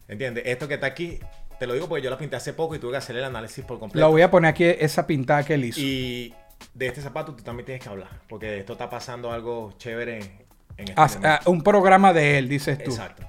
¿Entiendes? 0.07 0.43
Esto 0.47 0.67
que 0.67 0.73
está 0.73 0.88
aquí, 0.88 1.19
te 1.59 1.67
lo 1.67 1.73
digo 1.73 1.88
porque 1.88 2.03
yo 2.03 2.09
la 2.09 2.17
pinté 2.17 2.36
hace 2.36 2.53
poco 2.53 2.75
y 2.75 2.80
tuve 2.80 2.91
que 2.91 2.97
hacer 2.97 3.15
el 3.15 3.23
análisis 3.23 3.63
por 3.63 3.78
completo. 3.78 4.05
Lo 4.05 4.11
voy 4.11 4.23
a 4.23 4.32
poner 4.32 4.49
aquí 4.49 4.63
esa 4.63 5.05
pintada 5.05 5.43
que 5.43 5.53
él 5.53 5.65
hizo. 5.65 5.80
Y 5.80 6.34
de 6.73 6.88
este 6.88 7.01
zapato 7.01 7.36
tú 7.36 7.43
también 7.43 7.65
tienes 7.65 7.84
que 7.84 7.89
hablar. 7.89 8.09
Porque 8.28 8.47
de 8.47 8.59
esto 8.59 8.73
está 8.73 8.89
pasando 8.89 9.32
algo 9.32 9.73
chévere 9.78 10.46
en 10.78 10.88
este 10.89 11.28
Ah, 11.28 11.39
un 11.45 11.61
programa 11.63 12.13
de 12.13 12.38
él, 12.38 12.49
dices 12.49 12.78
tú. 12.84 12.91
Exacto. 12.91 13.23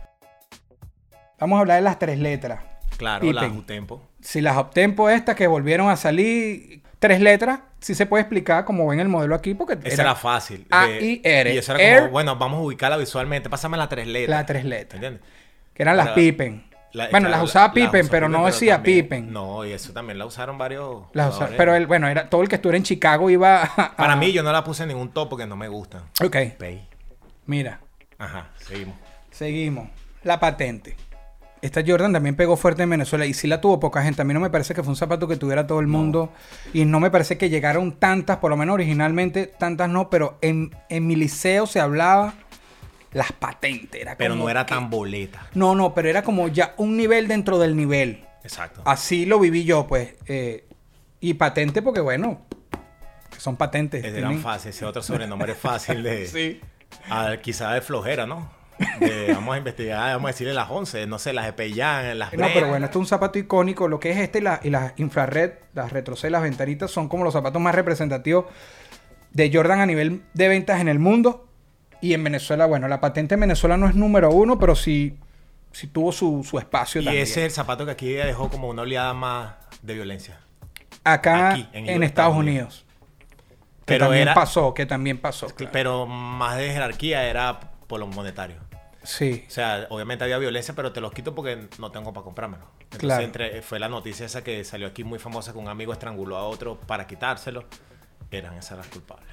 Vamos 1.38 1.56
a 1.58 1.60
hablar 1.60 1.76
de 1.76 1.82
las 1.82 1.98
tres 1.98 2.18
letras. 2.18 2.60
Claro, 2.96 3.20
Pippen. 3.20 3.34
la 3.36 3.46
Utempo. 3.58 4.02
Si 4.20 4.40
las 4.40 4.56
Optempo 4.56 5.08
estas 5.08 5.36
que 5.36 5.46
volvieron 5.46 5.88
a 5.88 5.96
salir, 5.96 6.82
tres 6.98 7.20
letras, 7.20 7.60
sí 7.78 7.94
se 7.94 8.06
puede 8.06 8.22
explicar 8.22 8.64
como 8.64 8.86
ven 8.88 8.98
el 8.98 9.08
modelo 9.08 9.36
aquí, 9.36 9.54
porque 9.54 9.78
Esa 9.84 10.02
era, 10.02 10.14
fácil. 10.16 10.66
A, 10.70 10.86
de- 10.86 11.00
I, 11.04 11.20
R. 11.22 11.54
Y 11.54 11.58
eso 11.58 11.74
era 11.76 11.82
Air. 11.84 11.98
como, 12.00 12.10
bueno, 12.10 12.36
vamos 12.36 12.58
a 12.58 12.62
ubicarla 12.62 12.96
visualmente. 12.96 13.48
Pásame 13.48 13.76
las 13.76 13.88
tres 13.88 14.08
letras. 14.08 14.36
las 14.38 14.46
tres 14.46 14.64
letras. 14.64 14.94
¿Entiendes? 14.94 15.22
Que 15.74 15.82
eran 15.84 15.96
las 15.96 16.08
Pippen. 16.08 16.66
La- 16.92 17.04
bueno, 17.10 17.28
claro, 17.28 17.42
las 17.42 17.50
usaba 17.50 17.68
la- 17.68 17.72
Pippen, 17.74 18.08
pero 18.08 18.28
no 18.28 18.46
decía 18.46 18.76
también- 18.76 19.02
Pippen. 19.04 19.32
No, 19.32 19.64
y 19.64 19.72
eso 19.72 19.92
también 19.92 20.18
la 20.18 20.26
usaron 20.26 20.58
varios. 20.58 21.02
Las 21.12 21.38
pero 21.56 21.76
él, 21.76 21.86
bueno, 21.86 22.08
era 22.08 22.28
todo 22.28 22.42
el 22.42 22.48
que 22.48 22.56
estuviera 22.56 22.78
en 22.78 22.82
Chicago 22.82 23.30
iba 23.30 23.62
a... 23.62 23.64
a- 23.76 23.94
Para 23.96 24.16
mí, 24.16 24.32
yo 24.32 24.42
no 24.42 24.50
la 24.50 24.64
puse 24.64 24.82
en 24.82 24.88
ningún 24.88 25.10
top 25.12 25.28
porque 25.28 25.46
no 25.46 25.54
me 25.54 25.68
gustan. 25.68 26.02
Ok, 26.24 26.36
Pay. 26.58 26.87
Mira. 27.48 27.80
Ajá, 28.18 28.50
seguimos. 28.64 28.94
Seguimos. 29.32 29.88
La 30.22 30.38
patente. 30.38 30.96
Esta 31.60 31.82
Jordan 31.84 32.12
también 32.12 32.36
pegó 32.36 32.56
fuerte 32.56 32.84
en 32.84 32.90
Venezuela 32.90 33.26
y 33.26 33.34
sí 33.34 33.48
la 33.48 33.60
tuvo 33.60 33.80
poca 33.80 34.00
gente. 34.02 34.22
A 34.22 34.24
mí 34.24 34.32
no 34.32 34.38
me 34.38 34.48
parece 34.50 34.74
que 34.74 34.82
fue 34.84 34.90
un 34.90 34.96
zapato 34.96 35.26
que 35.26 35.36
tuviera 35.36 35.66
todo 35.66 35.80
el 35.80 35.88
mundo 35.88 36.32
y 36.72 36.84
no 36.84 37.00
me 37.00 37.10
parece 37.10 37.36
que 37.36 37.50
llegaron 37.50 37.92
tantas, 37.98 38.36
por 38.36 38.50
lo 38.50 38.56
menos 38.56 38.74
originalmente 38.74 39.46
tantas 39.46 39.88
no, 39.88 40.08
pero 40.08 40.38
en, 40.40 40.70
en 40.88 41.06
mi 41.08 41.16
liceo 41.16 41.66
se 41.66 41.80
hablaba 41.80 42.34
las 43.12 43.32
patentes. 43.32 44.00
Era 44.00 44.16
Pero 44.16 44.36
no 44.36 44.48
era 44.48 44.66
que- 44.66 44.74
tan 44.74 44.88
boleta. 44.88 45.48
No, 45.54 45.74
no, 45.74 45.94
pero 45.94 46.08
era 46.08 46.22
como 46.22 46.46
ya 46.46 46.74
un 46.76 46.96
nivel 46.96 47.26
dentro 47.26 47.58
del 47.58 47.74
nivel. 47.76 48.24
Exacto. 48.44 48.82
Así 48.84 49.26
lo 49.26 49.40
viví 49.40 49.64
yo, 49.64 49.86
pues. 49.88 50.14
eh, 50.26 50.64
y 51.20 51.34
patente 51.34 51.82
porque, 51.82 52.00
bueno, 52.00 52.42
son 53.36 53.56
patentes. 53.56 54.04
Eran 54.04 54.14
tienen- 54.30 54.40
fácil. 54.42 54.70
Ese 54.70 54.84
otro 54.84 55.02
sobrenombre 55.02 55.52
es 55.52 55.58
fácil 55.58 56.02
de. 56.04 56.26
Sí. 56.28 56.60
A- 57.10 57.36
quizá 57.38 57.72
de 57.72 57.80
flojera, 57.80 58.26
¿no? 58.26 58.50
De- 59.00 59.32
vamos 59.34 59.54
a 59.54 59.58
investigar, 59.58 60.14
vamos 60.14 60.28
a 60.28 60.32
decirle 60.32 60.54
las 60.54 60.70
11, 60.70 61.06
no 61.06 61.18
sé, 61.18 61.32
las 61.32 61.46
de 61.46 61.52
Pellán, 61.52 62.18
las 62.18 62.32
No, 62.32 62.46
pero 62.54 62.68
bueno, 62.68 62.86
esto 62.86 62.98
es 62.98 63.02
un 63.02 63.06
zapato 63.06 63.38
icónico. 63.38 63.88
Lo 63.88 63.98
que 63.98 64.10
es 64.10 64.18
este 64.18 64.38
y, 64.38 64.42
la- 64.42 64.60
y 64.62 64.70
las 64.70 64.92
infrared, 64.98 65.52
las 65.74 65.92
retrocel, 65.92 66.32
las 66.32 66.42
ventanitas, 66.42 66.90
son 66.90 67.08
como 67.08 67.24
los 67.24 67.32
zapatos 67.32 67.60
más 67.60 67.74
representativos 67.74 68.44
de 69.32 69.50
Jordan 69.52 69.80
a 69.80 69.86
nivel 69.86 70.22
de 70.34 70.48
ventas 70.48 70.80
en 70.80 70.88
el 70.88 70.98
mundo. 70.98 71.44
Y 72.00 72.14
en 72.14 72.22
Venezuela, 72.22 72.66
bueno, 72.66 72.86
la 72.86 73.00
patente 73.00 73.34
en 73.34 73.40
Venezuela 73.40 73.76
no 73.76 73.88
es 73.88 73.94
número 73.96 74.30
uno, 74.30 74.56
pero 74.58 74.76
sí, 74.76 75.16
sí 75.72 75.88
tuvo 75.88 76.12
su, 76.12 76.44
su 76.48 76.58
espacio 76.58 77.00
Y 77.00 77.04
también. 77.04 77.24
ese 77.24 77.40
es 77.40 77.46
el 77.46 77.50
zapato 77.50 77.84
que 77.84 77.90
aquí 77.90 78.12
dejó 78.12 78.48
como 78.48 78.68
una 78.68 78.82
oleada 78.82 79.12
más 79.14 79.54
de 79.82 79.94
violencia. 79.94 80.38
Acá 81.02 81.50
aquí, 81.50 81.68
en, 81.72 81.88
en 81.88 82.02
Estados 82.04 82.04
Estados 82.04 82.36
Unidos. 82.36 82.86
Pero 83.88 84.04
también 84.06 84.22
era- 84.22 84.34
pasó, 84.34 84.72
que 84.74 84.86
también 84.86 85.18
pasó. 85.18 85.46
claro. 85.48 85.72
Pero 85.72 86.06
más 86.06 86.56
de 86.56 86.70
jerarquía 86.72 87.24
era 87.28 87.58
por 87.86 87.98
lo 88.00 88.06
monetario. 88.06 88.56
Sí. 89.02 89.44
O 89.48 89.50
sea, 89.50 89.86
obviamente 89.90 90.24
había 90.24 90.36
violencia, 90.38 90.74
pero 90.74 90.92
te 90.92 91.00
los 91.00 91.12
quito 91.12 91.34
porque 91.34 91.66
no 91.78 91.90
tengo 91.90 92.12
para 92.12 92.24
comprármelo. 92.24 92.64
Entonces 92.82 93.00
Claro. 93.00 93.22
entre- 93.24 93.62
fue 93.62 93.78
la 93.78 93.88
noticia 93.88 94.26
esa 94.26 94.44
que 94.44 94.62
salió 94.64 94.86
aquí 94.86 95.02
muy 95.04 95.18
famosa 95.18 95.52
que 95.52 95.58
un 95.58 95.68
amigo 95.68 95.92
estranguló 95.92 96.36
a 96.36 96.44
otro 96.44 96.78
para 96.80 97.06
quitárselo. 97.06 97.64
Eran 98.30 98.54
esas 98.54 98.76
las 98.78 98.86
culpables. 98.88 99.26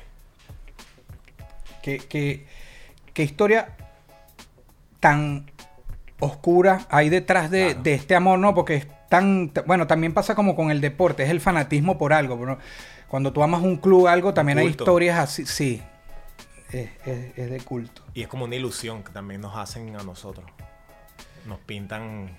¿Qué, 1.81 1.97
qué, 1.99 2.45
qué 3.13 3.23
historia 3.23 3.75
tan 4.99 5.51
oscura 6.19 6.85
hay 6.89 7.09
detrás 7.09 7.51
de, 7.51 7.65
Claro. 7.67 7.83
de 7.83 7.93
este 7.93 8.15
amor, 8.15 8.39
¿no? 8.39 8.55
Porque 8.55 8.75
es 8.75 8.87
tan... 9.09 9.51
Bueno, 9.65 9.85
también 9.87 10.13
pasa 10.13 10.33
como 10.35 10.55
con 10.55 10.71
el 10.71 10.81
deporte, 10.81 11.23
es 11.23 11.29
el 11.29 11.41
fanatismo 11.41 11.97
por 11.97 12.13
algo. 12.13 12.43
¿no? 12.45 12.57
Cuando 13.07 13.31
tú 13.31 13.43
amas 13.43 13.61
un 13.61 13.77
club, 13.77 14.07
algo, 14.07 14.33
también 14.33 14.57
hay 14.57 14.67
historias 14.67 15.19
así, 15.19 15.45
sí. 15.45 15.81
Es, 16.71 16.89
es- 17.05 17.37
es 17.37 17.49
de 17.49 17.59
culto. 17.61 18.01
Y 18.13 18.21
es 18.23 18.27
como 18.27 18.45
una 18.45 18.55
ilusión 18.55 19.03
que 19.03 19.11
también 19.11 19.41
nos 19.41 19.55
hacen 19.55 19.95
a 19.95 20.03
nosotros. 20.03 20.45
Nos 21.45 21.59
pintan, 21.59 22.35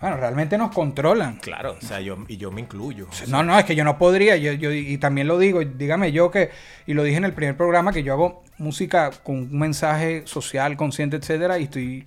Bueno, 0.00 0.16
realmente 0.16 0.58
nos 0.58 0.72
controlan. 0.74 1.36
claro, 1.36 1.76
o 1.78 1.80
sea, 1.80 2.00
yo, 2.00 2.18
y 2.28 2.36
yo 2.36 2.50
me 2.50 2.60
incluyo. 2.60 3.06
o 3.08 3.12
sea, 3.12 3.26
No, 3.28 3.42
no, 3.44 3.56
es 3.58 3.64
que 3.64 3.74
yo 3.76 3.84
no 3.84 3.96
podría, 3.98 4.36
yo, 4.36 4.52
yo- 4.52 4.72
y 4.72 4.98
también 4.98 5.28
lo 5.28 5.38
digo, 5.38 5.60
dígame 5.64 6.10
yo 6.12 6.30
que, 6.30 6.50
y 6.86 6.94
lo 6.94 7.02
dije 7.04 7.16
en 7.18 7.24
el 7.24 7.32
primer 7.34 7.56
programa, 7.56 7.92
que 7.92 8.02
yo 8.02 8.12
hago 8.12 8.42
música 8.58 9.10
con 9.22 9.36
un 9.36 9.58
mensaje 9.58 10.22
social, 10.26 10.76
consciente, 10.76 11.16
etcétera, 11.16 11.58
y 11.58 11.64
estoy 11.64 12.06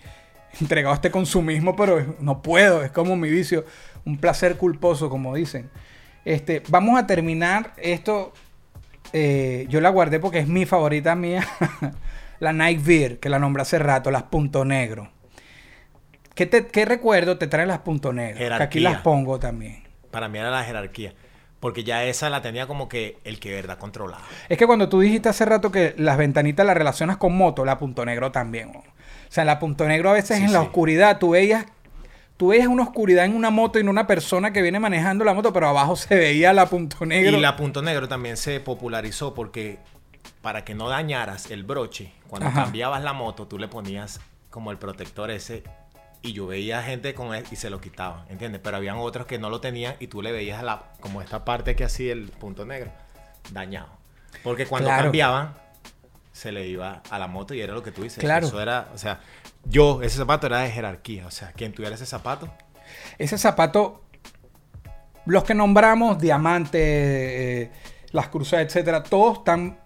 entregado 0.59 0.91
a 0.91 0.95
este 0.95 1.09
consumismo, 1.11 1.75
pero 1.77 2.15
no 2.19 2.41
puedo, 2.41 2.83
es 2.83 2.91
como 2.91 3.15
mi 3.15 3.29
vicio, 3.29 3.65
un 4.05 4.17
placer 4.17 4.57
culposo, 4.57 5.09
como 5.09 5.33
dicen. 5.33 5.69
Este, 6.25 6.61
vamos 6.69 6.99
a 6.99 7.07
terminar 7.07 7.73
esto, 7.77 8.31
eh, 9.13 9.65
yo 9.69 9.81
la 9.81 9.89
guardé 9.89 10.19
porque 10.19 10.39
es 10.39 10.47
mi 10.47 10.65
favorita 10.65 11.15
mía, 11.15 11.45
la 12.39 12.53
Nike 12.53 12.81
Veer, 12.83 13.19
que 13.19 13.29
la 13.29 13.39
nombré 13.39 13.61
hace 13.63 13.79
rato, 13.79 14.11
las 14.11 14.23
punto 14.23 14.63
negro. 14.65 15.09
¿Qué, 16.35 16.45
te- 16.45 16.67
qué 16.67 16.85
recuerdo 16.85 17.37
te 17.37 17.47
traen 17.47 17.67
las 17.67 17.79
punto 17.79 18.13
negro? 18.13 18.37
Que 18.37 18.45
aquí 18.45 18.79
Jerarquía. 18.79 18.89
las 18.89 19.01
pongo 19.01 19.39
también. 19.39 19.83
Para 20.11 20.27
mí 20.29 20.37
era 20.39 20.49
la 20.49 20.63
jerarquía. 20.63 21.13
Porque 21.59 21.83
ya 21.83 22.03
esa 22.05 22.29
la 22.31 22.41
tenía 22.41 22.65
como 22.65 22.89
que 22.89 23.17
el 23.23 23.39
que 23.39 23.53
verdad 23.53 23.77
controlaba. 23.77 24.23
Es 24.49 24.57
que 24.57 24.65
cuando 24.65 24.89
tú 24.89 24.99
dijiste 24.99 25.29
hace 25.29 25.45
rato 25.45 25.71
que 25.71 25.93
las 25.97 26.17
ventanitas 26.17 26.65
las 26.65 26.75
relacionas 26.75 27.17
con 27.17 27.35
moto, 27.37 27.65
la 27.65 27.77
punto 27.77 28.03
negro 28.03 28.31
también. 28.31 28.69
O 28.75 28.83
sea, 29.29 29.45
la 29.45 29.59
punto 29.59 29.87
negro 29.87 30.09
a 30.09 30.13
veces 30.13 30.37
Sí, 30.37 30.43
en 30.43 30.53
la 30.53 30.61
sí. 30.61 30.65
oscuridad, 30.65 31.19
tú 31.19 31.31
veías, 31.31 31.65
tú 32.41 32.47
veías 32.47 32.65
una 32.65 32.81
oscuridad 32.81 33.25
en 33.25 33.35
una 33.35 33.51
moto 33.51 33.77
y 33.77 33.81
en 33.83 33.89
una 33.89 34.07
persona 34.07 34.51
que 34.51 34.63
viene 34.63 34.79
manejando 34.79 35.23
la 35.23 35.35
moto, 35.35 35.53
pero 35.53 35.67
abajo 35.67 35.95
se 35.95 36.15
veía 36.15 36.53
la 36.53 36.65
punto 36.65 37.05
negro. 37.05 37.37
Y 37.37 37.39
la 37.39 37.55
punto 37.55 37.83
negro 37.83 38.07
también 38.07 38.35
se 38.35 38.59
popularizó 38.59 39.35
porque 39.35 39.77
para 40.41 40.65
que 40.65 40.73
no 40.73 40.89
dañaras 40.89 41.51
el 41.51 41.63
broche, 41.63 42.11
cuando 42.27 42.47
Ajá. 42.47 42.63
cambiabas 42.63 43.03
la 43.03 43.13
moto, 43.13 43.45
tú 43.45 43.59
le 43.59 43.67
ponías 43.67 44.21
como 44.49 44.71
el 44.71 44.79
protector 44.79 45.29
ese 45.29 45.61
y 46.23 46.33
yo 46.33 46.47
veía 46.47 46.81
gente 46.81 47.13
con 47.13 47.35
él 47.35 47.45
y 47.51 47.57
se 47.57 47.69
lo 47.69 47.79
quitaban, 47.79 48.25
¿entiendes? 48.27 48.59
Pero 48.63 48.77
habían 48.77 48.97
otros 48.97 49.27
que 49.27 49.37
no 49.37 49.51
lo 49.51 49.61
tenían 49.61 49.93
y 49.99 50.07
tú 50.07 50.23
le 50.23 50.31
veías 50.31 50.63
la, 50.63 50.85
como 50.99 51.21
esta 51.21 51.45
parte 51.45 51.75
que 51.75 51.83
hacía 51.83 52.11
el 52.11 52.29
punto 52.29 52.65
negro, 52.65 52.89
dañado. 53.51 53.89
Porque 54.41 54.65
cuando 54.65 54.87
Claro. 54.87 55.03
cambiaban, 55.03 55.53
se 56.31 56.51
le 56.51 56.65
iba 56.67 57.03
a 57.07 57.19
la 57.19 57.27
moto 57.27 57.53
y 57.53 57.61
era 57.61 57.73
lo 57.75 57.83
que 57.83 57.91
tú 57.91 58.01
dices. 58.01 58.17
Claro. 58.17 58.47
Eso 58.47 58.59
era, 58.59 58.87
o 58.95 58.97
sea, 58.97 59.19
yo, 59.65 60.01
ese 60.01 60.17
zapato 60.17 60.47
era 60.47 60.59
de 60.59 60.71
jerarquía. 60.71 61.27
O 61.27 61.31
sea, 61.31 61.51
quien 61.51 61.73
tuviera 61.73 61.95
ese 61.95 62.05
zapato, 62.05 62.49
Ese 63.17 63.37
zapato, 63.37 64.03
los 65.25 65.43
que 65.43 65.53
nombramos, 65.53 66.19
diamantes, 66.19 66.81
eh, 66.81 67.71
las 68.11 68.27
cruzadas, 68.27 68.65
etcétera, 68.65 69.03
todos 69.03 69.39
están 69.39 69.79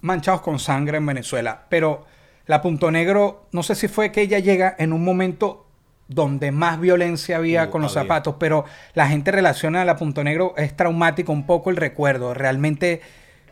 manchados 0.00 0.40
con 0.40 0.58
sangre 0.58 0.98
en 0.98 1.06
Venezuela. 1.06 1.66
Pero 1.68 2.06
la 2.46 2.60
Punto 2.60 2.90
Negro, 2.90 3.48
no 3.52 3.62
sé 3.62 3.74
si 3.74 3.88
fue 3.88 4.10
que 4.12 4.22
ella 4.22 4.38
llega 4.38 4.74
en 4.78 4.92
un 4.92 5.04
momento 5.04 5.66
donde 6.08 6.50
más 6.52 6.78
violencia 6.80 7.36
había 7.36 7.64
Uh, 7.64 7.70
con 7.70 7.82
los 7.82 7.96
había. 7.96 8.08
zapatos, 8.08 8.36
pero 8.38 8.64
la 8.92 9.08
gente 9.08 9.30
relaciona 9.30 9.82
a 9.82 9.84
la 9.84 9.96
Punto 9.96 10.22
Negro, 10.22 10.54
es 10.56 10.76
traumático 10.76 11.32
un 11.32 11.46
poco 11.46 11.70
el 11.70 11.76
recuerdo. 11.76 12.34
Realmente 12.34 13.00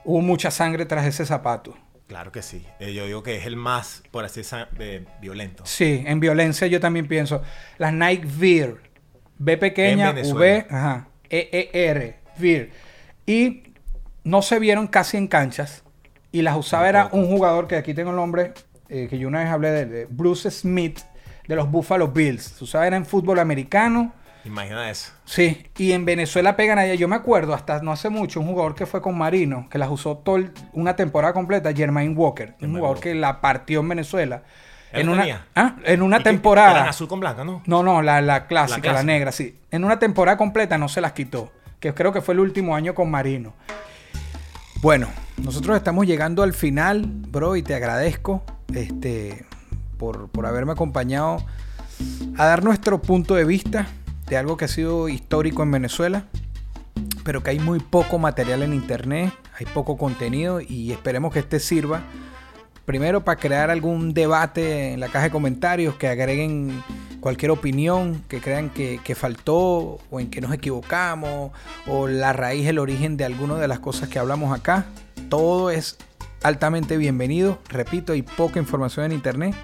hubo 0.05 0.21
mucha 0.21 0.51
sangre 0.51 0.85
tras 0.85 1.07
ese 1.07 1.25
zapato. 1.25 1.75
Claro 2.07 2.33
que 2.33 2.43
sí. 2.43 2.67
Eh, 2.79 2.93
yo 2.93 3.07
digo 3.07 3.23
que 3.23 3.37
es 3.37 3.47
el 3.47 3.57
más, 3.57 4.03
por 4.11 4.25
así 4.25 4.41
decirlo, 4.41 4.67
violento. 5.21 5.65
Sí, 5.67 6.03
en 6.07 6.21
violencia 6.21 6.67
yo 6.67 6.81
también 6.81 7.09
pienso. 7.09 7.43
Las 7.79 7.93
Nike 7.93 8.27
Veer. 8.27 8.93
B 9.39 9.57
pequeña, 9.57 10.13
V, 10.13 10.67
ajá, 10.71 11.09
E, 11.29 11.49
E, 11.51 11.89
R, 11.91 12.15
Veer. 12.39 12.71
Y 13.27 13.65
no 14.23 14.41
se 14.41 14.61
vieron 14.61 14.87
casi 14.87 15.17
en 15.17 15.27
canchas. 15.27 15.83
Y 16.31 16.43
las 16.43 16.57
usaba 16.57 16.89
era 16.89 17.09
un 17.11 17.27
jugador 17.27 17.67
que 17.67 17.77
aquí 17.77 17.93
tengo 17.93 18.11
el 18.11 18.17
nombre, 18.17 18.53
eh, 18.89 19.09
que 19.11 19.19
yo 19.19 19.27
una 19.27 19.41
vez 19.41 19.49
hablé 19.49 19.71
de, 19.71 19.87
de 19.87 20.07
Bruce 20.09 20.49
Smith, 20.51 21.01
de 21.49 21.57
los 21.57 21.69
Buffalo 21.69 22.09
Bills. 22.09 22.43
Se 22.43 22.65
usaba 22.65 22.87
era 22.87 22.97
en 22.97 23.05
fútbol 23.05 23.41
americano. 23.41 24.15
Imagina 24.45 24.91
eso. 24.91 25.13
Sí, 25.25 25.67
y 25.79 25.93
en 25.93 26.05
Venezuela 26.05 26.57
pegan 26.57 26.79
allá. 26.79 26.95
Yo 26.95 27.07
me 27.09 27.15
acuerdo 27.17 27.55
hasta 27.55 27.81
no 27.81 27.93
hace 27.93 28.09
mucho 28.09 28.41
un 28.41 28.47
jugador 28.49 28.75
que 28.75 28.87
fue 28.87 29.01
con 29.01 29.17
Marino, 29.17 29.69
que 29.71 29.79
las 29.79 29.89
usó 29.89 30.17
todo 30.19 30.37
el- 30.37 30.53
una 30.73 30.97
temporada 30.97 31.33
completa, 31.33 31.73
Jermaine 31.73 32.15
Walker. 32.15 32.55
un 32.61 32.71
jugador 32.71 32.97
Walker. 32.97 33.13
que 33.13 33.19
la 33.19 33.41
partió 33.41 33.81
en 33.81 33.89
Venezuela. 33.89 34.43
¿Él 34.93 35.03
En 35.03 35.09
una? 35.11 35.47
¿Ah? 35.55 35.77
en 35.85 36.03
una 36.03 36.23
temporada. 36.23 36.73
Eran 36.73 36.89
azul 36.89 37.09
con 37.09 37.21
blanca, 37.21 37.45
¿no? 37.45 37.63
No, 37.67 37.83
no, 37.83 38.03
la, 38.03 38.21
la 38.21 38.47
clásica, 38.47 38.77
la, 38.77 38.83
clásica. 38.83 39.03
negra, 39.05 39.33
sí. 39.33 39.59
En 39.71 39.85
una 39.85 39.99
temporada 39.99 40.37
completa 40.37 40.77
no 40.77 40.89
se 40.89 41.01
las 41.01 41.13
quitó. 41.13 41.51
Que 41.81 41.95
creo 41.95 42.13
que 42.13 42.21
fue 42.21 42.35
el 42.35 42.41
último 42.41 42.77
año 42.77 42.95
con 42.95 43.11
Marino. 43.11 43.55
Bueno, 44.83 45.09
nosotros 45.39 45.77
estamos 45.77 46.07
llegando 46.07 46.43
al 46.43 46.53
final, 46.53 47.05
bro, 47.07 47.57
y 47.57 47.63
te 47.63 47.75
agradezco 47.75 48.43
este, 48.75 49.47
por, 49.99 50.29
por 50.29 50.47
haberme 50.47 50.73
acompañado 50.73 51.39
a 52.37 52.47
dar 52.47 52.65
nuestro 52.65 53.01
punto 53.01 53.35
de 53.35 53.45
vista 53.45 53.87
de 54.33 54.39
algo 54.39 54.57
que 54.57 54.65
ha 54.65 54.69
sido 54.69 55.11
histórico 55.11 55.63
en 55.63 55.71
Venezuela, 55.71 56.25
pero 57.23 57.43
que 57.43 57.51
hay 57.51 57.59
muy 57.59 57.81
poco 57.81 58.19
material 58.19 58.63
en 58.63 58.73
internet, 58.73 59.31
hay 59.59 59.67
poco 59.67 59.99
contenido 59.99 60.63
y 60.63 60.91
esperemos 60.91 61.35
que 61.35 61.41
este 61.41 61.61
sirva 61.61 62.03
primero 62.87 63.27
para 63.27 63.39
crear 63.39 63.69
algún 63.69 64.15
debate 64.15 64.95
en 64.95 65.01
la 65.01 65.09
caja 65.09 65.25
de 65.25 65.31
comentarios, 65.31 65.97
que 65.97 66.09
agreguen 66.09 66.83
cualquier 67.21 67.51
opinión 67.51 68.25
que 68.27 68.41
crean 68.41 68.71
que, 68.71 69.01
que 69.05 69.15
faltó 69.15 69.99
o 70.11 70.19
en 70.19 70.31
que 70.31 70.41
nos 70.41 70.55
equivocamos 70.55 71.53
o 71.87 72.09
la 72.09 72.33
raíz, 72.33 72.67
el 72.67 72.79
origen 72.79 73.19
de 73.19 73.27
alguna 73.27 73.57
de 73.57 73.69
las 73.69 73.81
cosas 73.81 74.09
que 74.09 74.19
hablamos 74.19 74.59
acá. 74.59 74.87
Todo 75.29 75.69
es 75.69 75.99
altamente 76.43 76.97
bienvenido. 76.97 77.59
Repito, 77.69 78.15
hay 78.15 78.23
poca 78.23 78.59
información 78.59 79.05
en 79.05 79.13
internet. 79.13 79.55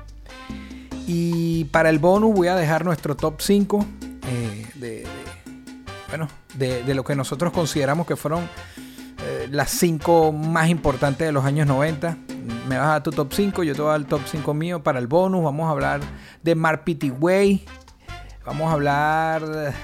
Y 1.07 1.65
para 1.73 1.89
el 1.89 1.99
bonus 1.99 2.35
voy 2.35 2.49
a 2.49 2.55
dejar 2.55 2.85
nuestro 2.85 3.17
top 3.17 3.41
5 3.41 3.87
eh, 4.29 4.67
de, 4.75 5.07
bueno, 6.09 6.29
de, 6.55 6.95
lo 6.95 7.05
que 7.05 7.15
nosotros 7.15 7.53
consideramos 7.53 8.07
que 8.07 8.17
fueron 8.17 8.49
eh, 9.25 9.49
las 9.51 9.71
5 9.71 10.33
más 10.33 10.69
importantes 10.69 11.27
de 11.27 11.33
los 11.33 11.45
años 11.45 11.67
90. 11.67 12.17
Me 12.69 12.77
vas 12.77 12.87
a 12.87 12.91
dar 12.91 13.03
tu 13.03 13.11
top 13.11 13.33
5, 13.33 13.63
yo 13.63 13.75
te 13.75 13.81
voy 13.81 13.89
a 13.89 13.93
dar 13.93 14.01
el 14.01 14.07
top 14.07 14.21
5 14.25 14.55
mío 14.55 14.83
para 14.83 14.99
el 14.99 15.07
bonus. 15.07 15.43
Vamos 15.43 15.67
a 15.67 15.71
hablar 15.71 16.01
de 16.43 16.55
Mark 16.55 16.85
Way. 17.19 17.65
Vamos 18.45 18.69
a 18.71 18.73
hablar 18.73 19.75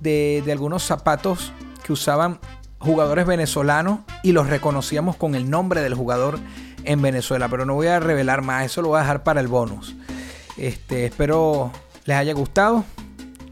de, 0.00 0.42
de 0.44 0.52
algunos 0.52 0.82
zapatos 0.82 1.52
que 1.84 1.92
usaban 1.92 2.38
jugadores 2.78 3.26
venezolanos 3.26 4.00
y 4.22 4.32
los 4.32 4.48
reconocíamos 4.48 5.16
con 5.16 5.34
el 5.34 5.50
nombre 5.50 5.80
del 5.80 5.94
jugador 5.94 6.38
en 6.84 7.02
Venezuela. 7.02 7.48
Pero 7.48 7.64
no 7.64 7.74
voy 7.74 7.88
a 7.88 8.00
revelar 8.00 8.42
más, 8.42 8.64
eso 8.64 8.82
lo 8.82 8.88
voy 8.88 8.98
a 8.98 9.00
dejar 9.02 9.24
para 9.24 9.40
el 9.40 9.48
bonus. 9.48 9.96
Este, 10.56 11.06
espero 11.06 11.72
les 12.04 12.16
haya 12.16 12.32
gustado. 12.32 12.84